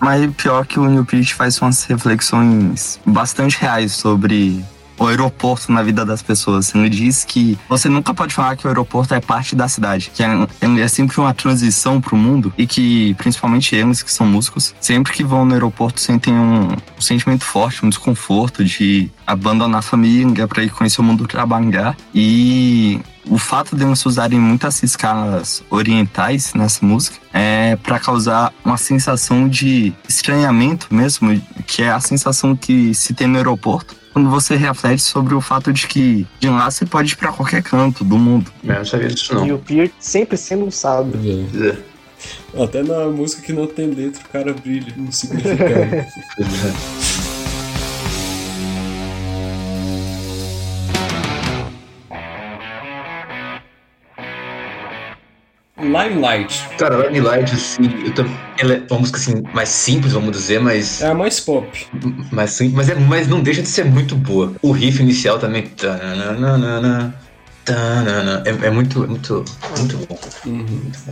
Mas 0.02 0.30
pior 0.36 0.66
que 0.66 0.80
o 0.80 0.86
New 0.86 1.06
Peart 1.06 1.34
faz 1.34 1.62
umas 1.62 1.84
reflexões 1.84 3.00
bastante 3.06 3.58
reais 3.60 3.92
sobre 3.94 4.64
o 5.00 5.08
aeroporto 5.08 5.72
na 5.72 5.82
vida 5.82 6.06
das 6.06 6.22
pessoas. 6.22 6.76
Ele 6.76 6.90
diz 6.90 7.24
que 7.24 7.58
você 7.68 7.88
nunca 7.88 8.14
pode 8.14 8.34
falar 8.34 8.56
que 8.56 8.66
o 8.66 8.68
aeroporto 8.68 9.14
é 9.14 9.22
parte 9.22 9.56
da 9.56 9.68
cidade, 9.68 10.12
que 10.14 10.22
é, 10.22 10.28
é 10.80 10.88
sempre 10.88 11.20
uma 11.20 11.34
transição 11.34 12.02
pro 12.02 12.18
mundo 12.18 12.54
e 12.58 12.68
que, 12.68 13.14
principalmente 13.16 13.76
eles 13.76 14.04
que 14.04 14.12
são 14.12 14.28
músicos, 14.28 14.76
sempre 14.82 15.14
que 15.14 15.24
vão 15.24 15.46
no 15.46 15.54
aeroporto 15.54 16.00
sentem 16.00 16.34
um, 16.34 16.68
um 16.74 17.02
sentimento 17.02 17.46
forte, 17.46 17.86
um 17.86 17.90
desconforto 17.90 18.64
de 18.64 19.10
abandonar 19.26 19.80
a 19.80 19.82
família 19.82 20.48
para 20.48 20.64
ir 20.64 20.70
conhecer 20.70 21.00
o 21.00 21.04
mundo 21.04 21.26
trabalhar 21.28 21.96
e 22.14 23.00
o 23.30 23.38
fato 23.38 23.76
de 23.76 23.84
eles 23.84 24.04
usarem 24.06 24.40
muitas 24.40 24.82
escalas 24.82 25.64
orientais 25.70 26.54
nessa 26.54 26.84
música 26.86 27.18
é 27.32 27.76
para 27.76 28.00
causar 28.00 28.52
uma 28.66 28.78
sensação 28.78 29.48
de 29.48 29.94
estranhamento 30.08 30.88
mesmo, 30.90 31.40
que 31.68 31.84
é 31.84 31.92
a 31.92 32.00
sensação 32.00 32.56
que 32.56 32.94
se 32.94 33.14
tem 33.14 33.28
no 33.28 33.38
aeroporto 33.38 33.99
quando 34.14 34.30
você 34.30 34.56
reflete 34.56 35.02
sobre 35.02 35.34
o 35.34 35.42
fato 35.42 35.72
de 35.72 35.88
que 35.88 36.26
de 36.40 36.50
lá 36.50 36.70
você 36.70 36.86
pode 36.86 37.14
ir 37.14 37.16
para 37.16 37.32
qualquer 37.32 37.62
canto 37.64 38.04
do 38.04 38.18
mundo. 38.18 38.52
Eu 38.64 38.76
não 38.76 38.86
sabia 38.86 39.08
disso, 39.10 39.34
E 39.34 39.48
não. 39.48 39.56
o 39.56 39.60
Peart 39.60 39.92
sempre 40.00 40.38
sendo 40.38 40.66
um 40.66 40.72
sábio. 40.72 41.14
É. 42.56 42.64
Até 42.64 42.84
na 42.84 43.06
música 43.06 43.42
que 43.42 43.54
não 43.54 43.68
tem 43.68 43.88
letra, 43.92 44.22
o 44.26 44.30
cara 44.30 44.54
brilha 44.54 44.94
no 44.98 45.12
significado. 45.12 46.06
Limelight. 55.80 56.68
Cara, 56.78 57.08
Limelight, 57.10 57.54
assim, 57.54 57.84
eu 58.06 58.14
tam- 58.14 58.30
ela 58.58 58.74
é 58.74 58.84
uma 58.92 59.00
música 59.00 59.18
assim, 59.18 59.42
mais 59.54 59.70
simples, 59.70 60.14
vamos 60.14 60.32
dizer, 60.32 60.60
mas. 60.60 61.02
É 61.02 61.08
a 61.10 61.14
mais 61.14 61.40
pop. 61.40 61.88
Mas, 62.32 62.52
sim, 62.52 62.70
mas, 62.76 62.90
é, 62.90 62.96
mas 62.96 63.28
não 63.28 63.42
deixa 63.42 63.62
de 63.62 63.68
ser 63.68 63.86
muito 63.86 64.16
boa. 64.16 64.54
O 64.62 64.72
riff 64.72 65.02
inicial 65.02 65.40
também. 65.40 65.64
tananana, 65.68 67.16
Tanana. 67.66 68.42
É, 68.46 68.68
é 68.68 68.72
muito, 68.72 69.04
é 69.04 69.08
muito, 69.08 69.46
muito 69.78 69.98
bom. 70.08 70.18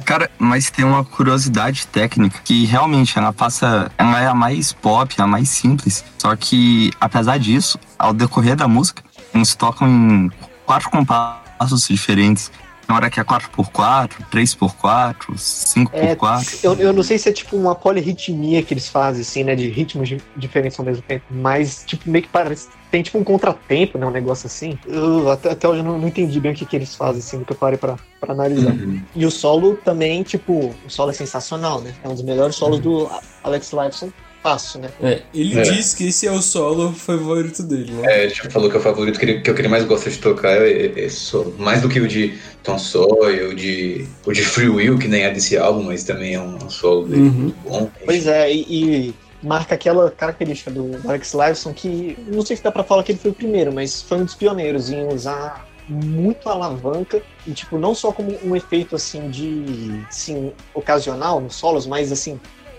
Cara, 0.06 0.30
mas 0.40 0.72
tem 0.72 0.84
uma 0.84 1.04
curiosidade 1.06 1.86
técnica 1.88 2.40
que 2.44 2.66
realmente 2.66 3.18
ela 3.18 3.32
passa. 3.32 3.92
Ela 3.98 4.22
é 4.22 4.28
a 4.28 4.34
mais 4.34 4.74
pop, 4.74 5.14
a 5.20 5.28
mais 5.28 5.50
simples. 5.50 6.04
Só 6.18 6.36
que, 6.36 6.92
apesar 7.00 7.38
disso, 7.38 7.78
ao 8.00 8.12
decorrer 8.14 8.56
da 8.56 8.68
música, 8.68 9.04
eles 9.36 9.54
tocam 9.56 9.88
em 9.88 10.32
quatro 10.66 10.90
compassos 10.90 11.88
diferentes. 11.88 12.52
Tem 12.88 12.96
hora 12.96 13.10
que 13.10 13.20
é 13.20 13.24
4x4, 13.24 14.12
3x4, 14.32 15.36
5x4. 15.36 16.64
Eu, 16.64 16.74
eu 16.76 16.94
não 16.94 17.04
sei 17.04 17.18
se 17.18 17.28
é 17.28 17.34
tipo 17.34 17.58
uma 17.58 17.76
polirritmia 17.76 18.64
que 18.64 18.74
eles 18.74 18.88
fazem, 18.88 19.22
assim, 19.24 19.44
né? 19.44 19.56
De 19.56 19.68
ritmos 19.70 20.08
di- 20.08 20.22
diferentes 20.38 20.80
ao 20.80 20.86
mesmo 20.86 21.04
tempo. 21.04 21.26
Mas, 21.30 21.84
tipo, 21.86 22.10
meio 22.10 22.24
que 22.24 22.30
parece. 22.30 22.70
Tem 22.90 23.04
tipo 23.04 23.18
um 23.18 23.24
contratempo, 23.26 23.98
né? 23.98 24.06
Um 24.06 24.12
negócio 24.12 24.48
assim. 24.48 24.80
Eu, 24.88 25.30
até, 25.30 25.52
até 25.52 25.68
hoje 25.68 25.80
eu 25.80 25.84
não, 25.84 25.98
não 26.00 26.08
entendi 26.08 26.40
bem 26.40 26.54
o 26.54 26.56
que, 26.56 26.66
que 26.66 26.76
eles 26.78 26.96
fazem, 26.96 27.20
assim, 27.20 27.40
do 27.40 27.46
que 27.46 27.52
eu 27.52 27.58
parei 27.58 27.78
pra, 27.78 27.98
pra 28.22 28.32
analisar. 28.34 28.74
E 29.14 29.26
o 29.26 29.32
solo 29.32 29.76
também, 29.84 30.24
tipo, 30.24 30.74
o 30.86 30.90
solo 30.90 31.12
é 31.12 31.14
sensacional, 31.14 31.82
né? 31.82 31.94
É 32.04 32.08
um 32.08 32.14
dos 32.14 32.24
melhores 32.24 32.56
solos 32.56 32.80
do 32.80 33.10
Alex 33.44 33.72
Lifeson. 33.74 34.10
Fácil, 34.48 34.80
né? 34.82 34.90
É, 35.02 35.22
ele 35.34 35.60
É. 35.60 35.62
diz 35.62 35.94
que 35.94 36.08
esse 36.08 36.26
é 36.26 36.32
o 36.32 36.42
solo 36.42 36.94
favorito 36.94 37.62
dele, 37.64 37.92
né? 37.92 38.26
É, 38.26 38.28
tipo, 38.28 38.50
falou 38.50 38.70
que 38.70 38.78
é 38.78 38.80
o 38.80 38.82
favorito 38.82 39.20
que 39.20 39.26
ele, 39.26 39.42
que 39.42 39.54
queria 39.54 39.70
mais 39.70 39.84
gosta 39.84 40.10
de 40.10 40.18
tocar 40.20 40.52
é 40.62 40.70
esse 40.96 41.18
solo. 41.18 41.54
Mais 41.60 41.82
do 41.82 41.90
que 41.90 42.00
o 42.00 42.08
de 42.08 42.38
Tom 42.64 42.80
Sawyer, 42.80 43.50
o 43.50 43.54
de, 43.56 44.08
o 44.26 44.32
de 44.32 44.42
Free 44.44 44.70
Will, 44.70 44.98
que 44.98 45.08
nem 45.10 45.24
é 45.24 45.32
desse 45.34 45.58
álbum, 45.58 45.84
mas 45.84 46.04
também 46.06 46.36
é 46.36 46.40
um 46.40 46.70
solo 46.70 47.08
dele 47.08 47.24
Uhum. 47.24 47.32
muito 47.32 47.58
bom. 47.68 47.92
Pois 48.06 48.26
é, 48.26 48.50
e, 48.54 48.66
e 49.10 49.16
marca 49.44 49.76
aquela 49.76 50.10
característica 50.10 50.72
do 50.72 50.98
Alex 51.08 51.34
Lifeson 51.34 51.74
que 51.74 52.18
não 52.28 52.46
sei 52.46 52.56
se 52.56 52.64
dá 52.64 52.72
pra 52.72 52.84
falar 52.86 53.04
que 53.04 53.12
ele 53.12 53.20
foi 53.20 53.32
o 53.32 53.36
primeiro, 53.36 53.74
mas 53.74 54.02
foi 54.02 54.18
um 54.20 54.24
dos 54.26 54.34
pioneiros 54.36 54.90
em 54.90 55.06
usar 55.08 55.68
muito 55.90 56.50
alavanca 56.50 57.22
e 57.46 57.52
tipo 57.52 57.78
não 57.78 57.96
só 57.96 58.12
como 58.12 58.38
um 58.44 58.56
efeito 58.56 58.94
assim 58.96 59.30
de 59.30 60.04
assim, 60.10 60.52
ocasional 60.74 61.40
nos 61.40 61.56
solos, 61.56 61.86
mas 61.88 62.12
assim 62.12 62.38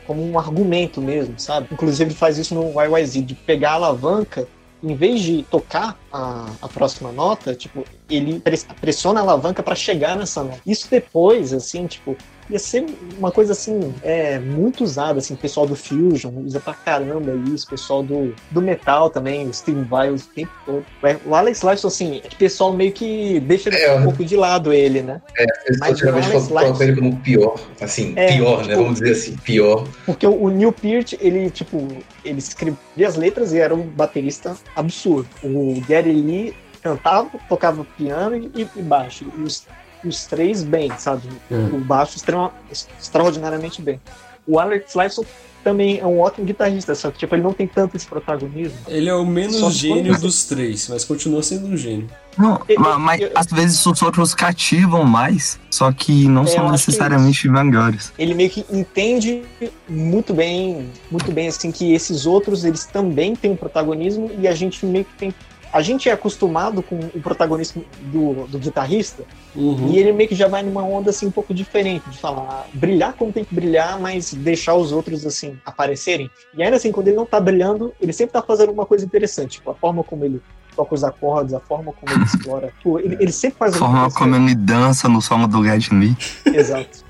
como 0.09 0.25
um 0.25 0.39
argumento 0.39 1.03
mesmo, 1.03 1.39
sabe? 1.39 1.69
Inclusive 1.71 2.11
ele 2.11 2.19
faz 2.19 2.39
isso 2.39 2.55
no 2.55 2.73
YYZ 2.83 3.25
de 3.27 3.35
pegar 3.35 3.73
a 3.73 3.75
alavanca 3.75 4.49
em 4.83 4.95
vez 4.95 5.21
de 5.21 5.43
tocar 5.43 5.99
a, 6.13 6.47
a 6.63 6.69
próxima 6.69 7.13
nota, 7.13 7.55
tipo, 7.55 7.85
ele 8.09 8.41
pres- 8.41 8.67
pressiona 8.81 9.21
a 9.21 9.23
alavanca 9.23 9.63
para 9.63 9.75
chegar 9.75 10.17
nessa 10.17 10.43
nota. 10.43 10.61
Isso 10.65 10.89
depois, 10.91 11.53
assim, 11.53 11.87
tipo, 11.87 12.17
ia 12.51 12.59
ser 12.59 12.85
uma 13.19 13.31
coisa 13.31 13.53
assim, 13.53 13.95
é, 14.03 14.39
muito 14.39 14.83
usada, 14.85 15.19
assim, 15.19 15.35
o 15.35 15.37
pessoal 15.37 15.67
do 15.67 15.75
Fusion 15.77 16.33
usa 16.45 16.59
pra 16.61 16.73
caramba 16.75 17.33
isso, 17.53 17.67
o 17.67 17.71
pessoal 17.71 18.03
do, 18.03 18.35
do 18.51 18.63
metal 18.63 19.11
também, 19.11 19.47
o 19.47 19.53
Steven 19.53 19.85
Vai 19.85 20.11
o 20.11 20.19
tempo 20.19 20.51
todo. 20.65 20.85
O 21.27 21.35
Alex 21.35 21.63
Lifeson, 21.63 21.89
assim, 21.89 22.21
é 22.25 22.29
o 22.29 22.37
pessoal 22.37 22.73
meio 22.73 22.93
que 22.93 23.41
deixa 23.41 23.69
É, 23.71 23.95
um 23.99 24.05
pouco 24.05 24.25
de 24.25 24.37
lado 24.37 24.73
ele, 24.73 25.03
né? 25.03 25.21
É, 25.37 25.45
Mas 25.79 25.99
geralmente 25.99 26.31
colocam 26.49 26.83
ele 26.83 26.97
como 26.97 27.17
pior, 27.21 27.61
assim, 27.81 28.13
É, 28.17 28.29
pior, 28.37 28.59
né? 28.59 28.69
tipo- 28.69 28.83
Vamos 28.83 29.01
dizer 29.01 29.13
assim, 29.13 29.37
pior. 29.39 29.87
Porque 30.07 30.27
o, 30.27 30.43
o 30.45 30.49
Neil 30.49 30.73
Peart, 30.73 31.15
ele, 31.21 31.51
tipo, 31.51 31.87
ele 32.25 32.39
escrevia 32.39 33.07
as 33.07 33.17
letras 33.17 33.53
e 33.53 33.59
era 33.59 33.75
um 33.75 33.83
baterista 33.83 34.57
absurdo. 34.75 35.29
O 35.43 35.81
Gary 35.89 36.13
Lee 36.13 36.55
cantava, 36.83 37.31
tocava 37.49 37.85
piano 37.97 38.37
e, 38.37 38.69
e 38.77 38.83
baixo. 38.83 39.27
E 39.37 39.43
os, 39.43 39.67
os 40.05 40.25
três 40.27 40.63
bem, 40.63 40.91
sabe? 40.99 41.29
Uhum. 41.51 41.77
O 41.77 41.79
baixo 41.81 42.17
extrema, 42.17 42.53
extraordinariamente 43.01 43.81
bem. 43.83 44.01
O 44.47 44.59
Alex 44.59 44.95
Lifeson 44.95 45.25
também 45.65 45.99
é 45.99 46.07
um 46.07 46.21
ótimo 46.21 46.47
guitarrista, 46.47 46.95
só 46.95 47.11
que 47.11 47.19
tipo, 47.19 47.35
ele 47.35 47.43
não 47.43 47.53
tem 47.53 47.67
tanto 47.67 47.97
esse 47.97 48.07
protagonismo. 48.07 48.79
Ele 48.87 49.09
é 49.09 49.15
o 49.15 49.27
menos 49.27 49.59
quando 49.61 49.73
gênio 49.73 50.15
você- 50.15 50.21
dos 50.21 50.45
três, 50.45 50.89
mas 50.89 51.05
continua 51.05 51.43
sendo 51.43 51.67
um 51.67 51.77
gênio. 51.77 52.09
Não, 52.39 52.63
Eu- 52.69 52.81
ma- 52.81 52.99
mas 52.99 53.21
eu- 53.21 53.33
às 53.35 53.47
vezes 53.47 53.85
os 53.85 54.01
outros 54.01 54.33
cativam 54.35 55.05
mais, 55.05 55.59
só 55.71 55.91
que 55.93 56.29
não 56.29 56.43
É, 56.43 56.45
eu 56.45 56.49
são 56.49 56.63
que 56.63 56.69
é 56.69 56.73
necessariamente 56.73 57.49
melhores. 57.49 58.13
ele 58.17 58.33
meio 58.35 58.49
que 58.49 58.65
entende 58.71 59.43
muito 59.89 60.33
bem, 60.33 60.89
muito 61.11 61.31
bem 61.33 61.49
assim 61.49 61.71
que 61.73 61.93
esses 61.93 62.25
outros 62.25 62.65
eles 62.65 62.87
também 62.87 63.35
têm 63.35 63.51
um 63.51 63.57
protagonismo 63.57 64.31
e 64.39 64.47
a 64.47 64.55
gente 64.55 64.87
meio 64.87 65.05
que 65.05 65.15
tem 65.19 65.35
a 65.73 65.83
gente 65.83 66.09
é 66.09 66.13
acostumado 66.13 66.83
com 66.83 66.97
o 66.99 67.21
protagonismo 67.21 67.85
do, 68.13 68.47
do 68.47 68.59
guitarrista 68.59 69.23
Uhum. 69.57 69.89
e 69.91 69.99
ele 69.99 70.13
meio 70.13 70.29
que 70.29 70.35
já 70.35 70.47
vai 70.47 70.63
numa 70.63 70.83
onda 70.83 71.11
assim 71.11 71.27
um 71.27 71.31
pouco 71.31 71.53
diferente 71.53 72.09
de 72.11 72.19
falar 72.19 72.67
brilhar 72.75 73.15
como 73.15 73.33
tem 73.33 73.45
que 73.45 73.53
brilhar, 73.55 73.99
mas 73.99 74.33
deixar 74.33 74.75
os 74.75 74.93
outros 74.93 75.27
assim 75.27 75.59
aparecerem. 75.65 76.31
E 76.57 76.63
ainda 76.63 76.77
assim 76.77 76.93
quando 76.93 77.09
ele 77.09 77.17
não 77.17 77.27
tá 77.27 77.41
brilhando, 77.41 77.93
ele 78.01 78.13
sempre 78.13 78.33
tá 78.35 78.43
fazendo 78.43 78.71
uma 78.71 78.87
coisa 78.87 79.05
interessante, 79.05 79.53
tipo 79.53 79.71
a 79.71 79.75
forma 79.75 80.05
como 80.05 80.25
ele 80.25 80.41
toca 80.77 80.95
os 80.95 81.03
acordes, 81.03 81.55
a 81.55 81.61
forma 81.61 81.93
como 81.93 82.15
ele 82.15 82.25
explora, 82.25 82.69
tipo, 82.69 83.01
ele, 83.01 83.17
ele 83.19 83.33
sempre 83.33 83.59
faz 83.59 83.75
A 83.75 83.79
uma 83.79 83.87
forma 83.87 84.01
coisa 84.03 84.19
como 84.19 84.37
ele 84.37 84.55
dança 84.55 85.09
no 85.09 85.21
som 85.21 85.49
do 85.49 85.65
Get 85.65 85.91
Me. 85.91 86.17
Exato. 86.47 87.09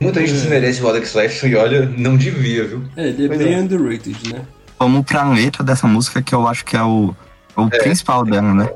Muita 0.00 0.20
gente 0.20 0.32
desmerece 0.32 0.82
o 0.82 0.88
Alex 0.88 1.14
Lifeson 1.14 1.46
e 1.46 1.56
olha, 1.56 1.86
não 1.86 2.16
devia, 2.16 2.66
viu? 2.66 2.84
É, 2.96 3.08
ele 3.08 3.24
é 3.24 3.28
Pois 3.28 3.38
bem 3.40 3.54
é. 3.54 3.58
underrated, 3.58 4.32
né? 4.32 4.42
Vamos 4.78 5.04
pra 5.06 5.28
letra 5.30 5.64
dessa 5.64 5.86
música, 5.86 6.20
que 6.20 6.34
eu 6.34 6.46
acho 6.46 6.64
que 6.64 6.76
é 6.76 6.82
o, 6.82 7.14
o 7.56 7.68
principal 7.68 8.24
dela, 8.24 8.54
né? 8.54 8.70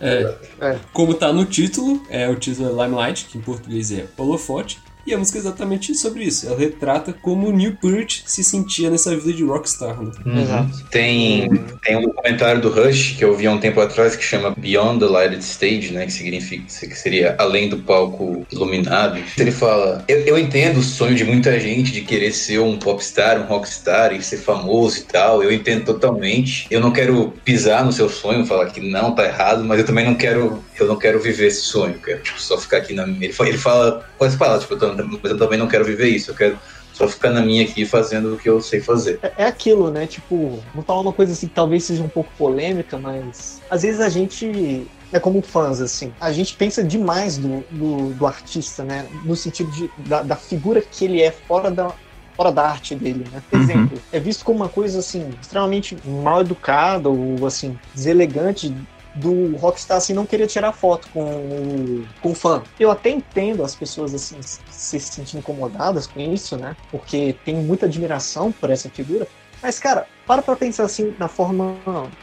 É. 0.00 0.34
É. 0.60 0.78
Como 0.92 1.14
tá 1.14 1.32
no 1.32 1.44
título, 1.44 2.02
é 2.10 2.28
o 2.28 2.36
título 2.36 2.68
é 2.68 2.84
Limelight, 2.84 3.26
que 3.26 3.38
em 3.38 3.40
português 3.40 3.90
é 3.92 4.06
Holofote, 4.16 4.80
e 5.06 5.14
a 5.14 5.18
música 5.18 5.38
é 5.38 5.40
exatamente 5.40 5.94
sobre 5.94 6.24
isso. 6.24 6.46
Ela 6.46 6.58
retrata 6.58 7.12
como 7.12 7.48
o 7.48 7.52
Neil 7.52 7.76
Peart 7.80 8.22
se 8.26 8.42
sentia 8.42 8.90
nessa 8.90 9.14
vida 9.16 9.32
de 9.32 9.44
rockstar, 9.44 10.00
né? 10.02 10.10
Exato. 10.42 10.84
Tem, 10.90 11.48
tem 11.82 11.96
um 11.96 12.02
documentário 12.02 12.60
do 12.60 12.70
Rush 12.70 13.14
que 13.16 13.24
eu 13.24 13.36
vi 13.36 13.46
há 13.46 13.52
um 13.52 13.58
tempo 13.58 13.80
atrás 13.80 14.16
que 14.16 14.24
chama 14.24 14.54
Beyond 14.56 15.00
the 15.00 15.06
Lighted 15.06 15.42
Stage, 15.42 15.92
né? 15.92 16.06
Que 16.06 16.12
significa 16.12 16.64
que 16.64 16.98
seria 16.98 17.36
além 17.38 17.68
do 17.68 17.78
palco 17.78 18.46
iluminado. 18.50 19.20
Ele 19.38 19.52
fala: 19.52 20.04
eu, 20.08 20.20
eu 20.20 20.38
entendo 20.38 20.78
o 20.78 20.82
sonho 20.82 21.14
de 21.14 21.24
muita 21.24 21.58
gente 21.60 21.92
de 21.92 22.00
querer 22.00 22.32
ser 22.32 22.60
um 22.60 22.78
popstar, 22.78 23.40
um 23.40 23.46
rockstar 23.46 24.12
e 24.12 24.22
ser 24.22 24.38
famoso 24.38 24.98
e 24.98 25.02
tal. 25.02 25.42
Eu 25.42 25.52
entendo 25.52 25.84
totalmente. 25.84 26.66
Eu 26.70 26.80
não 26.80 26.90
quero 26.90 27.32
pisar 27.44 27.84
no 27.84 27.92
seu 27.92 28.08
sonho, 28.08 28.46
falar 28.46 28.66
que 28.66 28.80
não, 28.80 29.14
tá 29.14 29.24
errado, 29.24 29.64
mas 29.64 29.78
eu 29.78 29.86
também 29.86 30.04
não 30.04 30.14
quero. 30.14 30.62
Eu 30.82 30.88
não 30.88 30.96
quero 30.96 31.20
viver 31.20 31.46
esse 31.46 31.62
sonho. 31.62 31.94
Eu 31.94 32.00
quero 32.00 32.22
tipo, 32.22 32.40
só 32.40 32.58
ficar 32.58 32.78
aqui 32.78 32.94
na 32.94 33.06
minha. 33.06 33.24
Ele 33.24 33.32
fala, 33.32 33.48
ele 33.48 33.58
fala 33.58 34.04
com 34.18 34.24
as 34.24 34.36
palavras, 34.36 34.62
tipo, 34.66 34.76
mas 35.22 35.30
eu 35.32 35.38
também 35.38 35.58
não 35.58 35.68
quero 35.68 35.84
viver 35.84 36.08
isso. 36.08 36.30
Eu 36.30 36.34
quero 36.34 36.58
só 36.92 37.06
ficar 37.06 37.30
na 37.30 37.42
minha 37.42 37.62
aqui 37.62 37.84
fazendo 37.84 38.34
o 38.34 38.38
que 38.38 38.48
eu 38.48 38.60
sei 38.60 38.80
fazer. 38.80 39.18
É, 39.22 39.44
é 39.44 39.44
aquilo, 39.46 39.90
né? 39.90 40.06
Tipo, 40.06 40.62
vou 40.74 40.82
falar 40.82 41.00
uma 41.00 41.12
coisa 41.12 41.32
assim 41.32 41.48
que 41.48 41.54
talvez 41.54 41.84
seja 41.84 42.02
um 42.02 42.08
pouco 42.08 42.32
polêmica, 42.38 42.98
mas 42.98 43.60
às 43.70 43.82
vezes 43.82 44.00
a 44.00 44.08
gente 44.08 44.86
é 45.12 45.20
como 45.20 45.42
fãs, 45.42 45.80
assim. 45.80 46.12
A 46.20 46.32
gente 46.32 46.54
pensa 46.56 46.82
demais 46.82 47.36
do, 47.36 47.64
do, 47.70 48.14
do 48.14 48.26
artista, 48.26 48.82
né? 48.82 49.06
No 49.24 49.36
sentido 49.36 49.70
de, 49.70 49.90
da, 50.08 50.22
da 50.22 50.36
figura 50.36 50.80
que 50.80 51.04
ele 51.04 51.20
é 51.20 51.30
fora 51.30 51.70
da, 51.70 51.92
fora 52.36 52.50
da 52.50 52.68
arte 52.68 52.94
dele, 52.94 53.26
né? 53.32 53.42
Por 53.48 53.56
Uhum. 53.56 53.62
exemplo, 53.62 53.98
é 54.12 54.20
visto 54.20 54.44
como 54.44 54.60
uma 54.60 54.68
coisa, 54.68 54.98
assim, 54.98 55.30
extremamente 55.40 55.96
mal 56.04 56.40
educada 56.40 57.08
ou, 57.08 57.46
assim, 57.46 57.76
deselegante 57.94 58.74
do 59.16 59.56
rockstar 59.56 59.98
assim 59.98 60.12
não 60.12 60.26
querer 60.26 60.46
tirar 60.46 60.72
foto 60.72 61.08
com 61.12 61.24
o, 61.24 62.06
com 62.20 62.30
o 62.30 62.34
fã. 62.34 62.62
Eu 62.78 62.90
até 62.90 63.10
entendo 63.10 63.64
as 63.64 63.74
pessoas 63.74 64.14
assim 64.14 64.36
se 64.42 65.00
sentindo 65.00 65.40
incomodadas 65.40 66.06
com 66.06 66.20
isso, 66.20 66.56
né? 66.56 66.76
Porque 66.90 67.34
tem 67.44 67.56
muita 67.56 67.86
admiração 67.86 68.52
por 68.52 68.70
essa 68.70 68.88
figura. 68.88 69.26
Mas 69.62 69.78
cara, 69.78 70.06
para 70.26 70.42
pra 70.42 70.54
pensar 70.54 70.84
assim 70.84 71.14
na 71.18 71.28
forma 71.28 71.76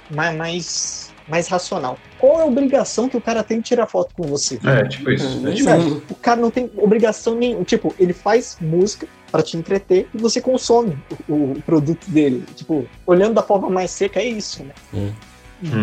mais 0.10 1.12
mais, 1.28 1.48
racional. 1.48 1.98
Qual 2.20 2.40
é 2.40 2.44
a 2.44 2.46
obrigação 2.46 3.08
que 3.08 3.16
o 3.16 3.22
cara 3.22 3.44
tem 3.44 3.60
de 3.60 3.64
tirar 3.64 3.88
foto 3.88 4.14
com 4.14 4.24
você? 4.24 4.60
É, 4.66 4.86
tipo 4.86 5.10
isso. 5.10 5.48
É, 5.48 5.54
tipo, 5.54 5.70
Velho, 5.70 6.04
o 6.10 6.16
cara 6.16 6.42
não 6.42 6.52
tem 6.52 6.70
obrigação 6.76 7.34
nenhuma. 7.34 7.64
Tipo, 7.64 7.96
ele 7.98 8.12
faz 8.12 8.58
música 8.60 9.08
pra 9.32 9.42
te 9.42 9.56
entreter 9.56 10.08
e 10.14 10.18
você 10.18 10.42
consome 10.42 10.98
o, 11.30 11.54
o 11.54 11.62
produto 11.66 12.06
dele. 12.10 12.44
Tipo, 12.56 12.86
olhando 13.06 13.36
da 13.36 13.42
forma 13.42 13.70
mais 13.70 13.92
seca, 13.92 14.20
é 14.20 14.26
isso, 14.26 14.64
né? 14.66 14.74
Hum. 14.94 15.14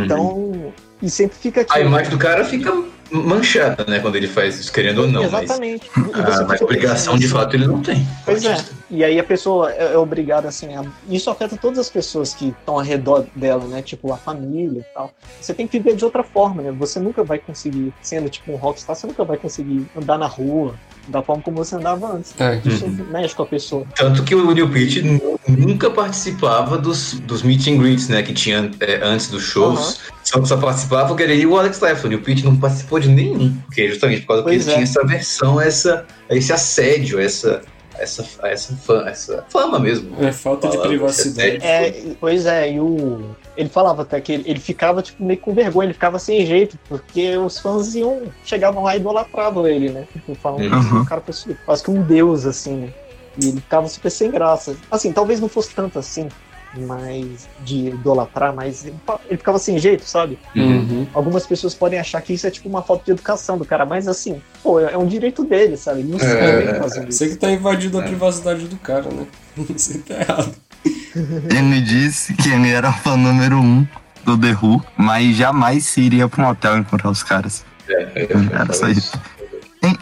Então, 0.04 0.72
e 1.03 1.09
sempre 1.11 1.36
fica 1.38 1.61
aqui. 1.62 1.72
a 1.72 1.80
imagem 1.80 2.11
do 2.11 2.18
cara 2.18 2.44
fica 2.44 2.72
manchada, 3.12 3.84
né? 3.88 3.98
Quando 3.98 4.16
ele 4.16 4.28
faz 4.28 4.59
isso, 4.59 4.72
querendo 4.72 5.03
ou 5.03 5.09
não. 5.09 5.22
Mas, 5.30 5.42
Exatamente. 5.44 5.90
Você 5.94 6.11
ah, 6.14 6.44
mas 6.46 6.61
obrigação 6.62 7.18
de 7.18 7.26
fato 7.28 7.55
ele 7.57 7.66
não 7.66 7.80
tem. 7.82 8.07
Pois 8.24 8.44
é. 8.44 8.57
E 8.90 9.03
aí 9.05 9.18
a 9.18 9.24
pessoa 9.24 9.72
é, 9.72 9.94
é 9.94 9.98
obrigada, 9.98 10.48
assim, 10.48 10.74
a... 10.76 10.84
isso 11.09 11.28
afeta 11.30 11.57
todas 11.57 11.78
as 11.78 11.88
pessoas 11.90 12.34
que 12.34 12.48
estão 12.48 12.74
ao 12.74 12.80
redor 12.82 13.26
dela, 13.34 13.64
né? 13.66 13.82
Tipo, 13.82 14.12
a 14.12 14.16
família 14.16 14.80
e 14.80 14.94
tal. 14.94 15.12
Você 15.40 15.53
tem 15.55 15.66
que 15.66 15.78
viver 15.78 15.96
de 15.96 16.05
outra 16.05 16.22
forma, 16.22 16.62
né? 16.62 16.72
Você 16.72 17.01
nunca 17.01 17.24
vai 17.24 17.38
conseguir, 17.38 17.92
sendo 18.01 18.28
tipo 18.28 18.53
um 18.53 18.57
rockstar, 18.57 18.94
você 18.94 19.07
nunca 19.07 19.24
vai 19.24 19.36
conseguir 19.36 19.86
andar 19.96 20.18
na 20.18 20.26
rua 20.26 20.74
da 21.09 21.22
forma 21.22 21.42
como 21.42 21.57
você 21.57 21.74
andava 21.74 22.12
antes. 22.14 22.32
É. 22.38 22.61
Isso 22.64 22.84
Uhum. 22.84 23.07
mexe 23.11 23.34
com 23.34 23.42
a 23.42 23.46
pessoa. 23.46 23.84
Tanto 23.96 24.22
que 24.22 24.34
o 24.34 24.53
Neil 24.55 24.68
Peart 24.70 24.96
nu- 24.98 25.40
nunca 25.48 25.90
participava 25.90 26.78
dos, 26.78 27.14
dos 27.20 27.42
meet 27.42 27.66
and 27.68 27.78
greets, 27.78 28.09
né? 28.09 28.22
Que 28.22 28.32
tinha 28.32 28.70
é, 28.80 29.01
antes 29.03 29.28
dos 29.28 29.42
shows. 29.42 29.98
Só, 30.30 30.44
só 30.44 30.56
participava 30.56 31.12
o 31.12 31.16
Gary 31.16 31.34
Lee 31.34 31.42
e 31.42 31.46
o 31.46 31.58
Alex 31.58 31.80
Lifeson. 31.80 32.06
O 32.06 32.10
Neil 32.10 32.22
Peart 32.22 32.44
não 32.44 32.56
participou 32.56 33.00
de 33.00 33.08
nenhum. 33.08 33.52
Porque 33.66 33.88
justamente 33.88 34.20
por 34.20 34.28
causa 34.28 34.44
que 34.44 34.50
ele 34.50 34.62
é. 34.62 34.64
tinha 34.64 34.82
essa 34.84 35.04
versão, 35.04 35.60
essa, 35.60 36.06
esse 36.30 36.52
assédio, 36.52 37.18
essa, 37.18 37.62
essa, 37.98 38.24
essa, 38.44 38.76
fama, 38.76 39.10
essa 39.10 39.44
fama 39.48 39.80
mesmo. 39.80 40.14
É 40.24 40.30
falta 40.30 40.68
de 40.68 40.78
privacidade. 40.78 41.58
É, 41.62 42.14
pois 42.20 42.46
é, 42.46 42.74
e 42.74 42.80
o. 42.80 43.34
Ele 43.56 43.68
falava 43.68 44.02
até 44.02 44.20
que 44.20 44.32
ele, 44.32 44.44
ele 44.46 44.60
ficava 44.60 45.02
tipo, 45.02 45.22
meio 45.22 45.40
com 45.40 45.52
vergonha, 45.52 45.86
ele 45.86 45.94
ficava 45.94 46.18
sem 46.20 46.46
jeito, 46.46 46.78
porque 46.88 47.36
os 47.36 47.58
fãs 47.58 47.96
iam, 47.96 48.22
chegavam 48.44 48.84
lá 48.84 48.94
e 48.94 49.00
idolatravam 49.00 49.66
ele, 49.66 49.90
né? 49.90 50.06
Tipo, 50.12 50.36
falando 50.36 50.60
que 50.60 50.94
Uhum. 50.94 51.02
o 51.02 51.06
cara 51.06 51.20
fosse 51.20 51.56
quase 51.66 51.82
que 51.82 51.90
um 51.90 52.02
deus, 52.02 52.46
assim, 52.46 52.76
né? 52.76 52.88
E 53.36 53.48
ele 53.48 53.60
ficava 53.60 53.88
super 53.88 54.10
sem 54.10 54.30
graça. 54.30 54.76
Assim, 54.90 55.12
talvez 55.12 55.40
não 55.40 55.48
fosse 55.48 55.74
tanto 55.74 55.98
assim, 55.98 56.28
mas 56.76 57.48
de 57.64 57.88
idolatrar, 57.88 58.54
mas 58.54 58.84
ele, 58.84 58.96
ficava 59.30 59.58
sem 59.58 59.78
jeito, 59.78 60.04
sabe? 60.04 60.38
Uhum. 60.54 61.06
Algumas 61.12 61.46
pessoas 61.46 61.74
podem 61.74 61.98
achar 61.98 62.20
que 62.20 62.32
isso 62.32 62.46
é 62.46 62.50
tipo 62.50 62.68
uma 62.68 62.82
falta 62.82 63.04
de 63.04 63.10
educação 63.12 63.58
do 63.58 63.64
cara, 63.64 63.84
mas 63.84 64.06
assim, 64.08 64.40
pô, 64.62 64.78
é 64.80 64.96
um 64.96 65.06
direito 65.06 65.44
dele, 65.44 65.76
sabe? 65.76 66.02
Não 66.02 66.18
se 66.18 66.24
É, 66.26 66.80
é, 66.80 66.86
isso. 66.86 67.02
Você 67.06 67.28
que 67.30 67.36
tá 67.36 67.50
invadindo 67.50 67.98
a 67.98 68.02
É. 68.04 68.06
privacidade 68.06 68.66
do 68.66 68.76
cara, 68.76 69.08
né? 69.10 69.26
Você 69.76 69.98
tá 69.98 70.14
errado. 70.14 70.54
Ele 71.14 71.80
disse 71.82 72.34
que 72.34 72.48
ele 72.48 72.70
era 72.70 72.92
fã 72.92 73.16
número 73.16 73.58
um 73.58 73.86
do 74.24 74.38
The 74.38 74.52
Who, 74.62 74.82
mas 74.96 75.36
jamais 75.36 75.84
se 75.86 76.00
iria 76.00 76.28
pra 76.28 76.44
um 76.44 76.48
hotel 76.48 76.78
encontrar 76.78 77.10
os 77.10 77.22
caras. 77.22 77.64
É, 77.88 78.02
é, 78.14 78.22
é, 78.22 78.28
Era 78.52 78.72
só 78.72 78.88
isso. 78.88 79.20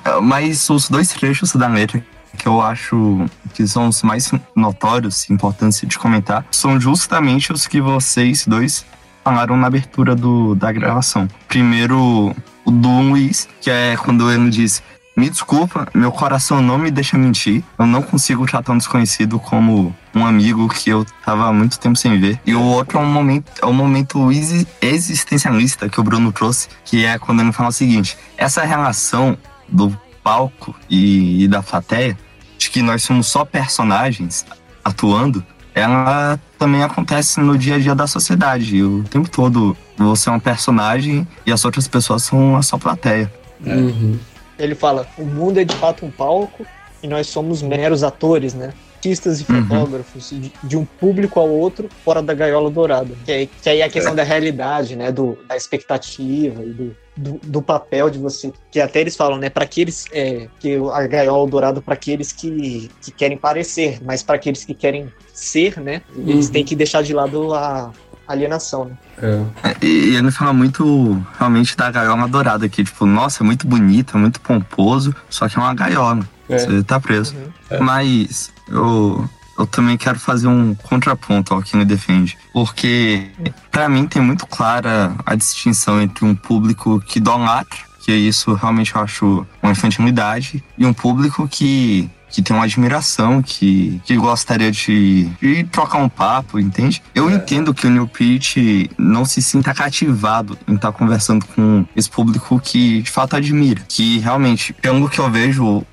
Ah, 0.05 0.21
Mas 0.21 0.69
os 0.69 0.89
dois 0.89 1.09
trechos 1.09 1.53
da 1.55 1.67
letra 1.67 2.05
que 2.39 2.47
eu 2.47 2.63
acho 2.63 3.27
que 3.53 3.67
são 3.67 3.89
os 3.89 4.03
mais 4.03 4.31
notórios 4.55 5.29
importantes 5.29 5.81
de 5.87 5.99
comentar 5.99 6.47
são 6.51 6.81
justamente 6.81 7.53
os 7.53 7.67
que 7.67 7.81
vocês 7.81 8.47
dois 8.47 8.87
falaram 9.25 9.57
na 9.57 9.67
abertura 9.67 10.15
do, 10.15 10.55
da 10.55 10.73
gravação. 10.73 11.29
Primeiro, 11.49 12.35
o 12.65 12.71
do 12.71 13.01
Luiz, 13.01 13.49
que 13.61 13.71
é 13.71 13.97
quando 13.97 14.31
ele 14.31 14.49
diz: 14.49 14.83
Me 15.17 15.29
desculpa, 15.29 15.87
meu 15.93 16.11
coração 16.13 16.63
não 16.63 16.79
me 16.79 16.91
deixa 16.91 17.19
mentir. 17.19 17.63
Eu 17.79 17.87
não 17.87 18.01
consigo 18.01 18.47
tratar 18.47 18.73
um 18.73 18.79
desconhecido 18.79 19.39
como 19.39 19.95
um 20.15 20.25
amigo 20.25 20.69
que 20.69 20.89
eu 20.89 21.05
tava 21.25 21.47
há 21.49 21.53
muito 21.53 21.79
tempo 21.79 21.97
sem 21.97 22.19
ver. 22.19 22.41
E 22.47 22.55
o 22.55 22.63
outro 22.63 22.99
é 22.99 23.03
um 23.03 23.07
momento, 23.13 23.51
é 23.61 23.67
um 23.67 23.73
momento 23.75 24.31
exi- 24.33 24.67
existencialista 24.81 25.89
que 25.89 26.01
o 26.01 26.03
Bruno 26.05 26.33
trouxe, 26.33 26.69
que 26.85 27.05
é 27.05 27.19
quando 27.19 27.41
ele 27.41 27.53
fala 27.53 27.69
o 27.71 27.73
seguinte: 27.73 28.17
essa 28.37 28.65
relação 28.65 29.37
do 29.69 29.95
palco 30.23 30.75
e, 30.89 31.45
e 31.45 31.49
da 31.49 31.63
plateia, 31.63 32.17
de 32.59 32.69
que 32.69 32.83
nós 32.83 33.03
somos 33.03 33.29
só 33.29 33.45
personagens 33.45 34.45
atuando, 34.85 35.45
ela 35.75 36.39
também 36.59 36.83
acontece 36.83 37.41
no 37.41 37.57
dia 37.57 37.77
a 37.77 37.79
dia 37.79 37.95
da 37.95 38.07
sociedade. 38.07 38.83
O 38.83 39.05
tempo 39.05 39.31
todo 39.31 39.77
você 39.97 40.29
é 40.29 40.33
um 40.33 40.41
personagem 40.41 41.27
e 41.47 41.53
as 41.53 41.65
outras 41.65 41.87
pessoas 41.87 42.25
são 42.25 42.57
a 42.57 42.63
sua 42.63 42.79
plateia. 42.79 43.33
Uhum. 43.65 44.19
Ele 44.59 44.75
fala: 44.75 45.07
o 45.17 45.25
mundo 45.25 45.61
é 45.61 45.65
de 45.65 45.75
fato 45.77 46.05
um 46.05 46.11
palco 46.11 46.67
e 47.03 47.07
nós 47.07 47.29
somos 47.29 47.63
meros 47.63 48.03
atores, 48.03 48.55
né? 48.55 48.73
Artistas 48.99 49.41
e 49.41 49.53
Uhum. 49.53 49.63
fotógrafos, 49.67 50.31
de, 50.31 50.53
de 50.65 50.77
um 50.77 50.85
público 50.85 51.39
ao 51.39 51.49
outro, 51.49 51.89
fora 52.05 52.21
da 52.21 52.35
gaiola 52.35 52.69
dourada. 52.69 53.15
Que, 53.25 53.31
aí- 53.33 53.47
que 53.63 53.69
aí 53.71 53.81
é 53.81 53.85
a 53.85 53.89
questão 53.89 54.13
da 54.15 54.25
realidade, 54.25 54.97
né? 54.97 55.13
Do, 55.13 55.39
da 55.49 55.57
expectativa 55.57 56.63
e 56.65 56.71
do, 56.73 56.97
do, 57.17 57.41
do 57.45 57.63
papel 57.63 58.11
de 58.11 58.19
você. 58.19 58.53
Que 58.73 58.81
até 58.81 59.01
eles 59.01 59.15
falam, 59.15 59.39
né? 59.39 59.49
Para 59.51 59.63
aqueles. 59.65 60.07
É, 60.13 60.49
que 60.59 60.77
a 60.93 61.07
gaiola 61.07 61.49
dourada 61.49 61.81
para 61.81 61.95
aqueles 61.95 62.33
que, 62.33 62.91
que 63.01 63.13
querem 63.13 63.39
parecer, 63.39 64.01
mas 64.05 64.23
para 64.23 64.35
aqueles 64.35 64.65
que 64.65 64.75
querem 64.75 65.13
ser, 65.33 65.79
né? 65.81 66.03
Eles 66.17 66.47
Uhum. 66.47 66.53
têm 66.53 66.65
que 66.65 66.75
deixar 66.75 67.03
de 67.03 67.15
lado 67.15 67.55
a 67.55 67.93
alienação, 68.27 68.85
né? 68.87 68.99
É. 69.23 69.85
E 69.87 70.17
ele 70.17 70.31
fala 70.33 70.53
muito 70.53 71.25
realmente 71.39 71.77
da 71.77 71.89
gaiola 71.91 72.27
dourada 72.27 72.67
aqui, 72.67 72.83
tipo, 72.85 73.07
nossa, 73.07 73.43
é 73.43 73.47
muito 73.47 73.65
bonita, 73.67 74.19
muito 74.19 74.41
pomposo, 74.41 75.15
só 75.31 75.49
que 75.49 75.57
é 75.57 75.61
uma 75.63 75.73
gaiola. 75.73 76.29
É. 76.49 76.59
Você 76.59 76.83
tá 76.83 76.99
preso. 76.99 77.35
Uhum. 77.71 77.85
Mas 77.85 78.51
eu, 78.69 79.29
eu 79.59 79.67
também 79.67 79.97
quero 79.97 80.19
fazer 80.19 80.47
um 80.47 80.75
contraponto 80.75 81.53
ao 81.53 81.63
que 81.63 81.77
me 81.77 81.85
defende. 81.85 82.39
Porque, 82.53 83.29
pra 83.71 83.89
mim, 83.89 84.07
tem 84.07 84.23
muito 84.23 84.47
clara 84.47 85.15
a 85.27 85.35
distinção 85.35 86.01
entre 86.01 86.25
um 86.25 86.35
público 86.35 87.01
que 87.01 87.19
idolatra, 87.19 87.79
que 88.05 88.13
isso 88.13 88.55
realmente 88.55 88.95
eu 88.95 89.03
acho 89.03 89.47
uma 89.63 89.73
infantilidade, 89.73 90.63
e 90.79 90.87
um 90.87 90.93
público 90.93 91.47
que, 91.49 92.09
que 92.31 92.41
tem 92.41 92.55
uma 92.57 92.65
admiração, 92.65 93.43
que, 93.43 94.01
que 94.05 94.17
gostaria 94.17 94.71
de, 94.71 95.25
de 95.43 95.65
trocar 95.65 95.99
um 95.99 96.09
papo, 96.09 96.59
entende? 96.59 97.03
Eu 97.15 97.29
entendo 97.31 97.75
que 97.75 97.87
o 97.87 97.91
Neil 97.91 98.07
Peart 98.07 98.57
não 98.97 99.25
se 99.25 99.43
sinta 99.43 99.75
cativado 99.75 100.57
em 100.67 100.77
estar 100.77 100.93
conversando 100.93 101.45
com 101.47 101.85
esse 101.97 102.09
público 102.09 102.61
que 102.61 103.03
de 103.03 103.11
fato 103.11 103.35
admira. 103.35 103.83
Que 103.89 104.19
realmente, 104.19 104.73
pelo 104.73 105.09
que 105.11 105.19
eu 105.19 105.31
vejo, 105.31 105.85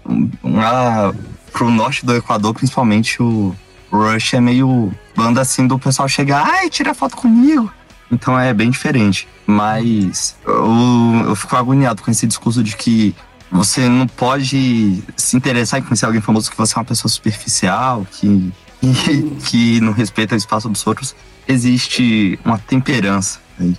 lá 0.43 1.13
pro 1.55 1.71
norte 1.71 2.05
do 2.05 2.13
Equador, 2.13 2.53
principalmente 2.53 3.23
o 3.23 3.55
Rush 3.89 4.33
é 4.33 4.41
meio 4.41 4.93
banda 5.15 5.39
assim 5.39 5.65
do 5.65 5.79
pessoal 5.79 6.05
chegar, 6.05 6.43
ai, 6.45 6.69
tira 6.69 6.93
foto 6.93 7.15
comigo. 7.15 7.71
Então 8.11 8.37
é 8.37 8.53
bem 8.53 8.69
diferente. 8.69 9.25
Mas 9.47 10.35
eu, 10.45 11.29
eu 11.29 11.35
fico 11.35 11.55
agoniado 11.55 12.01
com 12.01 12.11
esse 12.11 12.27
discurso 12.27 12.61
de 12.61 12.75
que 12.75 13.15
você 13.49 13.87
não 13.87 14.05
pode 14.05 15.01
se 15.15 15.37
interessar 15.37 15.79
em 15.79 15.83
conhecer 15.83 16.05
alguém 16.05 16.19
famoso 16.19 16.51
que 16.51 16.57
você 16.57 16.75
é 16.75 16.77
uma 16.77 16.85
pessoa 16.85 17.09
superficial, 17.09 18.05
que, 18.11 18.51
que, 18.81 19.21
que 19.47 19.81
não 19.81 19.93
respeita 19.93 20.35
o 20.35 20.37
espaço 20.37 20.67
dos 20.67 20.85
outros. 20.85 21.15
Existe 21.47 22.37
uma 22.43 22.59
temperança 22.59 23.39
aí. 23.57 23.77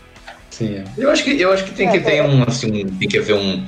Sim, 0.48 0.76
é. 0.76 0.84
eu 0.96 1.10
acho 1.10 1.22
que 1.22 1.38
eu 1.38 1.52
acho 1.52 1.64
que 1.64 1.72
tem 1.72 1.90
que 1.90 2.00
ter 2.00 2.22
um 2.22 2.42
assim, 2.42 2.86
tem 2.86 3.06
que 3.06 3.18
haver 3.18 3.34
um, 3.34 3.62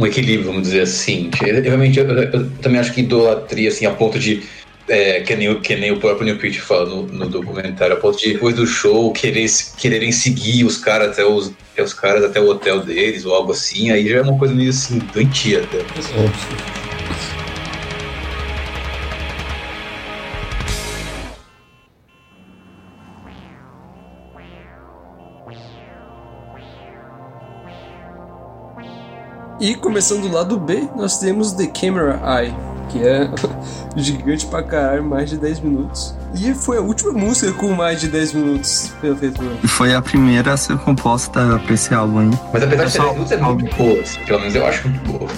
um 0.00 0.06
equilíbrio, 0.06 0.46
vamos 0.46 0.62
dizer 0.62 0.82
assim. 0.82 1.30
Eu, 1.44 1.62
realmente 1.62 1.98
eu, 1.98 2.08
eu- 2.08 2.50
também 2.58 2.80
acho 2.80 2.92
que 2.94 3.00
idolatria 3.02 3.68
assim 3.68 3.86
a 3.86 3.90
ponto 3.94 4.18
de 4.18 4.42
é, 4.88 5.20
que, 5.20 5.36
nem, 5.36 5.48
o- 5.48 5.60
que 5.60 5.76
nem 5.76 5.92
o 5.92 6.00
próprio 6.00 6.24
Neil 6.24 6.38
Peart 6.38 6.56
fala 6.58 6.86
no, 6.88 7.06
no 7.06 7.28
documentário, 7.28 7.94
a 7.96 8.00
ponto 8.00 8.18
de 8.18 8.32
depois 8.32 8.56
do 8.56 8.66
show 8.66 9.12
querer, 9.12 9.46
quererem 9.78 10.10
seguir 10.10 10.64
os 10.64 10.76
caras 10.78 11.10
até 11.12 11.24
os, 11.24 11.52
até 11.72 11.82
os 11.82 11.94
caras 11.94 12.24
até 12.24 12.40
o 12.40 12.48
hotel 12.48 12.80
deles 12.84 13.24
ou 13.24 13.34
algo 13.34 13.52
assim, 13.52 13.90
aí 13.90 14.08
já 14.08 14.16
é 14.18 14.22
uma 14.22 14.36
coisa 14.38 14.52
meio 14.54 14.70
assim 14.70 14.98
doentia 14.98 15.60
até. 15.62 15.84
E 29.60 29.74
começando 29.74 30.22
do 30.22 30.32
lado 30.32 30.58
B, 30.58 30.88
nós 30.96 31.18
temos 31.18 31.52
The 31.52 31.66
Camera 31.66 32.18
Eye, 32.24 32.54
que 32.88 33.06
é 33.06 33.28
gigante 33.94 34.46
pra 34.46 34.62
caralho, 34.62 35.04
mais 35.04 35.28
de 35.28 35.36
10 35.36 35.60
minutos. 35.60 36.14
E 36.34 36.54
foi 36.54 36.78
a 36.78 36.80
última 36.80 37.12
música 37.12 37.52
com 37.52 37.72
mais 37.72 38.00
de 38.00 38.08
10 38.08 38.32
minutos 38.34 38.92
pela 39.00 39.16
feitura. 39.16 39.50
E 39.62 39.68
foi 39.68 39.94
a 39.94 40.00
primeira 40.00 40.52
a 40.54 40.56
ser 40.56 40.78
composta 40.78 41.60
pra 41.64 41.74
esse 41.74 41.92
álbum 41.92 42.20
aí. 42.20 42.30
Mas 42.52 42.62
apesar 42.62 42.84
de 42.84 42.90
ser 42.92 42.98
Pessoal, 42.98 43.14
10 43.14 43.14
minutos, 43.14 43.32
é 43.32 43.36
muito 43.54 43.76
boa, 43.76 44.00
assim, 44.00 44.20
pelo 44.24 44.38
menos 44.40 44.54
eu 44.54 44.66
acho 44.66 44.88
muito 44.88 45.12
boa. 45.12 45.30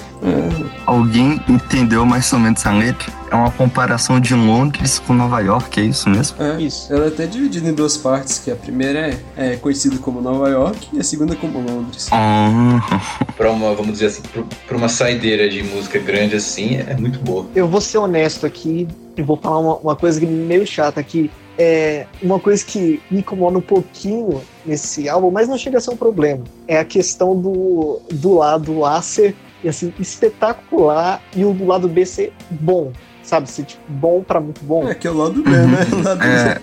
Alguém 0.86 1.40
entendeu 1.48 2.04
mais 2.04 2.32
ou 2.32 2.38
menos 2.38 2.64
a 2.66 2.72
letra? 2.72 3.10
É 3.30 3.34
uma 3.34 3.50
comparação 3.50 4.20
de 4.20 4.34
Londres 4.34 4.98
com 4.98 5.14
Nova 5.14 5.40
York, 5.40 5.80
é 5.80 5.84
isso 5.84 6.08
mesmo? 6.10 6.36
É, 6.42 6.60
Isso. 6.60 6.92
Ela 6.92 7.06
é 7.06 7.08
até 7.08 7.26
dividida 7.26 7.68
em 7.68 7.72
duas 7.72 7.96
partes, 7.96 8.38
que 8.38 8.50
a 8.50 8.56
primeira 8.56 8.98
é, 9.36 9.54
é 9.54 9.56
conhecida 9.56 9.96
como 9.98 10.20
Nova 10.20 10.48
York 10.50 10.88
e 10.92 11.00
a 11.00 11.02
segunda 11.04 11.34
como 11.34 11.58
Londres. 11.58 12.08
Ah, 12.12 12.80
Pra 13.36 13.50
uma, 13.50 13.74
vamos 13.74 13.92
dizer 13.94 14.06
assim, 14.06 14.22
pro- 14.22 14.46
pra 14.68 14.76
uma 14.76 14.88
saideira 14.88 15.48
de 15.48 15.62
música 15.62 15.98
grande 15.98 16.36
assim, 16.36 16.76
é 16.76 16.94
muito 16.94 17.18
boa. 17.20 17.46
Eu 17.54 17.66
vou 17.66 17.80
ser 17.80 17.98
honesto 17.98 18.44
aqui 18.44 18.86
e 19.16 19.22
vou 19.22 19.36
falar 19.36 19.58
uma, 19.58 19.76
uma 19.76 19.96
coisa 19.96 20.18
que 20.20 20.26
meio 20.26 20.66
chata 20.66 21.00
aqui. 21.00 21.30
É 21.58 22.06
uma 22.22 22.40
coisa 22.40 22.64
que 22.64 23.00
me 23.10 23.18
incomoda 23.18 23.58
um 23.58 23.62
pouquinho 23.62 24.40
nesse 24.64 25.08
álbum, 25.08 25.30
mas 25.30 25.48
não 25.48 25.58
chega 25.58 25.78
a 25.78 25.80
ser 25.80 25.90
um 25.90 25.96
problema. 25.96 26.42
É 26.66 26.78
a 26.78 26.84
questão 26.84 27.38
do, 27.38 28.00
do 28.10 28.34
lado 28.34 28.84
A 28.86 29.02
ser 29.02 29.36
assim, 29.66 29.92
espetacular 30.00 31.22
e 31.36 31.44
o 31.44 31.52
do 31.52 31.66
lado 31.66 31.88
B 31.88 32.06
ser 32.06 32.32
bom. 32.50 32.92
Sabe? 33.22 33.48
Ser 33.48 33.64
tipo, 33.64 33.82
bom 33.86 34.22
pra 34.22 34.40
muito 34.40 34.64
bom. 34.64 34.88
É, 34.88 34.94
que 34.94 35.06
é 35.06 35.10
o 35.10 35.16
lado 35.16 35.42
B, 35.42 35.50
né? 35.50 35.86
O 35.92 36.02
lado 36.02 36.22
é, 36.24 36.60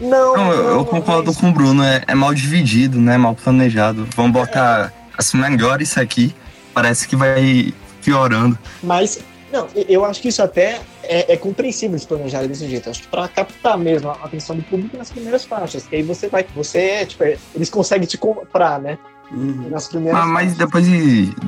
Não, 0.00 0.36
não, 0.36 0.52
eu, 0.52 0.64
eu 0.70 0.84
concordo 0.84 1.26
mas- 1.26 1.36
com 1.36 1.50
o 1.50 1.52
Bruno, 1.52 1.84
é, 1.84 2.02
é 2.08 2.14
mal 2.14 2.34
dividido, 2.34 2.98
né? 2.98 3.16
Mal 3.16 3.34
planejado. 3.34 4.06
Vamos 4.16 4.32
botar 4.32 4.92
as 5.16 5.32
melhores 5.32 5.96
aqui, 5.96 6.34
parece 6.72 7.06
que 7.06 7.14
vai 7.14 7.72
piorando. 8.02 8.58
Mas, 8.82 9.20
não, 9.52 9.68
eu 9.88 10.04
acho 10.04 10.20
que 10.20 10.28
isso 10.28 10.42
até 10.42 10.80
é, 11.08 11.32
é 11.32 11.36
compreensível 11.36 11.94
eles 11.94 12.04
planejarem 12.04 12.48
desse 12.48 12.68
jeito. 12.68 12.90
Acho 12.90 13.02
que 13.02 13.08
pra 13.08 13.28
captar 13.28 13.78
mesmo 13.78 14.10
a 14.10 14.14
atenção 14.14 14.56
do 14.56 14.62
público 14.62 14.96
nas 14.96 15.10
primeiras 15.10 15.44
faixas. 15.44 15.86
Que 15.86 15.96
aí 15.96 16.02
você 16.02 16.28
vai. 16.28 16.44
Você, 16.54 17.06
tipo, 17.06 17.24
eles 17.54 17.70
conseguem 17.70 18.06
te 18.06 18.18
comprar, 18.18 18.80
né? 18.80 18.98
Uhum. 19.30 19.68
Nas 19.70 19.88
primeiras 19.88 20.20
Ah, 20.20 20.26
mas 20.26 20.54
depois, 20.54 20.86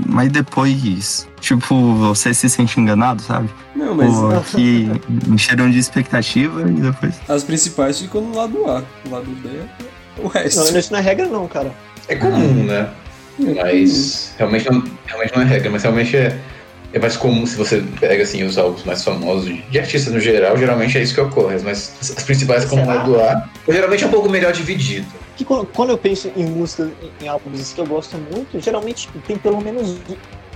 mas 0.07 0.33
depois, 0.33 1.29
tipo, 1.41 1.95
você 1.95 2.33
se 2.33 2.49
sente 2.49 2.81
enganado, 2.81 3.21
sabe? 3.23 3.51
Não, 3.75 3.95
mas 3.95 4.11
Pô, 4.15 4.57
que 4.57 4.91
encheram 5.29 5.71
de 5.71 5.79
expectativa 5.79 6.63
e 6.63 6.73
depois. 6.73 7.15
as 7.29 7.45
principais 7.45 8.01
ficam 8.01 8.23
no 8.23 8.35
lado 8.35 8.65
A. 8.67 8.83
O 9.07 9.11
lado 9.11 9.31
B 9.43 9.49
é 9.49 10.23
o 10.23 10.27
resto. 10.27 10.73
Não, 10.73 10.79
isso 10.79 10.93
não 10.93 10.99
é 10.99 11.03
regra, 11.03 11.27
não, 11.27 11.47
cara. 11.47 11.71
É 12.09 12.17
comum, 12.17 12.65
né? 12.65 12.89
Mas 13.39 14.35
realmente 14.39 14.71
não, 14.71 14.83
realmente 15.07 15.35
não 15.35 15.43
é 15.43 15.45
regra, 15.45 15.71
mas 15.71 15.83
realmente 15.83 16.17
é. 16.17 16.39
É 16.97 16.99
mais 16.99 17.15
comum 17.15 17.45
se 17.45 17.57
você 17.57 17.85
pega 18.01 18.23
assim 18.23 18.43
os 18.43 18.57
álbuns 18.57 18.83
mais 18.85 19.05
famosos 19.05 19.55
de, 19.71 19.79
artistas 19.79 20.15
no 20.15 20.19
geral, 20.19 20.57
geralmente 20.57 20.97
é 20.97 21.03
isso 21.03 21.15
que 21.15 21.21
ocorre. 21.21 21.59
Mas 21.63 21.93
as 22.01 22.25
principais 22.25 22.65
como 22.65 22.83
o 22.83 22.87
lado 22.87 23.21
A, 23.21 23.49
geralmente 23.69 24.03
é 24.03 24.07
um 24.07 24.11
pouco 24.11 24.31
melhor 24.31 24.51
dividido. 24.53 25.07
Que 25.37 25.45
quando, 25.45 25.67
quando 25.67 25.91
eu 25.91 25.99
penso 25.99 26.33
em 26.35 26.47
músicas, 26.47 26.89
em, 27.21 27.29
álbuns 27.29 27.75
que 27.75 27.81
eu 27.83 27.87
gosto 27.87 28.17
muito, 28.17 28.59
geralmente 28.61 29.11
tem 29.27 29.37
pelo 29.37 29.61
menos 29.61 29.99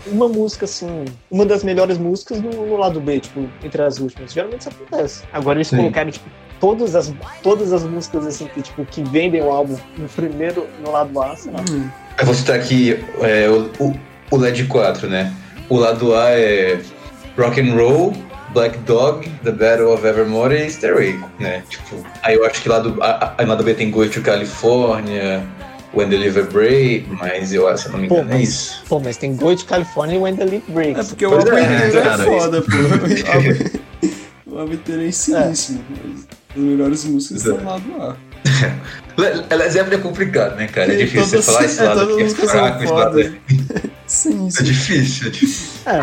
uma 0.06 0.28
música, 0.28 0.64
assim, 0.64 1.04
uma 1.30 1.44
das 1.44 1.62
melhores 1.62 1.98
músicas 1.98 2.40
no, 2.40 2.50
no 2.50 2.76
lado 2.78 2.98
B, 3.02 3.20
tipo, 3.20 3.46
entre 3.62 3.82
as 3.82 3.98
últimas. 3.98 4.32
Geralmente 4.32 4.62
isso 4.62 4.70
acontece. 4.70 5.22
Agora 5.30 5.58
eles 5.58 5.68
Sim. 5.68 5.76
colocaram, 5.76 6.10
tipo, 6.10 6.24
todas 6.58 6.94
as, 6.94 7.12
todas 7.42 7.70
as 7.70 7.84
músicas, 7.84 8.26
assim, 8.26 8.46
que, 8.46 8.62
tipo, 8.62 8.82
que 8.86 9.02
vendem 9.02 9.42
o 9.42 9.50
álbum 9.50 9.76
no 9.98 10.08
primeiro, 10.08 10.66
no 10.82 10.90
lado 10.90 11.20
A, 11.20 11.36
sei 11.36 11.52
lá. 11.52 11.62
Eu 12.18 12.24
vou 12.24 12.34
citar 12.34 12.56
aqui 12.56 12.98
é, 13.20 13.46
o, 13.50 13.70
o, 13.78 13.94
o 14.30 14.36
LED 14.38 14.64
4, 14.64 15.06
né? 15.06 15.30
O 15.70 15.76
lado 15.78 16.14
A 16.14 16.30
é 16.30 16.80
Rock 17.38 17.60
and 17.60 17.74
Roll, 17.74 18.12
Black 18.52 18.76
Dog, 18.80 19.28
The 19.44 19.52
Battle 19.52 19.92
of 19.94 20.04
Evermore 20.06 20.52
e 20.54 20.68
Stairway, 20.68 21.18
né? 21.38 21.62
Tipo, 21.70 22.04
aí 22.22 22.34
eu 22.34 22.44
acho 22.44 22.60
que 22.62 22.68
lado, 22.68 22.96
a, 23.00 23.34
a, 23.38 23.46
lado 23.46 23.62
B 23.62 23.72
tem 23.74 23.90
Going 23.90 24.08
to 24.08 24.20
California, 24.20 25.42
When 25.94 26.08
the 26.10 26.16
Liver 26.16 26.46
Break, 26.50 27.08
mas 27.10 27.52
eu, 27.52 27.76
se 27.78 27.86
eu 27.86 27.92
não 27.92 28.00
me 28.00 28.08
Pô, 28.08 28.16
engano, 28.16 28.30
é 28.32 28.34
mas, 28.38 28.48
isso. 28.48 28.82
pô, 28.88 29.00
mas 29.00 29.16
tem 29.16 29.34
Go 29.36 29.54
de 29.54 29.64
California 29.64 30.16
e 30.16 30.18
When 30.18 30.36
the 30.36 30.44
Leaf 30.44 30.64
Breaks. 30.68 31.06
É 31.06 31.08
porque 31.08 31.26
o 31.26 31.34
álbum 31.34 31.52
é, 31.52 31.62
inteiro 31.62 31.98
é, 31.98 32.18
foda, 32.18 32.62
pô. 32.62 32.70
O 32.76 33.32
álbum- 33.32 33.80
O 34.46 34.58
álbum 34.58 34.72
inteiro 34.74 35.02
é 35.02 35.06
ensiníssimo. 35.06 35.84
mas 36.04 36.26
As 36.50 36.56
melhores 36.62 37.04
músicas 37.04 37.46
é. 37.46 37.50
estão 37.50 37.64
lá 37.64 37.78
do 37.78 38.02
ar. 38.02 38.16
Le- 39.16 39.56
Led 39.56 39.70
Zeppelin 39.70 39.96
é 39.96 39.98
complicado, 40.00 40.56
né, 40.56 40.66
cara? 40.66 40.92
É 40.92 40.96
difícil 40.96 41.40
você 41.40 41.42
falar 41.42 41.64
esse 41.64 41.80
é, 41.82 41.88
lado 41.88 42.00
aqui 42.12 42.22
é 42.22 42.28
são 42.28 42.48
fraco, 42.48 42.82
esse 42.84 42.92
lado 42.92 43.20
é... 43.20 43.32
Sim, 44.06 44.46
É 44.48 44.50
sim. 44.50 44.64
difícil, 44.64 45.28
é 45.28 45.30
difícil. 45.30 45.68
É, 45.86 46.00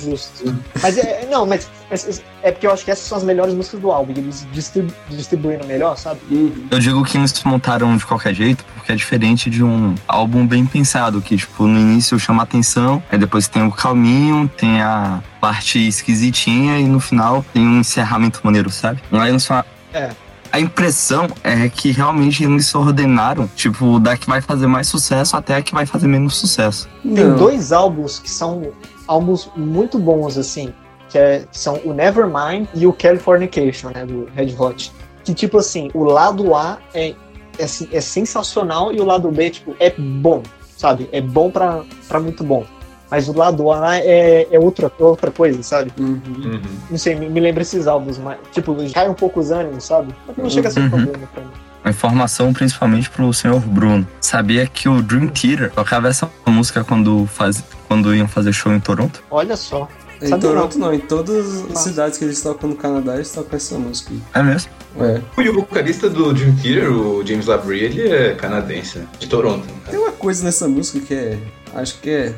justo. 0.00 0.54
Mas 0.80 0.96
é, 0.96 1.26
não, 1.28 1.44
mas, 1.44 1.68
mas 1.90 2.22
é 2.42 2.52
porque 2.52 2.66
eu 2.66 2.72
acho 2.72 2.84
que 2.84 2.90
essas 2.92 3.04
são 3.04 3.18
as 3.18 3.24
melhores 3.24 3.52
músicas 3.52 3.80
do 3.80 3.90
álbum, 3.90 4.12
eles 4.16 4.46
distribu 4.52 4.92
distribuíram 5.10 5.66
melhor, 5.66 5.96
sabe? 5.96 6.20
Uhum. 6.30 6.66
Eu 6.70 6.78
digo 6.78 7.04
que 7.04 7.16
eles 7.18 7.42
montaram 7.44 7.96
de 7.96 8.06
qualquer 8.06 8.32
jeito, 8.32 8.64
porque 8.76 8.92
é 8.92 8.94
diferente 8.94 9.50
de 9.50 9.64
um 9.64 9.94
álbum 10.06 10.46
bem 10.46 10.64
pensado, 10.64 11.20
que, 11.20 11.36
tipo, 11.36 11.66
no 11.66 11.80
início 11.80 12.16
chama 12.18 12.44
atenção, 12.44 13.02
aí 13.10 13.18
depois 13.18 13.48
tem 13.48 13.66
o 13.66 13.72
calminho, 13.72 14.48
tem 14.56 14.80
a 14.80 15.20
parte 15.40 15.84
esquisitinha 15.84 16.78
e 16.78 16.84
no 16.84 17.00
final 17.00 17.44
tem 17.52 17.66
um 17.66 17.80
encerramento 17.80 18.38
maneiro, 18.44 18.70
sabe? 18.70 19.00
Aí 19.10 19.30
eles 19.30 19.42
só. 19.42 19.64
É. 19.92 20.10
A 20.52 20.60
impressão 20.60 21.28
é 21.42 21.66
que 21.70 21.90
realmente 21.92 22.44
eles 22.44 22.66
se 22.66 22.76
ordenaram, 22.76 23.48
tipo, 23.56 23.98
da 23.98 24.18
que 24.18 24.28
vai 24.28 24.42
fazer 24.42 24.66
mais 24.66 24.86
sucesso 24.86 25.34
até 25.34 25.56
a 25.56 25.62
que 25.62 25.72
vai 25.72 25.86
fazer 25.86 26.06
menos 26.06 26.36
sucesso. 26.36 26.86
Tem 27.02 27.24
Não. 27.24 27.36
dois 27.38 27.72
álbuns 27.72 28.18
que 28.18 28.28
são 28.30 28.70
álbuns 29.08 29.48
muito 29.56 29.98
bons, 29.98 30.36
assim, 30.36 30.72
que, 31.08 31.16
é- 31.16 31.46
que 31.50 31.58
são 31.58 31.80
o 31.86 31.94
Nevermind 31.94 32.68
e 32.74 32.86
o 32.86 32.92
Californication, 32.92 33.90
né, 33.94 34.04
do 34.04 34.28
Red 34.34 34.54
Hot. 34.58 34.92
Que, 35.24 35.32
tipo 35.32 35.56
assim, 35.56 35.90
o 35.94 36.04
lado 36.04 36.54
A 36.54 36.76
é, 36.92 37.14
é, 37.58 37.64
assim, 37.64 37.88
é 37.90 38.00
sensacional 38.02 38.92
e 38.92 39.00
o 39.00 39.04
lado 39.06 39.30
B, 39.30 39.48
tipo, 39.48 39.74
é 39.80 39.90
bom, 39.96 40.42
sabe? 40.76 41.08
É 41.12 41.20
bom 41.22 41.50
pra, 41.50 41.80
pra 42.06 42.20
muito 42.20 42.44
bom. 42.44 42.66
Mas 43.12 43.28
o 43.28 43.36
lado 43.36 43.70
A 43.70 43.98
é, 43.98 44.48
é 44.50 44.58
outra, 44.58 44.90
outra 44.98 45.30
coisa, 45.30 45.62
sabe? 45.62 45.92
Uhum. 46.00 46.18
Uhum. 46.34 46.60
Não 46.90 46.96
sei, 46.96 47.14
me, 47.14 47.28
me 47.28 47.40
lembra 47.40 47.60
esses 47.60 47.86
álbuns, 47.86 48.16
mas, 48.16 48.38
tipo, 48.52 48.74
cai 48.90 49.06
um 49.06 49.12
pouco 49.12 49.38
os 49.38 49.50
ânimos, 49.50 49.84
sabe? 49.84 50.14
Mas 50.26 50.34
não 50.38 50.48
chega 50.48 50.68
a 50.68 50.70
ser 50.70 50.80
um 50.80 50.84
Uhum. 50.84 50.88
problema 50.88 51.18
pra 51.34 51.42
mim. 51.42 51.50
Uma 51.84 51.90
informação 51.90 52.54
principalmente 52.54 53.10
pro 53.10 53.30
senhor 53.34 53.60
Bruno. 53.60 54.08
Sabia 54.18 54.66
que 54.66 54.88
o 54.88 55.02
Dream 55.02 55.28
Theater 55.28 55.70
tocava 55.72 56.08
essa 56.08 56.30
música 56.46 56.82
quando, 56.84 57.26
faz, 57.26 57.62
quando 57.86 58.14
iam 58.14 58.26
fazer 58.26 58.50
show 58.54 58.72
em 58.72 58.80
Toronto? 58.80 59.22
Olha 59.30 59.58
só. 59.58 59.86
Em 60.22 60.28
Sabe 60.28 60.42
Toronto 60.42 60.78
não, 60.78 60.94
em 60.94 61.00
todas 61.00 61.64
as 61.70 61.78
cidades 61.78 62.16
que 62.16 62.24
eles 62.24 62.40
tocam 62.40 62.70
no 62.70 62.76
Canadá, 62.76 63.16
eles 63.16 63.32
tocam 63.32 63.56
essa 63.56 63.76
música. 63.76 64.12
É 64.34 64.42
mesmo? 64.42 64.70
É. 65.00 65.20
E 65.42 65.48
o 65.48 65.54
vocalista 65.54 66.08
do 66.08 66.32
Dream 66.32 66.54
Theater, 66.56 66.92
o 66.92 67.26
James 67.26 67.46
Labrie, 67.46 67.84
ele 67.84 68.08
é 68.08 68.34
canadense, 68.34 68.98
né? 68.98 69.06
De 69.18 69.26
Toronto. 69.26 69.66
Tem 69.90 69.98
uma 69.98 70.12
coisa 70.12 70.44
nessa 70.44 70.68
música 70.68 71.00
que 71.00 71.14
é. 71.14 71.38
Acho 71.74 71.98
que 72.00 72.10
é 72.10 72.34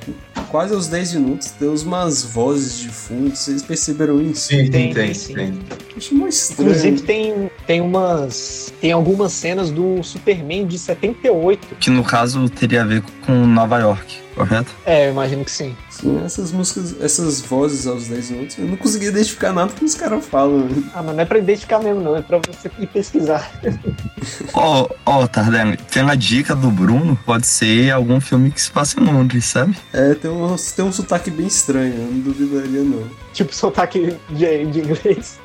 quase 0.54 0.72
aos 0.72 0.86
10 0.86 1.14
minutos, 1.14 1.50
tem 1.50 1.68
umas 1.68 2.22
vozes 2.22 2.78
de 2.78 2.88
fundo, 2.88 3.34
vocês 3.34 3.60
perceberam 3.60 4.22
isso? 4.22 4.46
Sim, 4.46 4.70
Tem, 4.70 4.70
tem, 4.70 4.94
tem. 4.94 5.14
sim. 5.14 5.34
tem. 5.34 5.58
Acho 5.96 6.14
muito 6.14 6.32
estranho. 6.32 6.70
Inclusive 6.70 7.02
tem, 7.02 7.50
tem 7.66 7.80
umas. 7.80 8.72
Tem 8.80 8.92
algumas 8.92 9.32
cenas 9.32 9.72
do 9.72 10.00
Superman 10.04 10.64
de 10.68 10.78
78. 10.78 11.74
Que 11.80 11.90
no 11.90 12.04
caso 12.04 12.48
teria 12.48 12.82
a 12.82 12.84
ver 12.84 13.02
com 13.26 13.32
Nova 13.32 13.80
York, 13.80 14.20
correto? 14.36 14.70
É, 14.86 15.08
eu 15.08 15.10
imagino 15.10 15.44
que 15.44 15.50
sim. 15.50 15.74
Sim, 16.04 16.22
essas 16.22 16.52
músicas, 16.52 16.94
essas 17.00 17.40
vozes 17.40 17.86
aos 17.86 18.08
10 18.08 18.30
minutos, 18.32 18.58
eu 18.58 18.66
não 18.66 18.76
consegui 18.76 19.06
identificar 19.06 19.54
nada 19.54 19.72
que 19.72 19.82
os 19.82 19.94
caras 19.94 20.22
falam. 20.26 20.68
Ah, 20.94 21.02
mas 21.02 21.16
não 21.16 21.22
é 21.22 21.24
pra 21.24 21.38
identificar 21.38 21.78
mesmo, 21.78 22.02
não. 22.02 22.14
É 22.14 22.20
pra 22.20 22.38
você 22.46 22.70
ir 22.78 22.86
pesquisar. 22.88 23.50
Ó, 24.52 24.88
ó, 25.06 25.26
Tardelli, 25.26 25.78
pela 25.90 26.14
dica 26.14 26.54
do 26.54 26.70
Bruno, 26.70 27.18
pode 27.24 27.46
ser 27.46 27.90
algum 27.90 28.20
filme 28.20 28.50
que 28.50 28.60
se 28.60 28.70
passa 28.70 29.00
em 29.00 29.04
Londres, 29.04 29.46
sabe? 29.46 29.76
É, 29.92 30.14
tem 30.14 30.30
um, 30.30 30.54
tem 30.56 30.84
um 30.84 30.92
sotaque 30.92 31.30
bem 31.30 31.46
estranho, 31.46 31.94
eu 31.94 32.10
não 32.10 32.20
duvidaria 32.20 32.82
não. 32.82 33.04
tipo, 33.32 33.54
sotaque 33.54 34.14
de, 34.30 34.66
de 34.66 34.80
inglês. 34.80 35.38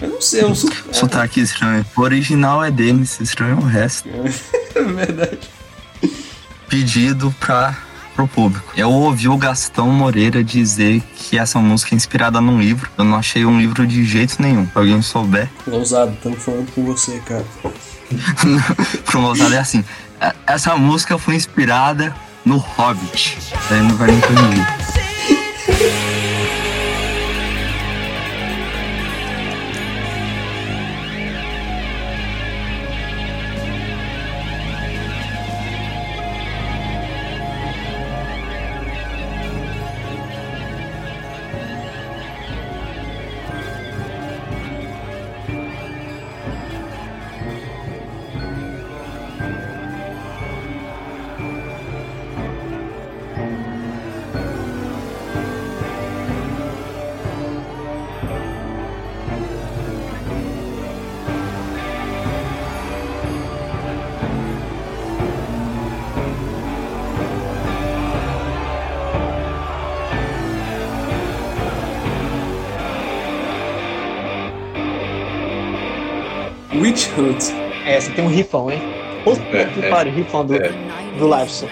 Eu 0.00 0.08
não 0.08 0.20
sei, 0.22 0.40
é 0.40 0.46
um 0.46 0.54
sotaque. 0.54 0.96
Sotaque 0.96 1.40
estranho. 1.40 1.86
O 1.96 2.00
original 2.00 2.64
é 2.64 2.70
deles, 2.70 3.20
estranho 3.20 3.58
é 3.58 3.62
o 3.62 3.66
resto. 3.66 4.08
É 4.74 4.82
verdade. 4.82 5.38
Pedido 6.68 7.34
pra, 7.40 7.78
pro 8.16 8.26
público. 8.26 8.72
Eu 8.76 8.90
ouvi 8.90 9.28
o 9.28 9.36
Gastão 9.36 9.88
Moreira 9.90 10.42
dizer 10.42 11.02
que 11.14 11.38
essa 11.38 11.58
música 11.60 11.94
é 11.94 11.96
inspirada 11.96 12.40
num 12.40 12.58
livro. 12.58 12.90
Eu 12.96 13.04
não 13.04 13.16
achei 13.18 13.44
um 13.44 13.58
livro 13.60 13.86
de 13.86 14.04
jeito 14.04 14.40
nenhum. 14.40 14.64
Se 14.64 14.72
alguém 14.74 15.02
souber, 15.02 15.48
Ousado, 15.66 16.12
estamos 16.14 16.42
falando 16.42 16.72
com 16.72 16.84
você, 16.86 17.20
cara. 17.26 17.44
pro 19.04 19.20
moçada 19.20 19.54
é 19.54 19.58
assim. 19.58 19.84
"É- 20.20 20.34
Essa 20.46 20.76
música 20.76 21.18
foi 21.18 21.34
inspirada 21.34 22.14
no 22.44 22.56
Hobbit. 22.56 23.36
Aí 23.70 23.80
não 23.82 23.96
vai 23.96 24.08
nem 24.10 24.20
corrigir. 24.20 24.66
tem 78.16 78.24
um 78.24 78.28
rifão, 78.28 78.70
hein? 78.70 78.80
Puta 79.24 79.40
É, 79.52 79.64
que 79.66 79.84
é. 79.84 79.90
pariu, 79.90 80.12
rifão 80.12 80.46
do, 80.46 80.54
É. 80.54 80.70
do 81.18 81.24
Liveson. 81.26 81.68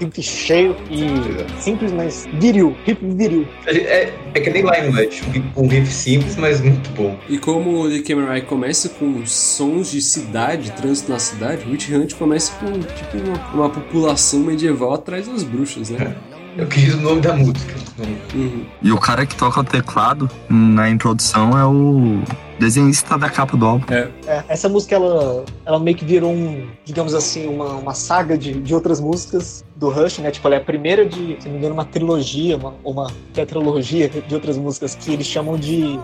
Riff 0.00 0.22
cheio 0.22 0.74
e 0.90 1.62
simples, 1.62 1.92
mas 1.92 2.26
viril. 2.34 2.76
Riff 2.84 2.98
viril. 3.02 3.46
É, 3.66 3.76
é, 3.76 4.14
é 4.34 4.40
que 4.40 4.50
nem 4.50 4.62
Limelight, 4.62 5.22
um 5.56 5.68
riff 5.68 5.86
simples, 5.92 6.36
mas 6.36 6.60
muito 6.60 6.90
bom. 6.90 7.16
E 7.28 7.38
como 7.38 7.82
o 7.82 7.88
The 7.88 8.00
Camera 8.00 8.34
Eye 8.36 8.42
começa 8.44 8.88
com 8.88 9.24
sons 9.24 9.92
de 9.92 10.00
cidade, 10.02 10.72
trânsito 10.72 11.12
na 11.12 11.18
cidade, 11.20 11.62
Witch 11.70 11.88
Hunt 11.90 12.14
começa 12.14 12.52
com 12.54 12.72
tipo 12.72 13.18
uma, 13.18 13.52
uma 13.54 13.70
população 13.70 14.40
medieval 14.40 14.94
atrás 14.94 15.28
das 15.28 15.44
bruxas, 15.44 15.90
né? 15.90 16.16
Eu 16.58 16.66
quis 16.66 16.92
o 16.94 17.00
nome 17.00 17.20
da 17.20 17.32
música. 17.32 17.74
Uhum. 17.98 18.64
E 18.82 18.92
o 18.92 18.98
cara 18.98 19.26
que 19.26 19.36
toca 19.36 19.60
o 19.60 19.64
teclado 19.64 20.30
na 20.48 20.88
introdução 20.88 21.58
é 21.58 21.64
o 21.64 22.22
desenhista 22.58 23.18
da 23.18 23.28
capa 23.28 23.56
do 23.56 23.66
álbum. 23.66 23.92
É. 23.92 24.08
É, 24.26 24.44
essa 24.48 24.68
música, 24.68 24.94
ela, 24.94 25.44
ela 25.64 25.78
meio 25.80 25.96
que 25.96 26.04
virou 26.04 26.32
um, 26.32 26.68
digamos 26.84 27.14
assim, 27.14 27.48
uma, 27.48 27.74
uma 27.74 27.94
saga 27.94 28.38
de, 28.38 28.54
de 28.54 28.74
outras 28.74 29.00
músicas 29.00 29.64
do 29.76 29.90
Rush, 29.90 30.18
né? 30.18 30.30
Tipo, 30.30 30.48
ela 30.48 30.56
é 30.56 30.58
a 30.58 30.64
primeira 30.64 31.04
de, 31.04 31.36
se 31.40 31.46
não 31.46 31.52
me 31.52 31.58
engano, 31.58 31.74
uma 31.74 31.84
trilogia, 31.84 32.56
uma, 32.56 32.74
uma 32.84 33.10
tetralogia 33.34 34.08
de 34.08 34.34
outras 34.34 34.56
músicas 34.56 34.94
que 34.94 35.12
eles 35.12 35.26
chamam 35.26 35.56
de. 35.56 35.98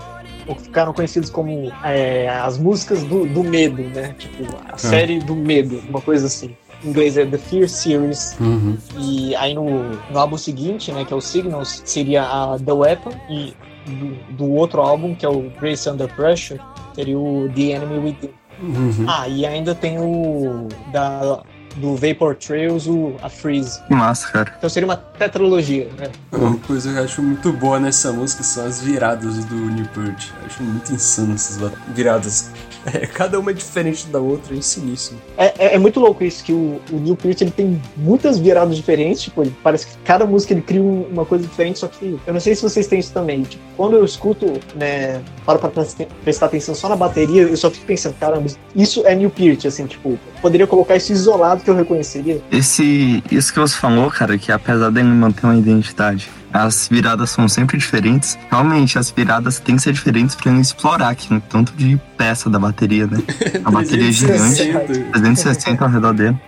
ou 0.46 0.54
que 0.56 0.62
ficaram 0.62 0.92
conhecidos 0.92 1.30
como 1.30 1.72
é, 1.84 2.28
as 2.28 2.58
músicas 2.58 3.04
do, 3.04 3.24
do 3.26 3.44
medo, 3.44 3.82
né? 3.82 4.14
Tipo, 4.18 4.44
a 4.68 4.76
série 4.76 5.20
do 5.20 5.36
medo, 5.36 5.80
uma 5.88 6.00
coisa 6.00 6.26
assim. 6.26 6.56
Em 6.84 6.88
inglês 6.88 7.16
é 7.16 7.26
The 7.26 7.38
Fear 7.38 7.68
Series. 7.68 8.36
Uhum. 8.40 8.76
E 8.98 9.34
aí 9.36 9.54
no, 9.54 9.90
no 10.10 10.18
álbum 10.18 10.36
seguinte, 10.36 10.92
né, 10.92 11.04
que 11.04 11.12
é 11.12 11.16
o 11.16 11.20
Signals, 11.20 11.82
seria 11.84 12.22
a 12.22 12.58
The 12.58 12.72
Weapon. 12.72 13.12
E 13.28 13.54
do, 13.86 14.36
do 14.36 14.52
outro 14.52 14.80
álbum, 14.80 15.14
que 15.14 15.24
é 15.24 15.28
o 15.28 15.50
Grace 15.60 15.88
Under 15.88 16.08
Pressure, 16.14 16.60
seria 16.94 17.18
o 17.18 17.50
The 17.54 17.62
Enemy 17.62 17.98
Within. 17.98 18.30
Uhum. 18.60 19.06
Ah, 19.08 19.28
e 19.28 19.46
ainda 19.46 19.74
tem 19.74 19.98
o 19.98 20.66
da, 20.92 21.42
do 21.76 21.94
Vapor 21.94 22.34
Trails, 22.34 22.86
o, 22.86 23.14
a 23.22 23.28
Freeze. 23.28 23.80
Que 23.86 23.94
massa, 23.94 24.28
cara. 24.30 24.54
Então 24.58 24.68
seria 24.68 24.86
uma 24.86 24.96
tetralogia, 24.96 25.88
né? 25.96 26.10
Uma 26.32 26.56
coisa 26.58 26.92
que 26.92 26.98
eu 26.98 27.04
acho 27.04 27.22
muito 27.22 27.52
boa 27.52 27.78
nessa 27.78 28.12
música 28.12 28.42
são 28.42 28.66
as 28.66 28.82
viradas 28.82 29.44
do 29.44 29.54
Newport. 29.54 30.30
Acho 30.44 30.62
muito 30.62 30.92
insano 30.92 31.34
essas 31.34 31.72
viradas. 31.94 32.50
É, 32.94 33.06
cada 33.06 33.38
uma 33.38 33.50
é 33.50 33.54
diferente 33.54 34.06
da 34.06 34.18
outra, 34.18 34.54
é 34.54 34.58
insiníssimo. 34.58 35.18
É, 35.36 35.52
é, 35.58 35.74
é 35.74 35.78
muito 35.78 36.00
louco 36.00 36.24
isso, 36.24 36.42
que 36.44 36.52
o, 36.52 36.80
o 36.92 36.96
Neil 36.98 37.16
Peart 37.16 37.40
ele 37.42 37.50
tem 37.50 37.80
muitas 37.96 38.38
viradas 38.38 38.76
diferentes, 38.76 39.22
tipo, 39.22 39.42
ele, 39.42 39.54
parece 39.62 39.86
que 39.86 39.92
cada 40.04 40.24
música 40.26 40.54
ele 40.54 40.62
cria 40.62 40.82
um- 40.82 41.02
uma 41.10 41.24
coisa 41.24 41.46
diferente, 41.46 41.78
só 41.78 41.88
que 41.88 42.18
eu 42.26 42.32
não 42.32 42.40
sei 42.40 42.54
se 42.54 42.62
vocês 42.62 42.86
têm 42.86 42.98
isso 42.98 43.12
também. 43.12 43.42
Tipo, 43.42 43.62
quando 43.76 43.96
eu 43.96 44.04
escuto, 44.04 44.46
né, 44.74 45.20
paro 45.44 45.58
pra 45.58 45.68
pres- 45.68 45.96
prestar 46.24 46.46
atenção 46.46 46.74
só 46.74 46.88
na 46.88 46.96
bateria, 46.96 47.42
eu 47.42 47.56
só 47.56 47.70
fico 47.70 47.84
pensando, 47.86 48.14
caramba, 48.18 48.46
isso 48.74 49.06
é 49.06 49.14
Neil 49.14 49.30
Peart, 49.30 49.66
assim, 49.66 49.86
tipo, 49.86 50.10
eu 50.10 50.18
poderia 50.40 50.66
colocar 50.66 50.96
isso 50.96 51.12
isolado 51.12 51.62
que 51.62 51.70
eu 51.70 51.74
reconheceria. 51.74 52.40
Esse, 52.50 53.22
isso 53.30 53.52
que 53.52 53.58
você 53.60 53.76
falou, 53.76 54.10
cara, 54.10 54.38
que 54.38 54.50
apesar 54.52 54.90
dele 54.90 55.08
manter 55.08 55.44
uma 55.46 55.56
identidade, 55.56 56.28
as 56.52 56.88
viradas 56.90 57.30
são 57.30 57.48
sempre 57.48 57.76
diferentes. 57.78 58.38
Realmente, 58.50 58.98
as 58.98 59.10
viradas 59.10 59.58
têm 59.58 59.76
que 59.76 59.82
ser 59.82 59.92
diferentes 59.92 60.34
pra 60.34 60.50
ele 60.50 60.60
explorar 60.60 61.10
aqui, 61.10 61.32
um 61.32 61.40
tanto 61.40 61.72
de 61.74 62.00
peça 62.16 62.48
da 62.48 62.58
bateria, 62.58 63.06
né? 63.06 63.18
A 63.64 63.70
bateria 63.70 64.08
é 64.08 64.12
gigante, 64.12 64.72
360 65.12 65.84
ao 65.84 65.90
redor 65.90 66.12
dele. 66.14 66.38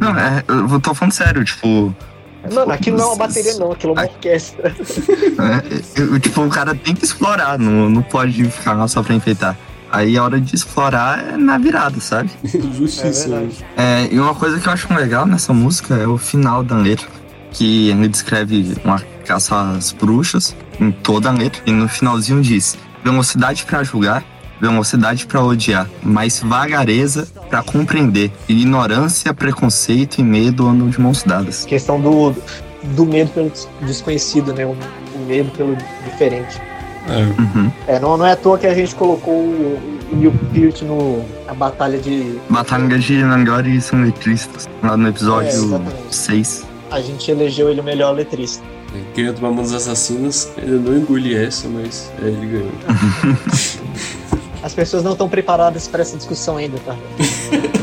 Não, 0.00 0.16
é, 0.18 0.42
eu 0.48 0.80
tô 0.80 0.94
falando 0.94 1.12
sério, 1.12 1.44
tipo. 1.44 1.94
Mano, 2.52 2.72
aquilo 2.72 2.96
não 2.96 3.04
é 3.04 3.06
uma 3.08 3.16
bateria 3.16 3.54
não, 3.58 3.72
aquilo 3.72 3.92
é 3.92 4.00
uma 4.00 4.02
orquestra. 4.10 4.74
É, 5.38 6.00
eu- 6.02 6.18
tipo, 6.18 6.42
o 6.42 6.48
cara 6.48 6.74
tem 6.74 6.94
que 6.94 7.04
explorar, 7.04 7.58
não, 7.58 7.88
não 7.88 8.02
pode 8.02 8.44
ficar 8.50 8.72
lá 8.72 8.88
só 8.88 9.02
pra 9.02 9.14
enfeitar. 9.14 9.56
Aí 9.90 10.18
a 10.18 10.24
hora 10.24 10.40
de 10.40 10.54
explorar 10.54 11.32
é 11.32 11.36
na 11.36 11.56
virada, 11.58 12.00
sabe? 12.00 12.30
Justiça. 12.76 13.28
É. 13.76 14.02
É, 14.02 14.08
e 14.12 14.18
uma 14.18 14.34
coisa 14.34 14.58
que 14.58 14.66
eu 14.68 14.72
acho 14.72 14.92
legal 14.92 15.26
nessa 15.26 15.52
música 15.52 15.94
é 15.94 16.06
o 16.06 16.18
final 16.18 16.62
da 16.64 16.76
letra, 16.76 17.06
que 17.52 17.90
ele 17.90 18.08
descreve 18.08 18.74
uma 18.84 19.00
caça 19.26 19.72
às 19.76 19.92
bruxas 19.92 20.54
em 20.80 20.90
toda 20.90 21.28
a 21.28 21.32
letra, 21.32 21.60
e 21.66 21.72
no 21.72 21.88
finalzinho 21.88 22.40
diz: 22.40 22.76
velocidade 23.04 23.64
pra 23.64 23.82
julgar, 23.82 24.24
velocidade 24.60 25.26
pra 25.26 25.42
odiar, 25.42 25.88
mas 26.02 26.40
vagareza 26.40 27.26
pra 27.48 27.62
compreender, 27.62 28.30
ignorância, 28.48 29.32
preconceito 29.32 30.18
e 30.18 30.22
medo 30.22 30.66
andam 30.66 30.88
de 30.88 31.00
mãos 31.00 31.22
dadas. 31.22 31.64
questão 31.64 32.00
do, 32.00 32.34
do 32.94 33.06
medo 33.06 33.30
pelo 33.30 33.50
des- 33.50 33.68
desconhecido, 33.82 34.52
né? 34.52 34.66
O, 34.66 34.76
o 35.14 35.26
medo 35.26 35.50
pelo 35.52 35.76
diferente. 36.04 36.60
É. 37.08 37.22
Uhum. 37.40 37.72
É, 37.86 37.98
não, 37.98 38.18
não 38.18 38.26
é 38.26 38.32
à 38.32 38.36
toa 38.36 38.58
que 38.58 38.66
a 38.66 38.74
gente 38.74 38.94
colocou 38.94 39.32
o, 39.34 39.78
o 40.12 40.16
Neil 40.16 40.32
Peart 40.52 40.82
no, 40.82 41.24
na 41.46 41.54
batalha 41.54 41.98
de. 41.98 42.38
Batalha 42.50 42.98
de 42.98 43.22
Nangori 43.24 43.76
e 43.76 43.80
são 43.80 44.02
letristas, 44.02 44.68
lá 44.82 44.94
no 44.96 45.06
É, 45.06 45.10
episódio 45.10 45.48
exatamente. 45.48 46.14
6. 46.14 46.66
A 46.90 47.00
gente 47.00 47.30
elegeu 47.30 47.70
ele 47.70 47.80
o 47.80 47.84
melhor 47.84 48.14
letrista. 48.14 48.64
Quem 49.14 49.30
do 49.32 49.40
Mamonas 49.40 49.72
Assassinas 49.72 50.50
ainda 50.56 50.78
não 50.78 50.96
engoli 50.96 51.34
essa, 51.34 51.68
mas 51.68 52.10
é, 52.22 52.26
ele 52.26 52.46
ganhou. 52.46 52.72
As 54.62 54.74
pessoas 54.74 55.04
não 55.04 55.12
estão 55.12 55.28
preparadas 55.28 55.86
para 55.86 56.02
essa 56.02 56.16
discussão 56.16 56.56
ainda, 56.56 56.78
tá? 56.80 56.96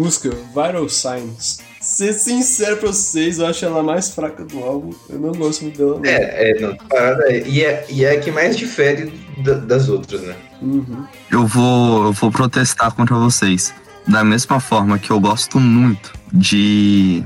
música, 0.00 0.30
Vital 0.54 0.88
Signs. 0.88 1.58
Ser 1.80 2.12
sincero 2.12 2.76
pra 2.76 2.88
vocês, 2.88 3.38
eu 3.38 3.46
acho 3.46 3.64
ela 3.64 3.80
a 3.80 3.82
mais 3.82 4.10
fraca 4.10 4.44
do 4.44 4.58
álbum. 4.62 4.90
Eu 5.08 5.18
não 5.18 5.32
gosto 5.32 5.62
muito 5.62 5.78
dela, 5.78 5.98
não. 5.98 6.04
É, 6.04 6.50
é, 6.50 6.60
não, 6.60 6.76
parada 6.76 7.24
é. 7.32 7.42
E 7.46 7.64
é, 7.64 7.86
e 7.88 8.04
é 8.04 8.12
a 8.12 8.20
que 8.20 8.30
mais 8.30 8.56
difere 8.56 9.12
da- 9.38 9.54
das 9.54 9.88
outras, 9.88 10.20
né? 10.22 10.34
Uhum. 10.60 11.04
Eu 11.30 11.46
vou, 11.46 12.04
eu 12.06 12.12
vou 12.12 12.30
protestar 12.30 12.92
contra 12.92 13.16
vocês. 13.16 13.72
Da 14.06 14.22
mesma 14.24 14.60
forma 14.60 14.98
que 14.98 15.10
eu 15.10 15.18
gosto 15.20 15.58
muito 15.58 16.12
de 16.32 17.22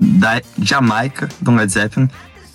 da 0.00 0.42
Jamaica, 0.60 1.28
do 1.40 1.52
Led 1.54 1.70
Zeppelin, 1.72 2.08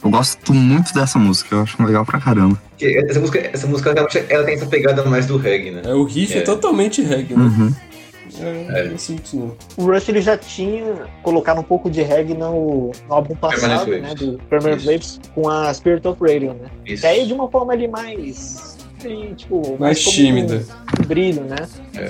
eu 0.04 0.10
gosto 0.10 0.54
muito 0.54 0.94
dessa 0.94 1.18
música, 1.18 1.56
eu 1.56 1.62
acho 1.62 1.82
legal 1.82 2.06
pra 2.06 2.20
caramba. 2.20 2.62
Essa 2.80 3.20
música, 3.22 3.40
essa 3.54 3.66
música 3.68 3.94
realmente, 3.94 4.24
ela 4.30 4.44
tem 4.44 4.56
essa 4.56 4.66
pegada 4.66 5.04
mais 5.06 5.26
do 5.26 5.38
reggae, 5.38 5.72
né? 5.72 5.82
É, 5.86 5.94
o 5.94 6.04
riff 6.04 6.34
é, 6.34 6.40
É. 6.40 6.42
totalmente 6.42 7.02
reggae, 7.02 7.36
né? 7.36 7.44
Uhum. 7.46 7.74
É, 8.42 8.98
sinto 8.98 9.24
isso 9.26 9.36
não. 9.38 9.56
O 9.78 9.92
Rush 9.92 10.10
ele 10.10 10.22
já 10.22 10.38
tinha 10.38 11.06
colocado 11.24 11.60
um 11.60 11.64
pouco 11.64 11.90
de 11.90 12.02
reggae 12.02 12.34
no, 12.34 12.92
no 13.08 13.14
álbum 13.14 13.36
passado, 13.36 13.86
Permanent 13.86 13.88
né? 13.88 14.10
Waves. 14.10 14.14
Do 14.32 14.38
Permanent 14.50 14.80
Isso. 14.80 14.92
Waves, 14.92 15.20
com 15.34 15.50
a 15.50 15.74
Spirit 15.74 16.08
of 16.08 16.20
Radio, 16.22 16.54
né? 16.54 16.70
Isso. 16.86 17.06
E 17.06 17.08
aí 17.08 17.26
de 17.26 17.34
uma 17.34 17.50
forma 17.50 17.74
ali 17.74 17.88
mais. 17.88 18.78
ali, 19.04 19.34
tipo, 19.36 19.78
Mais 19.80 20.04
como 20.04 20.16
tímida. 20.16 20.64
Um, 21.02 21.06
brilho, 21.06 21.44
né? 21.44 21.56
É. 21.96 22.10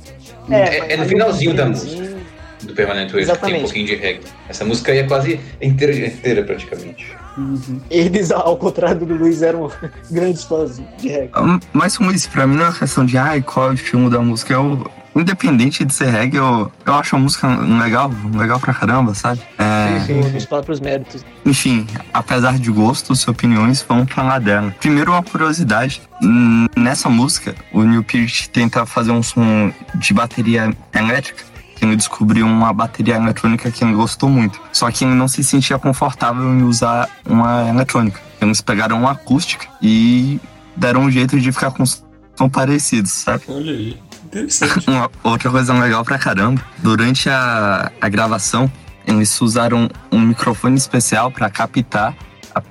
É, 0.49 0.77
É- 0.79 0.93
é 0.93 0.97
no 0.97 1.05
finalzinho 1.05 1.51
um 1.51 1.55
da 1.55 1.63
brilhozinho. 1.65 2.17
Do 2.63 2.73
Permanent 2.73 3.11
Wave, 3.11 3.13
tem 3.13 3.21
Exatamente. 3.21 3.59
um 3.59 3.63
pouquinho 3.65 3.85
de 3.85 3.95
reggae. 3.95 4.21
Essa 4.49 4.65
música 4.65 4.91
aí 4.91 4.97
é 4.97 5.03
quase 5.03 5.39
inteira, 5.61 5.95
inteira 5.95 6.43
praticamente. 6.43 7.15
Uhum. 7.37 7.79
Eles, 7.91 8.31
ao 8.31 8.57
contrário 8.57 9.05
do 9.05 9.13
Luiz, 9.13 9.43
eram 9.43 9.71
grandes 10.09 10.43
fãs 10.43 10.81
de 10.97 11.07
reggae. 11.07 11.29
Mas 11.71 11.95
com 11.95 12.09
isso, 12.11 12.27
pra 12.31 12.47
mim 12.47 12.55
não 12.55 12.63
é 12.65 12.69
uma 12.69 12.73
questão 12.79 13.05
de 13.05 13.15
ai, 13.15 13.43
qual 13.43 13.67
é 13.67 13.69
o 13.69 13.73
estilo 13.75 14.09
da 14.09 14.19
música. 14.19 14.53
Eu, 14.55 14.89
independente 15.19 15.83
de 15.85 15.93
ser 15.93 16.09
reggae, 16.09 16.37
eu, 16.37 16.71
eu 16.85 16.93
acho 16.93 17.15
a 17.15 17.19
música 17.19 17.47
legal, 17.47 18.11
legal 18.33 18.59
pra 18.59 18.73
caramba, 18.73 19.13
sabe? 19.13 19.41
É, 19.57 19.99
Sim, 20.05 20.23
sim, 20.23 20.29
nos 20.31 20.45
próprios 20.45 20.79
méritos. 20.79 21.25
Enfim, 21.45 21.87
apesar 22.13 22.57
de 22.57 22.71
gostos 22.71 23.21
e 23.21 23.29
opiniões, 23.29 23.85
vamos 23.87 24.11
falar 24.11 24.39
dela. 24.39 24.75
Primeiro, 24.79 25.11
uma 25.11 25.23
curiosidade. 25.23 26.01
Hum, 26.21 26.65
Nessa 26.75 27.09
música, 27.09 27.55
o 27.73 27.83
Neil 27.83 28.03
Peart 28.03 28.47
tenta 28.47 28.85
fazer 28.85 29.11
um 29.11 29.23
som 29.23 29.71
de 29.95 30.13
bateria 30.13 30.71
elétrica. 30.93 31.43
Que 31.75 31.85
ele 31.85 31.95
descobriu 31.95 32.45
uma 32.47 32.73
bateria 32.73 33.15
eletrônica 33.17 33.69
que 33.69 33.83
ele 33.83 33.93
gostou 33.93 34.29
muito. 34.29 34.59
Só 34.73 34.89
que 34.89 35.05
ele 35.05 35.13
não 35.13 35.27
se 35.27 35.43
sentia 35.43 35.77
confortável 35.77 36.43
em 36.43 36.63
usar 36.63 37.07
uma 37.23 37.67
eletrônica. 37.69 38.19
Eles 38.41 38.61
pegaram 38.61 38.97
uma 38.99 39.11
acústica 39.11 39.67
e 39.81 40.39
deram 40.75 41.01
um 41.01 41.11
jeito 41.11 41.39
de 41.39 41.51
ficar 41.51 41.69
com 41.71 41.85
som 41.85 42.49
parecidos, 42.49 43.11
sabe? 43.11 43.43
Olha 43.47 43.71
aí. 43.71 43.97
Interessante. 44.27 44.87
Uma 44.89 45.09
outra 45.23 45.49
coisa 45.49 45.73
legal 45.73 46.03
pra 46.03 46.17
caramba, 46.17 46.61
durante 46.79 47.29
a, 47.29 47.91
a 47.99 48.09
gravação, 48.09 48.71
eles 49.05 49.39
usaram 49.41 49.89
um 50.11 50.19
microfone 50.19 50.77
especial 50.77 51.31
pra 51.31 51.49
captar 51.49 52.15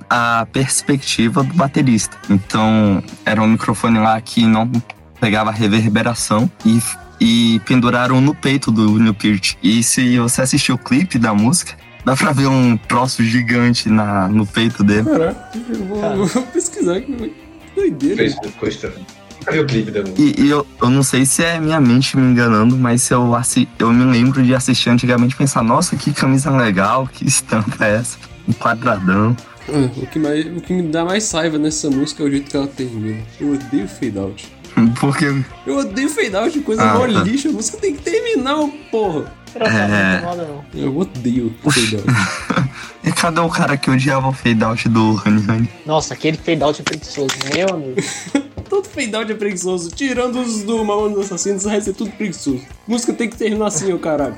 a, 0.09 0.40
a 0.40 0.46
perspectiva 0.46 1.42
do 1.42 1.54
baterista. 1.54 2.16
Então, 2.28 3.02
era 3.24 3.42
um 3.42 3.48
microfone 3.48 3.98
lá 3.98 4.20
que 4.20 4.46
não 4.46 4.70
pegava 5.18 5.50
reverberação 5.50 6.50
e, 6.64 6.78
e 7.20 7.61
penduraram 7.61 8.20
no 8.20 8.34
peito 8.34 8.70
do 8.70 8.98
Neil 8.98 9.14
Peart. 9.14 9.54
E 9.62 9.82
se 9.82 10.18
você 10.18 10.42
assistir 10.42 10.72
o 10.72 10.78
clipe 10.78 11.18
da 11.18 11.32
música, 11.32 11.74
dá 12.04 12.14
pra 12.14 12.32
ver 12.32 12.48
um 12.48 12.76
troço 12.76 13.24
gigante 13.24 13.88
na, 13.88 14.28
no 14.28 14.46
peito 14.46 14.84
dele. 14.84 15.09
Caraca, 15.09 15.59
eu 15.70 15.84
vou, 15.86 16.04
eu 16.04 16.26
vou 16.26 16.42
pesquisar 16.44 16.98
aqui. 16.98 17.12
Que 17.14 17.80
doideira. 17.80 18.16
Fez 18.16 18.34
ficou 18.34 18.68
estranho. 18.68 19.07
Vi 19.51 19.59
o 19.61 19.66
clipe 19.66 19.90
da 19.90 20.01
música. 20.01 20.20
E, 20.20 20.34
e 20.42 20.51
eu, 20.51 20.66
eu 20.82 20.90
não 20.90 21.03
sei 21.03 21.24
se 21.24 21.42
é 21.44 21.61
minha 21.61 21.80
mente 21.80 22.16
me 22.16 22.22
enganando, 22.30 22.76
mas 22.76 23.09
eu, 23.11 23.34
assi 23.34 23.68
eu 23.78 23.92
me 23.92 24.05
lembro 24.05 24.42
de 24.42 24.55
assistir 24.55 24.90
antigamente 24.90 25.34
e 25.34 25.38
pensar, 25.38 25.62
nossa, 25.62 25.97
que 25.97 26.12
camisa 26.12 26.51
legal, 26.51 27.07
que 27.07 27.26
estampa 27.26 27.84
é 27.84 27.97
essa? 27.97 28.18
Um 28.49 28.53
quadradão. 28.53 29.36
Ah, 29.68 29.90
O 29.97 30.07
que, 30.07 30.18
mais, 30.18 30.44
o 30.47 30.61
que 30.61 30.72
me 30.72 30.82
dá 30.82 31.05
mais 31.05 31.30
raiva 31.32 31.59
nessa 31.59 31.90
música 31.90 32.22
é 32.22 32.26
o 32.26 32.30
jeito 32.30 32.51
que 32.51 32.57
ela 32.57 32.66
termina. 32.68 33.20
Eu 33.40 33.53
odeio 33.55 33.88
fade 33.88 34.18
out. 34.18 34.49
Porque 35.01 35.24
Eu 35.66 35.78
odeio 35.78 36.09
fade 36.09 36.36
out, 36.36 36.61
coisa 36.61 36.82
Ah, 36.82 36.94
mó 36.94 37.01
tá. 37.01 37.07
lixo. 37.22 37.49
A 37.49 37.53
música 37.53 37.78
tem 37.78 37.94
que 37.94 38.03
terminar, 38.03 38.57
porra. 38.90 39.32
É. 39.59 40.22
Eu 40.74 40.97
odeio 40.97 41.55
fade 41.64 41.97
out. 41.97 42.07
e 43.03 43.11
cadê 43.11 43.40
o 43.40 43.49
cara 43.49 43.76
que 43.76 43.90
odiava 43.90 44.28
o 44.28 44.32
fade 44.32 44.62
out 44.62 44.88
do 44.88 45.12
Honey 45.26 45.44
Honey? 45.49 45.68
Nossa, 45.86 46.14
aquele 46.14 46.36
fade 46.36 46.62
out 46.62 46.80
é 46.80 46.84
preguiçoso, 46.84 47.28
meu 47.55 47.68
amigo. 47.70 47.94
Todo 48.69 48.87
fade 48.89 49.14
out 49.14 49.31
é 49.31 49.35
preguiçoso. 49.35 49.91
Tirando 49.91 50.41
os 50.41 50.62
do 50.62 50.85
Mamonas 50.85 51.27
Assassinos, 51.27 51.64
o 51.64 51.69
resto 51.69 51.91
é 51.91 51.93
tudo 51.93 52.11
preguiçoso. 52.12 52.61
Música 52.87 53.12
tem 53.12 53.29
que 53.29 53.37
terminar 53.37 53.67
assim, 53.67 53.93
ô 53.93 53.99
caralho. 53.99 54.37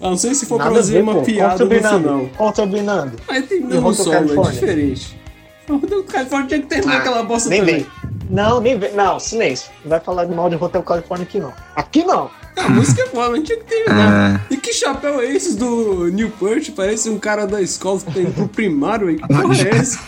A 0.00 0.10
não 0.10 0.16
ser 0.16 0.34
se 0.34 0.44
for 0.46 0.56
pra 0.56 0.66
Nada 0.66 0.78
a 0.78 0.82
fazer 0.82 1.00
uma 1.02 1.14
pô. 1.14 1.22
piada 1.22 1.64
no 1.64 1.70
Contrabinando. 1.70 1.98
final. 2.02 2.26
Contrabinando. 2.36 3.12
Aí 3.28 3.38
E 3.40 3.42
termina 3.42 3.80
no 3.80 3.86
Hotel 3.88 4.04
solo, 4.04 4.46
é 4.48 4.50
diferente. 4.50 5.20
O 5.68 5.74
Hotel 5.74 6.04
California 6.04 6.48
tinha 6.48 6.60
que 6.60 6.66
terminar 6.66 6.94
Ah, 6.94 6.98
aquela 6.98 7.22
bosta 7.22 7.48
nem 7.48 7.60
também. 7.60 7.74
vem. 7.80 7.86
Não, 8.28 8.60
nem 8.60 8.78
vem. 8.78 8.92
Não, 8.94 9.18
silêncio. 9.18 9.70
Não 9.84 9.90
vai 9.90 10.00
falar 10.00 10.24
de 10.26 10.34
mal 10.34 10.50
de 10.50 10.56
Hotel 10.56 10.82
California 10.82 11.24
aqui 11.26 11.40
não. 11.40 11.52
Aqui 11.74 12.04
não. 12.04 12.30
A 12.56 12.68
música 12.68 13.02
é 13.02 13.08
boa, 13.08 13.30
mas 13.30 13.42
tinha 13.42 13.58
que 13.58 13.64
terminar. 13.64 14.40
É, 14.50 14.54
E 14.54 14.56
que 14.56 14.72
chapéu 14.72 15.20
é 15.20 15.26
esse 15.26 15.56
do 15.56 16.06
Newport? 16.08 16.70
Parece 16.72 17.08
um 17.10 17.18
cara 17.18 17.46
da 17.46 17.60
escola 17.62 18.00
que 18.00 18.12
tem 18.12 18.30
pro 18.30 18.48
primário, 18.48 19.10
hein? 19.10 19.16
Que 19.18 19.28
porra 19.28 19.54
é 19.56 19.76
esse? 19.76 19.98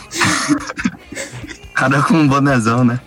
cara 1.75 2.01
com 2.03 2.13
um 2.15 2.27
bonezão, 2.27 2.83
né? 2.83 2.99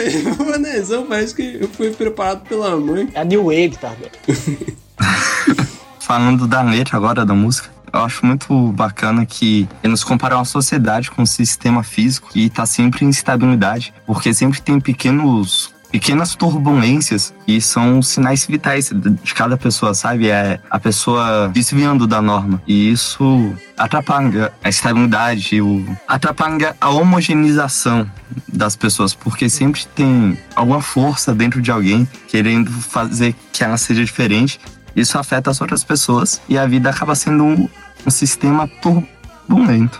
É, 0.00 0.08
velho, 0.08 0.34
o 0.34 0.50
Manezão 0.50 1.06
parece 1.06 1.34
que 1.34 1.68
foi 1.74 1.90
preparado 1.90 2.48
pela 2.48 2.76
mãe. 2.76 3.08
É 3.14 3.20
a 3.20 3.24
New 3.24 3.44
Wave, 3.44 3.76
tá? 3.76 3.92
Falando 6.00 6.46
da 6.46 6.62
letra 6.62 6.96
agora 6.96 7.24
da 7.24 7.34
música, 7.34 7.70
eu 7.92 8.00
acho 8.00 8.24
muito 8.24 8.72
bacana 8.72 9.26
que 9.26 9.68
eles 9.82 10.02
comparam 10.02 10.40
a 10.40 10.44
sociedade 10.44 11.10
com 11.10 11.22
o 11.22 11.26
sistema 11.26 11.82
físico 11.82 12.30
e 12.34 12.48
tá 12.48 12.66
sempre 12.66 13.04
em 13.04 13.08
instabilidade, 13.08 13.92
porque 14.06 14.32
sempre 14.32 14.60
tem 14.60 14.80
pequenos 14.80 15.72
pequenas 15.90 16.34
turbulências 16.34 17.34
e 17.46 17.60
são 17.60 18.00
sinais 18.00 18.46
vitais 18.46 18.90
de 19.22 19.34
cada 19.34 19.56
pessoa, 19.56 19.94
sabe? 19.94 20.28
É 20.28 20.60
a 20.70 20.78
pessoa 20.78 21.50
desviando 21.52 22.06
da 22.06 22.22
norma 22.22 22.62
e 22.66 22.90
isso 22.90 23.54
atrapalha 23.76 24.52
a 24.62 24.68
estabilidade, 24.68 25.60
o, 25.60 25.84
atrapalha 26.06 26.76
a 26.80 26.90
homogeneização 26.90 28.10
das 28.46 28.76
pessoas, 28.76 29.14
porque 29.14 29.48
sempre 29.48 29.84
tem 29.86 30.38
alguma 30.54 30.80
força 30.80 31.34
dentro 31.34 31.60
de 31.60 31.70
alguém 31.70 32.08
querendo 32.28 32.70
fazer 32.70 33.34
que 33.52 33.64
ela 33.64 33.76
seja 33.76 34.04
diferente. 34.04 34.60
Isso 34.94 35.18
afeta 35.18 35.50
as 35.50 35.60
outras 35.60 35.82
pessoas 35.84 36.40
e 36.48 36.58
a 36.58 36.66
vida 36.66 36.90
acaba 36.90 37.14
sendo 37.14 37.44
um, 37.44 37.68
um 38.06 38.10
sistema 38.10 38.68
turbulento. 38.68 39.19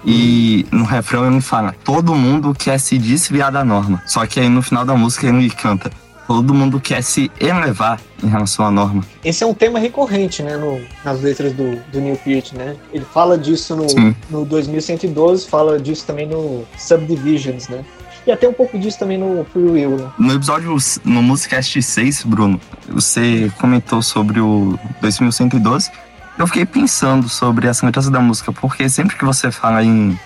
E 0.04 0.66
no 0.70 0.84
refrão 0.84 1.26
ele 1.30 1.40
fala: 1.40 1.74
todo 1.84 2.14
mundo 2.14 2.54
quer 2.56 2.78
se 2.78 2.98
desviar 2.98 3.50
da 3.50 3.64
norma. 3.64 4.02
Só 4.06 4.26
que 4.26 4.38
aí 4.40 4.48
no 4.48 4.62
final 4.62 4.84
da 4.84 4.94
música 4.94 5.26
ele 5.26 5.50
canta: 5.50 5.90
todo 6.26 6.54
mundo 6.54 6.78
quer 6.80 7.02
se 7.02 7.30
elevar 7.40 8.00
em 8.22 8.28
relação 8.28 8.64
à 8.66 8.70
norma. 8.70 9.02
Esse 9.24 9.42
é 9.42 9.46
um 9.46 9.54
tema 9.54 9.78
recorrente, 9.78 10.42
né, 10.42 10.56
no- 10.56 10.80
nas 11.04 11.20
letras 11.22 11.52
do, 11.52 11.76
do 11.90 12.00
Neil 12.00 12.16
Peart, 12.16 12.52
né? 12.52 12.76
Ele 12.92 13.04
fala 13.12 13.36
disso 13.36 13.74
no, 13.74 13.88
Sim. 13.88 14.14
no 14.30 14.44
2112, 14.44 15.48
fala 15.48 15.78
disso 15.80 16.04
também 16.06 16.26
no 16.28 16.64
Subdivisions, 16.78 17.68
né? 17.68 17.84
E 18.26 18.30
até 18.30 18.46
um 18.46 18.52
pouco 18.52 18.78
disso 18.78 18.98
também 18.98 19.16
no 19.16 19.44
Free 19.50 19.62
Will, 19.64 19.96
né? 19.96 20.10
No 20.18 20.34
episódio, 20.34 20.76
no 21.04 21.22
Musicast 21.22 21.82
6, 21.82 22.24
Bruno, 22.24 22.60
você 22.86 23.50
comentou 23.58 24.02
sobre 24.02 24.40
o 24.40 24.78
2112. 25.00 25.90
Eu 26.38 26.46
fiquei 26.46 26.64
pensando 26.64 27.28
sobre 27.28 27.68
as 27.68 27.82
letras 27.82 28.08
da 28.08 28.20
música, 28.20 28.52
porque 28.52 28.88
sempre 28.88 29.16
que 29.16 29.24
você 29.24 29.50
fala 29.50 29.84
em 29.84 30.18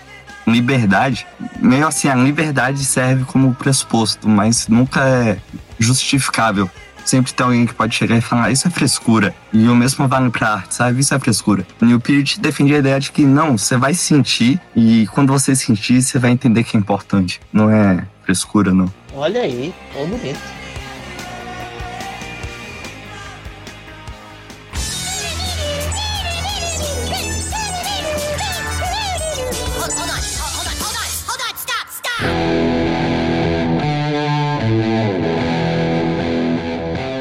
liberdade, 0.47 1.27
meio 1.61 1.87
assim, 1.87 2.09
a 2.09 2.15
liberdade 2.15 2.85
serve 2.85 3.25
como 3.25 3.55
pressuposto, 3.55 4.29
mas 4.29 4.69
nunca 4.69 5.01
é 5.01 5.39
justificável. 5.79 6.71
Sempre 7.05 7.35
tem 7.35 7.45
alguém 7.45 7.67
que 7.67 7.75
pode 7.75 7.95
chegar 7.95 8.17
e 8.17 8.21
falar, 8.21 8.51
isso 8.51 8.67
é 8.67 8.71
frescura. 8.71 9.35
E 9.53 9.69
o 9.69 9.75
mesmo 9.75 10.09
vale 10.09 10.31
pra 10.31 10.55
arte, 10.55 10.75
sabe? 10.75 11.01
Isso 11.01 11.15
é 11.15 11.19
frescura. 11.19 11.67
E 11.83 11.93
o 11.93 12.01
Pirit 12.01 12.41
defendia 12.41 12.77
a 12.77 12.79
ideia 12.79 12.99
de 12.99 13.13
que 13.13 13.25
não, 13.25 13.59
você 13.59 13.77
vai 13.77 13.93
sentir, 13.93 14.59
e 14.75 15.07
quando 15.09 15.33
você 15.33 15.55
sentir, 15.55 16.01
você 16.01 16.19
vai 16.19 16.31
entender 16.31 16.65
que 16.65 16.77
é 16.77 16.81
importante. 16.81 17.41
Não 17.53 17.71
é 17.71 18.07
frescura, 18.25 18.73
não. 18.73 18.93
Olha 19.13 19.43
aí, 19.43 19.75
ó 19.97 20.07
bonito. 20.07 20.41
Hold, 20.41 20.64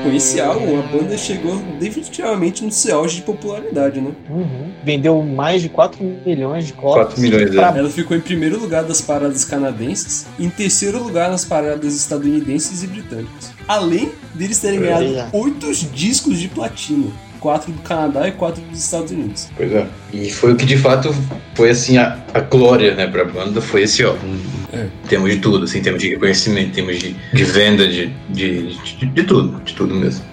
Com 0.03 0.11
esse 0.11 0.39
álbum, 0.41 0.79
a 0.79 0.81
banda 0.81 1.17
chegou 1.17 1.55
definitivamente 1.79 2.63
no 2.63 2.71
seu 2.71 2.97
auge 2.97 3.15
de 3.17 3.21
popularidade, 3.21 4.01
né? 4.01 4.11
Uhum. 4.29 4.71
Vendeu 4.83 5.21
mais 5.23 5.61
de 5.61 5.69
4 5.69 6.03
milhões 6.25 6.67
de 6.67 6.73
cópias. 6.73 7.05
4 7.07 7.21
milhões, 7.21 7.49
é. 7.51 7.53
Pra- 7.55 7.77
Ela 7.77 7.89
ficou 7.89 8.15
em 8.17 8.19
primeiro 8.19 8.59
lugar 8.59 8.83
das 8.83 8.99
paradas 9.01 9.45
canadenses 9.45 10.25
e 10.37 10.45
em 10.45 10.49
terceiro 10.49 11.01
lugar 11.01 11.29
nas 11.31 11.45
paradas 11.45 11.95
estadunidenses 11.95 12.83
e 12.83 12.87
britânicas. 12.87 13.51
Além 13.67 14.11
deles 14.35 14.59
terem 14.59 14.79
É. 14.79 14.81
ganhado 14.81 15.29
oito 15.37 15.71
discos 15.93 16.37
de 16.39 16.49
platina. 16.49 17.07
Quatro 17.39 17.71
do 17.73 17.81
Canadá 17.81 18.25
e 18.27 18.31
quatro 18.31 18.61
dos 18.63 18.79
Estados 18.79 19.11
Unidos. 19.11 19.49
Pois 19.57 19.69
é. 19.71 19.85
E 20.13 20.29
foi 20.31 20.53
o 20.53 20.55
que 20.55 20.65
de 20.65 20.77
fato 20.77 21.13
foi 21.55 21.69
assim 21.71 21.97
a, 21.97 22.17
a 22.33 22.39
glória, 22.39 22.95
né, 22.95 23.05
pra 23.07 23.25
banda, 23.25 23.59
foi 23.61 23.83
esse 23.83 24.01
álbum. 24.03 24.37
É. 24.73 24.85
Em 24.85 25.07
termos 25.07 25.31
de 25.31 25.39
tudo, 25.39 25.63
assim, 25.63 25.79
em 25.79 25.81
termos 25.81 26.01
de 26.01 26.09
reconhecimento, 26.09 26.69
em 26.69 26.71
termos 26.71 26.99
de, 26.99 27.15
de 27.33 27.43
venda, 27.43 27.87
de, 27.87 28.07
de, 28.29 28.75
de, 28.75 29.05
de 29.05 29.23
tudo, 29.23 29.61
de 29.63 29.73
tudo 29.73 29.93
mesmo. 29.93 30.23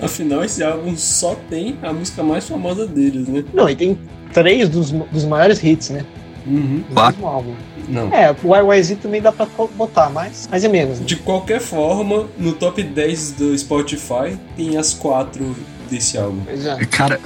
Afinal, 0.00 0.44
esse 0.44 0.62
álbum 0.62 0.96
só 0.96 1.34
tem 1.50 1.76
a 1.82 1.92
música 1.92 2.22
mais 2.22 2.48
famosa 2.48 2.86
deles, 2.86 3.26
né? 3.28 3.44
Não, 3.52 3.68
e 3.68 3.74
tem 3.74 3.98
três 4.32 4.68
dos, 4.68 4.92
dos 4.92 5.24
maiores 5.24 5.62
hits, 5.62 5.90
né? 5.90 6.04
Uhum. 6.46 6.84
Mesmo 6.88 7.26
álbum. 7.26 7.54
Não. 7.88 8.12
É, 8.12 8.34
o 8.42 8.74
YYZ 8.74 8.98
também 9.02 9.20
dá 9.20 9.32
pra 9.32 9.46
botar, 9.74 10.10
mas 10.10 10.48
mais 10.48 10.64
é 10.64 10.68
menos. 10.68 11.00
Né? 11.00 11.06
De 11.06 11.16
qualquer 11.16 11.60
forma, 11.60 12.26
no 12.38 12.52
top 12.52 12.82
10 12.82 13.32
do 13.32 13.58
Spotify 13.58 14.36
tem 14.56 14.76
as 14.76 14.92
quatro 14.92 15.56
desse 15.90 16.16
álbum. 16.18 16.40
É. 16.48 16.84
Cara, 16.86 17.20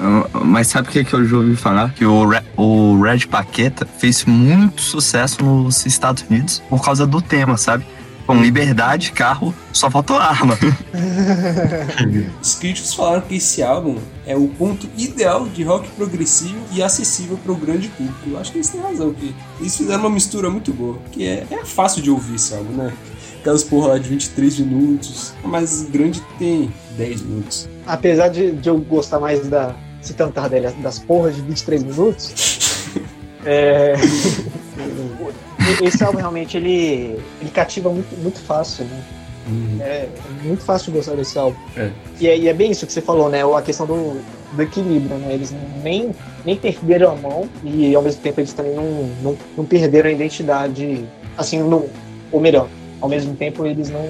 mas 0.45 0.69
sabe 0.69 0.89
o 0.89 0.93
que, 0.93 1.05
que 1.05 1.15
eu 1.15 1.25
já 1.27 1.37
ouvi 1.37 1.57
falar? 1.57 1.93
Que 1.95 2.05
o, 2.05 2.27
Re- 2.29 2.43
o 2.57 3.01
Red 3.01 3.27
Paqueta 3.27 3.87
fez 3.99 4.25
muito 4.25 4.81
sucesso 4.83 5.43
nos 5.45 5.85
Estados 5.87 6.25
Unidos 6.29 6.63
por 6.69 6.83
causa 6.85 7.07
do 7.07 7.21
tema, 7.21 7.57
sabe? 7.57 7.85
Com 8.27 8.41
liberdade, 8.41 9.11
carro, 9.11 9.53
só 9.73 9.91
faltou 9.91 10.17
arma. 10.17 10.57
Os 12.41 12.55
críticos 12.55 12.95
falaram 12.95 13.23
que 13.23 13.35
esse 13.37 13.63
álbum 13.63 13.99
é 14.27 14.37
o 14.37 14.47
ponto 14.49 14.89
ideal 14.97 15.49
de 15.49 15.63
rock 15.65 15.89
progressivo 15.91 16.59
e 16.73 16.83
acessível 16.83 17.37
para 17.43 17.53
o 17.53 17.57
grande 17.57 17.89
público. 17.89 18.19
Eu 18.31 18.39
acho 18.39 18.53
que 18.53 18.59
eles 18.59 18.69
têm 18.69 18.81
razão, 18.81 19.13
que 19.13 19.35
eles 19.59 19.77
fizeram 19.77 20.01
uma 20.01 20.11
mistura 20.11 20.49
muito 20.49 20.73
boa. 20.73 20.99
Que 21.11 21.27
é, 21.27 21.47
é 21.51 21.65
fácil 21.65 22.03
de 22.03 22.11
ouvir 22.11 22.37
esse 22.37 22.55
álbum, 22.55 22.73
né? 22.75 22.93
Aquelas 23.41 23.65
porra 23.65 23.89
lá 23.89 23.99
de 23.99 24.09
23 24.09 24.59
minutos, 24.61 25.33
mas 25.43 25.83
grande 25.91 26.23
tem 26.39 26.71
10 26.97 27.23
minutos. 27.23 27.69
Apesar 27.91 28.28
de, 28.28 28.53
de 28.53 28.68
eu 28.68 28.78
gostar 28.78 29.18
mais 29.18 29.49
da. 29.49 29.74
Citando 30.01 30.32
Tardelli, 30.32 30.72
das 30.82 30.99
porras 30.99 31.36
de 31.36 31.43
23 31.43 31.82
minutos. 31.82 32.88
é, 33.45 33.93
esse 35.82 36.03
álbum 36.03 36.18
realmente 36.18 36.57
ele, 36.57 37.18
ele 37.38 37.51
cativa 37.53 37.91
muito, 37.91 38.16
muito 38.16 38.41
fácil, 38.41 38.86
né? 38.86 39.03
É 39.80 40.09
muito 40.43 40.62
fácil 40.62 40.93
gostar 40.93 41.16
desse 41.16 41.38
álbum. 41.38 41.59
É. 41.76 41.91
E, 42.20 42.28
é, 42.28 42.38
e 42.38 42.49
é 42.49 42.55
bem 42.55 42.70
isso 42.70 42.86
que 42.86 42.93
você 42.93 43.01
falou, 43.01 43.28
né? 43.28 43.41
A 43.43 43.62
questão 43.62 43.86
do, 43.86 44.20
do 44.53 44.62
equilíbrio, 44.62 45.16
né? 45.18 45.34
Eles 45.34 45.55
nem, 45.82 46.14
nem 46.45 46.57
perderam 46.57 47.12
a 47.12 47.16
mão 47.16 47.49
e 47.64 47.95
ao 47.95 48.03
mesmo 48.03 48.22
tempo 48.22 48.41
eles 48.41 48.53
também 48.53 48.74
não, 48.74 49.11
não, 49.22 49.36
não 49.57 49.64
perderam 49.64 50.09
a 50.09 50.12
identidade, 50.12 51.05
assim, 51.36 51.61
ou 52.32 52.41
melhor, 52.41 52.68
ao 53.01 53.09
mesmo 53.09 53.34
tempo 53.34 53.66
eles 53.66 53.91
não, 53.91 54.07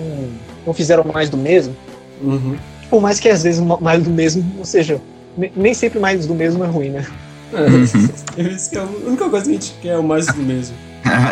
não 0.67 0.75
fizeram 0.75 1.05
mais 1.05 1.31
do 1.31 1.37
mesmo. 1.37 1.75
Uhum. 2.23 2.57
Por 2.91 3.01
mais 3.01 3.21
que 3.21 3.29
às 3.29 3.43
vezes 3.45 3.61
ma- 3.61 3.79
mais 3.81 4.03
do 4.03 4.11
mesmo, 4.11 4.45
ou 4.59 4.65
seja, 4.65 5.01
ne- 5.39 5.53
nem 5.55 5.73
sempre 5.73 5.99
mais 6.01 6.27
do 6.27 6.35
mesmo 6.35 6.65
é 6.65 6.67
ruim, 6.67 6.91
né? 6.91 7.07
É, 7.53 8.43
isso 8.43 8.71
que 8.71 8.77
é 8.77 8.81
a 8.81 8.85
única 8.85 9.29
coisa 9.29 9.45
que 9.47 9.51
a 9.51 9.55
gente 9.55 9.75
quer 9.81 9.89
é 9.89 9.97
o 9.97 10.03
mais 10.03 10.27
do 10.27 10.43
mesmo. 10.43 10.77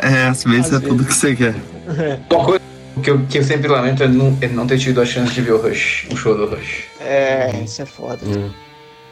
É, 0.03 0.29
às 0.29 0.43
vezes 0.45 0.73
Às 0.73 0.83
é 0.83 0.87
tudo 0.87 1.05
que 1.05 1.15
você 1.15 1.35
quer. 1.37 1.55
Uma 2.31 2.45
coisa 2.45 2.61
que 3.03 3.11
eu, 3.11 3.21
que 3.29 3.39
eu 3.39 3.45
sempre 3.45 3.69
lamento 3.69 4.03
é 4.03 4.09
não, 4.09 4.37
é 4.41 4.49
não 4.49 4.67
ter 4.67 4.79
tido 4.79 5.01
a 5.01 5.07
chance 5.07 5.33
de 5.33 5.41
ver 5.41 5.53
o 5.53 5.59
Rush, 5.63 6.07
o 6.13 6.17
show 6.17 6.37
do 6.37 6.47
Rush. 6.47 6.85
É, 7.01 7.61
isso 7.65 7.83
é 7.83 7.87
foda. 7.87 8.19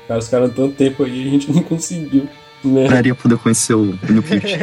Cara, 0.08 0.18
os 0.20 0.28
caras 0.28 0.52
tanto 0.54 0.74
tempo 0.74 1.04
aí 1.04 1.24
e 1.24 1.28
a 1.28 1.30
gente 1.30 1.52
não 1.52 1.62
conseguiu. 1.62 2.28
Né? 2.64 2.84
Adoraria 2.86 3.14
poder 3.14 3.38
conhecer 3.38 3.74
o 3.74 3.96
New 4.08 4.22
Pitch. 4.22 4.56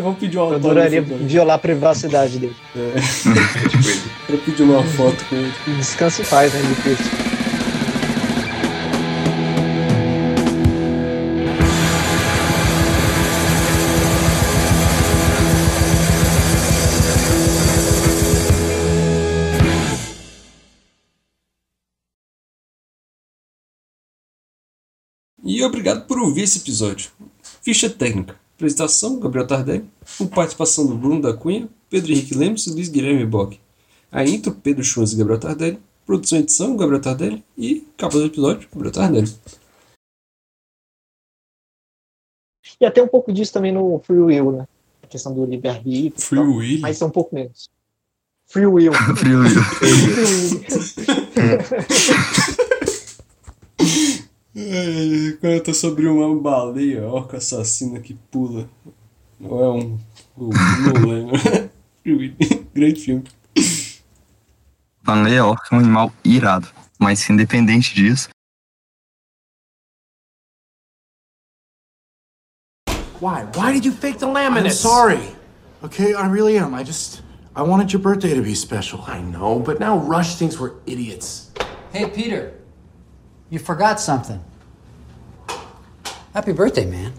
Vamos 0.00 0.18
pedir 0.18 0.38
um 0.38 0.40
Eu 0.40 0.44
autógrafo. 0.54 0.66
adoraria 0.70 1.02
violar 1.02 1.56
a 1.56 1.58
privacidade 1.58 2.38
dele. 2.38 2.56
É 2.76 3.00
tipo. 3.68 4.08
Quero 4.26 4.38
pedir 4.38 4.62
uma 4.62 4.82
foto 4.82 5.24
com 5.28 5.36
ele. 5.36 5.52
Descanse 5.76 6.22
em 6.22 6.24
paz, 6.24 6.52
né, 6.54 6.60
Nick? 6.62 7.27
E 25.58 25.64
obrigado 25.64 26.06
por 26.06 26.20
ouvir 26.20 26.42
esse 26.42 26.58
episódio. 26.58 27.10
Ficha 27.64 27.90
técnica. 27.90 28.36
Apresentação, 28.54 29.18
Gabriel 29.18 29.44
Tardelli. 29.44 29.90
Com 30.16 30.28
participação 30.28 30.86
do 30.86 30.94
Bruno 30.94 31.20
da 31.20 31.34
Cunha, 31.34 31.68
Pedro 31.90 32.12
Henrique 32.12 32.32
Lemos 32.32 32.64
e 32.68 32.70
Luiz 32.70 32.88
Guilherme 32.88 33.26
Bock. 33.26 33.58
A 34.12 34.24
intro, 34.24 34.54
Pedro 34.54 34.84
Schwanz 34.84 35.12
e 35.12 35.16
Gabriel 35.16 35.40
Tardelli. 35.40 35.80
Produção 36.06 36.38
e 36.38 36.42
edição, 36.42 36.76
Gabriel 36.76 37.02
Tardelli. 37.02 37.44
E 37.56 37.84
capa 37.96 38.18
do 38.18 38.26
episódio, 38.26 38.68
Gabriel 38.72 38.92
Tardelli. 38.92 39.34
E 42.80 42.86
até 42.86 43.02
um 43.02 43.08
pouco 43.08 43.32
disso 43.32 43.52
também 43.52 43.72
no 43.72 43.98
Free 44.04 44.16
Will, 44.16 44.52
né? 44.52 44.68
A 45.02 45.08
questão 45.08 45.34
do 45.34 45.44
livre-arbítrio. 45.44 46.12
e 46.16 46.22
Free 46.22 46.38
tal, 46.38 46.48
Will? 46.48 46.80
Mas 46.82 47.02
é 47.02 47.04
um 47.04 47.10
pouco 47.10 47.34
menos. 47.34 47.68
Free 48.46 48.66
Will. 48.66 48.92
Free 49.16 49.34
Will. 49.34 49.50
É, 54.60 55.36
Conta 55.40 55.72
sobre 55.72 56.06
uma 56.08 56.34
baleia, 56.40 57.06
orca 57.06 57.36
assassina 57.36 58.00
que 58.00 58.14
pula. 58.30 58.68
Ou 59.40 59.62
é 59.62 59.68
um. 59.84 59.98
um- 60.36 60.50
Não 60.50 61.10
lembro. 61.10 61.70
Grande 62.74 63.00
filme. 63.00 63.24
Baleia 65.02 65.44
orca 65.44 65.68
é 65.70 65.76
um 65.76 65.80
animal 65.80 66.12
irado. 66.24 66.68
Mas 66.98 67.28
independente 67.30 67.94
disso, 67.94 68.28
Why? 73.20 73.44
Why 73.56 73.72
did 73.72 73.84
you 73.84 73.92
fake 73.92 74.18
the 74.18 74.26
laminate? 74.26 74.66
I'm 74.66 74.70
sorry. 74.70 75.20
Okay, 75.82 76.14
I 76.14 76.28
really 76.28 76.56
am. 76.56 76.72
I 76.74 76.84
just. 76.84 77.22
I 77.56 77.62
wanted 77.62 77.92
your 77.92 78.00
birthday 78.00 78.32
to 78.34 78.42
be 78.42 78.54
special. 78.54 79.02
I 79.08 79.20
know, 79.20 79.58
but 79.58 79.80
now 79.80 79.98
Rush 79.98 80.36
thinks 80.36 80.56
we're 80.60 80.74
idiots. 80.86 81.50
Hey, 81.92 82.08
Peter, 82.08 82.52
you 83.50 83.58
forgot 83.58 84.00
something. 84.00 84.40
Happy 86.34 86.52
birthday, 86.52 86.84
man. 86.84 87.12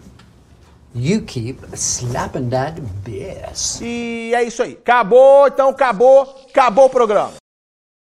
You 0.93 1.21
keep 1.21 1.59
slapping 1.75 2.49
that 2.49 2.79
bass. 3.03 3.79
E 3.81 4.31
é 4.33 4.43
isso 4.43 4.63
aí. 4.63 4.73
Acabou, 4.73 5.47
então 5.47 5.69
acabou, 5.69 6.45
acabou 6.49 6.85
o 6.85 6.89
programa. 6.89 7.33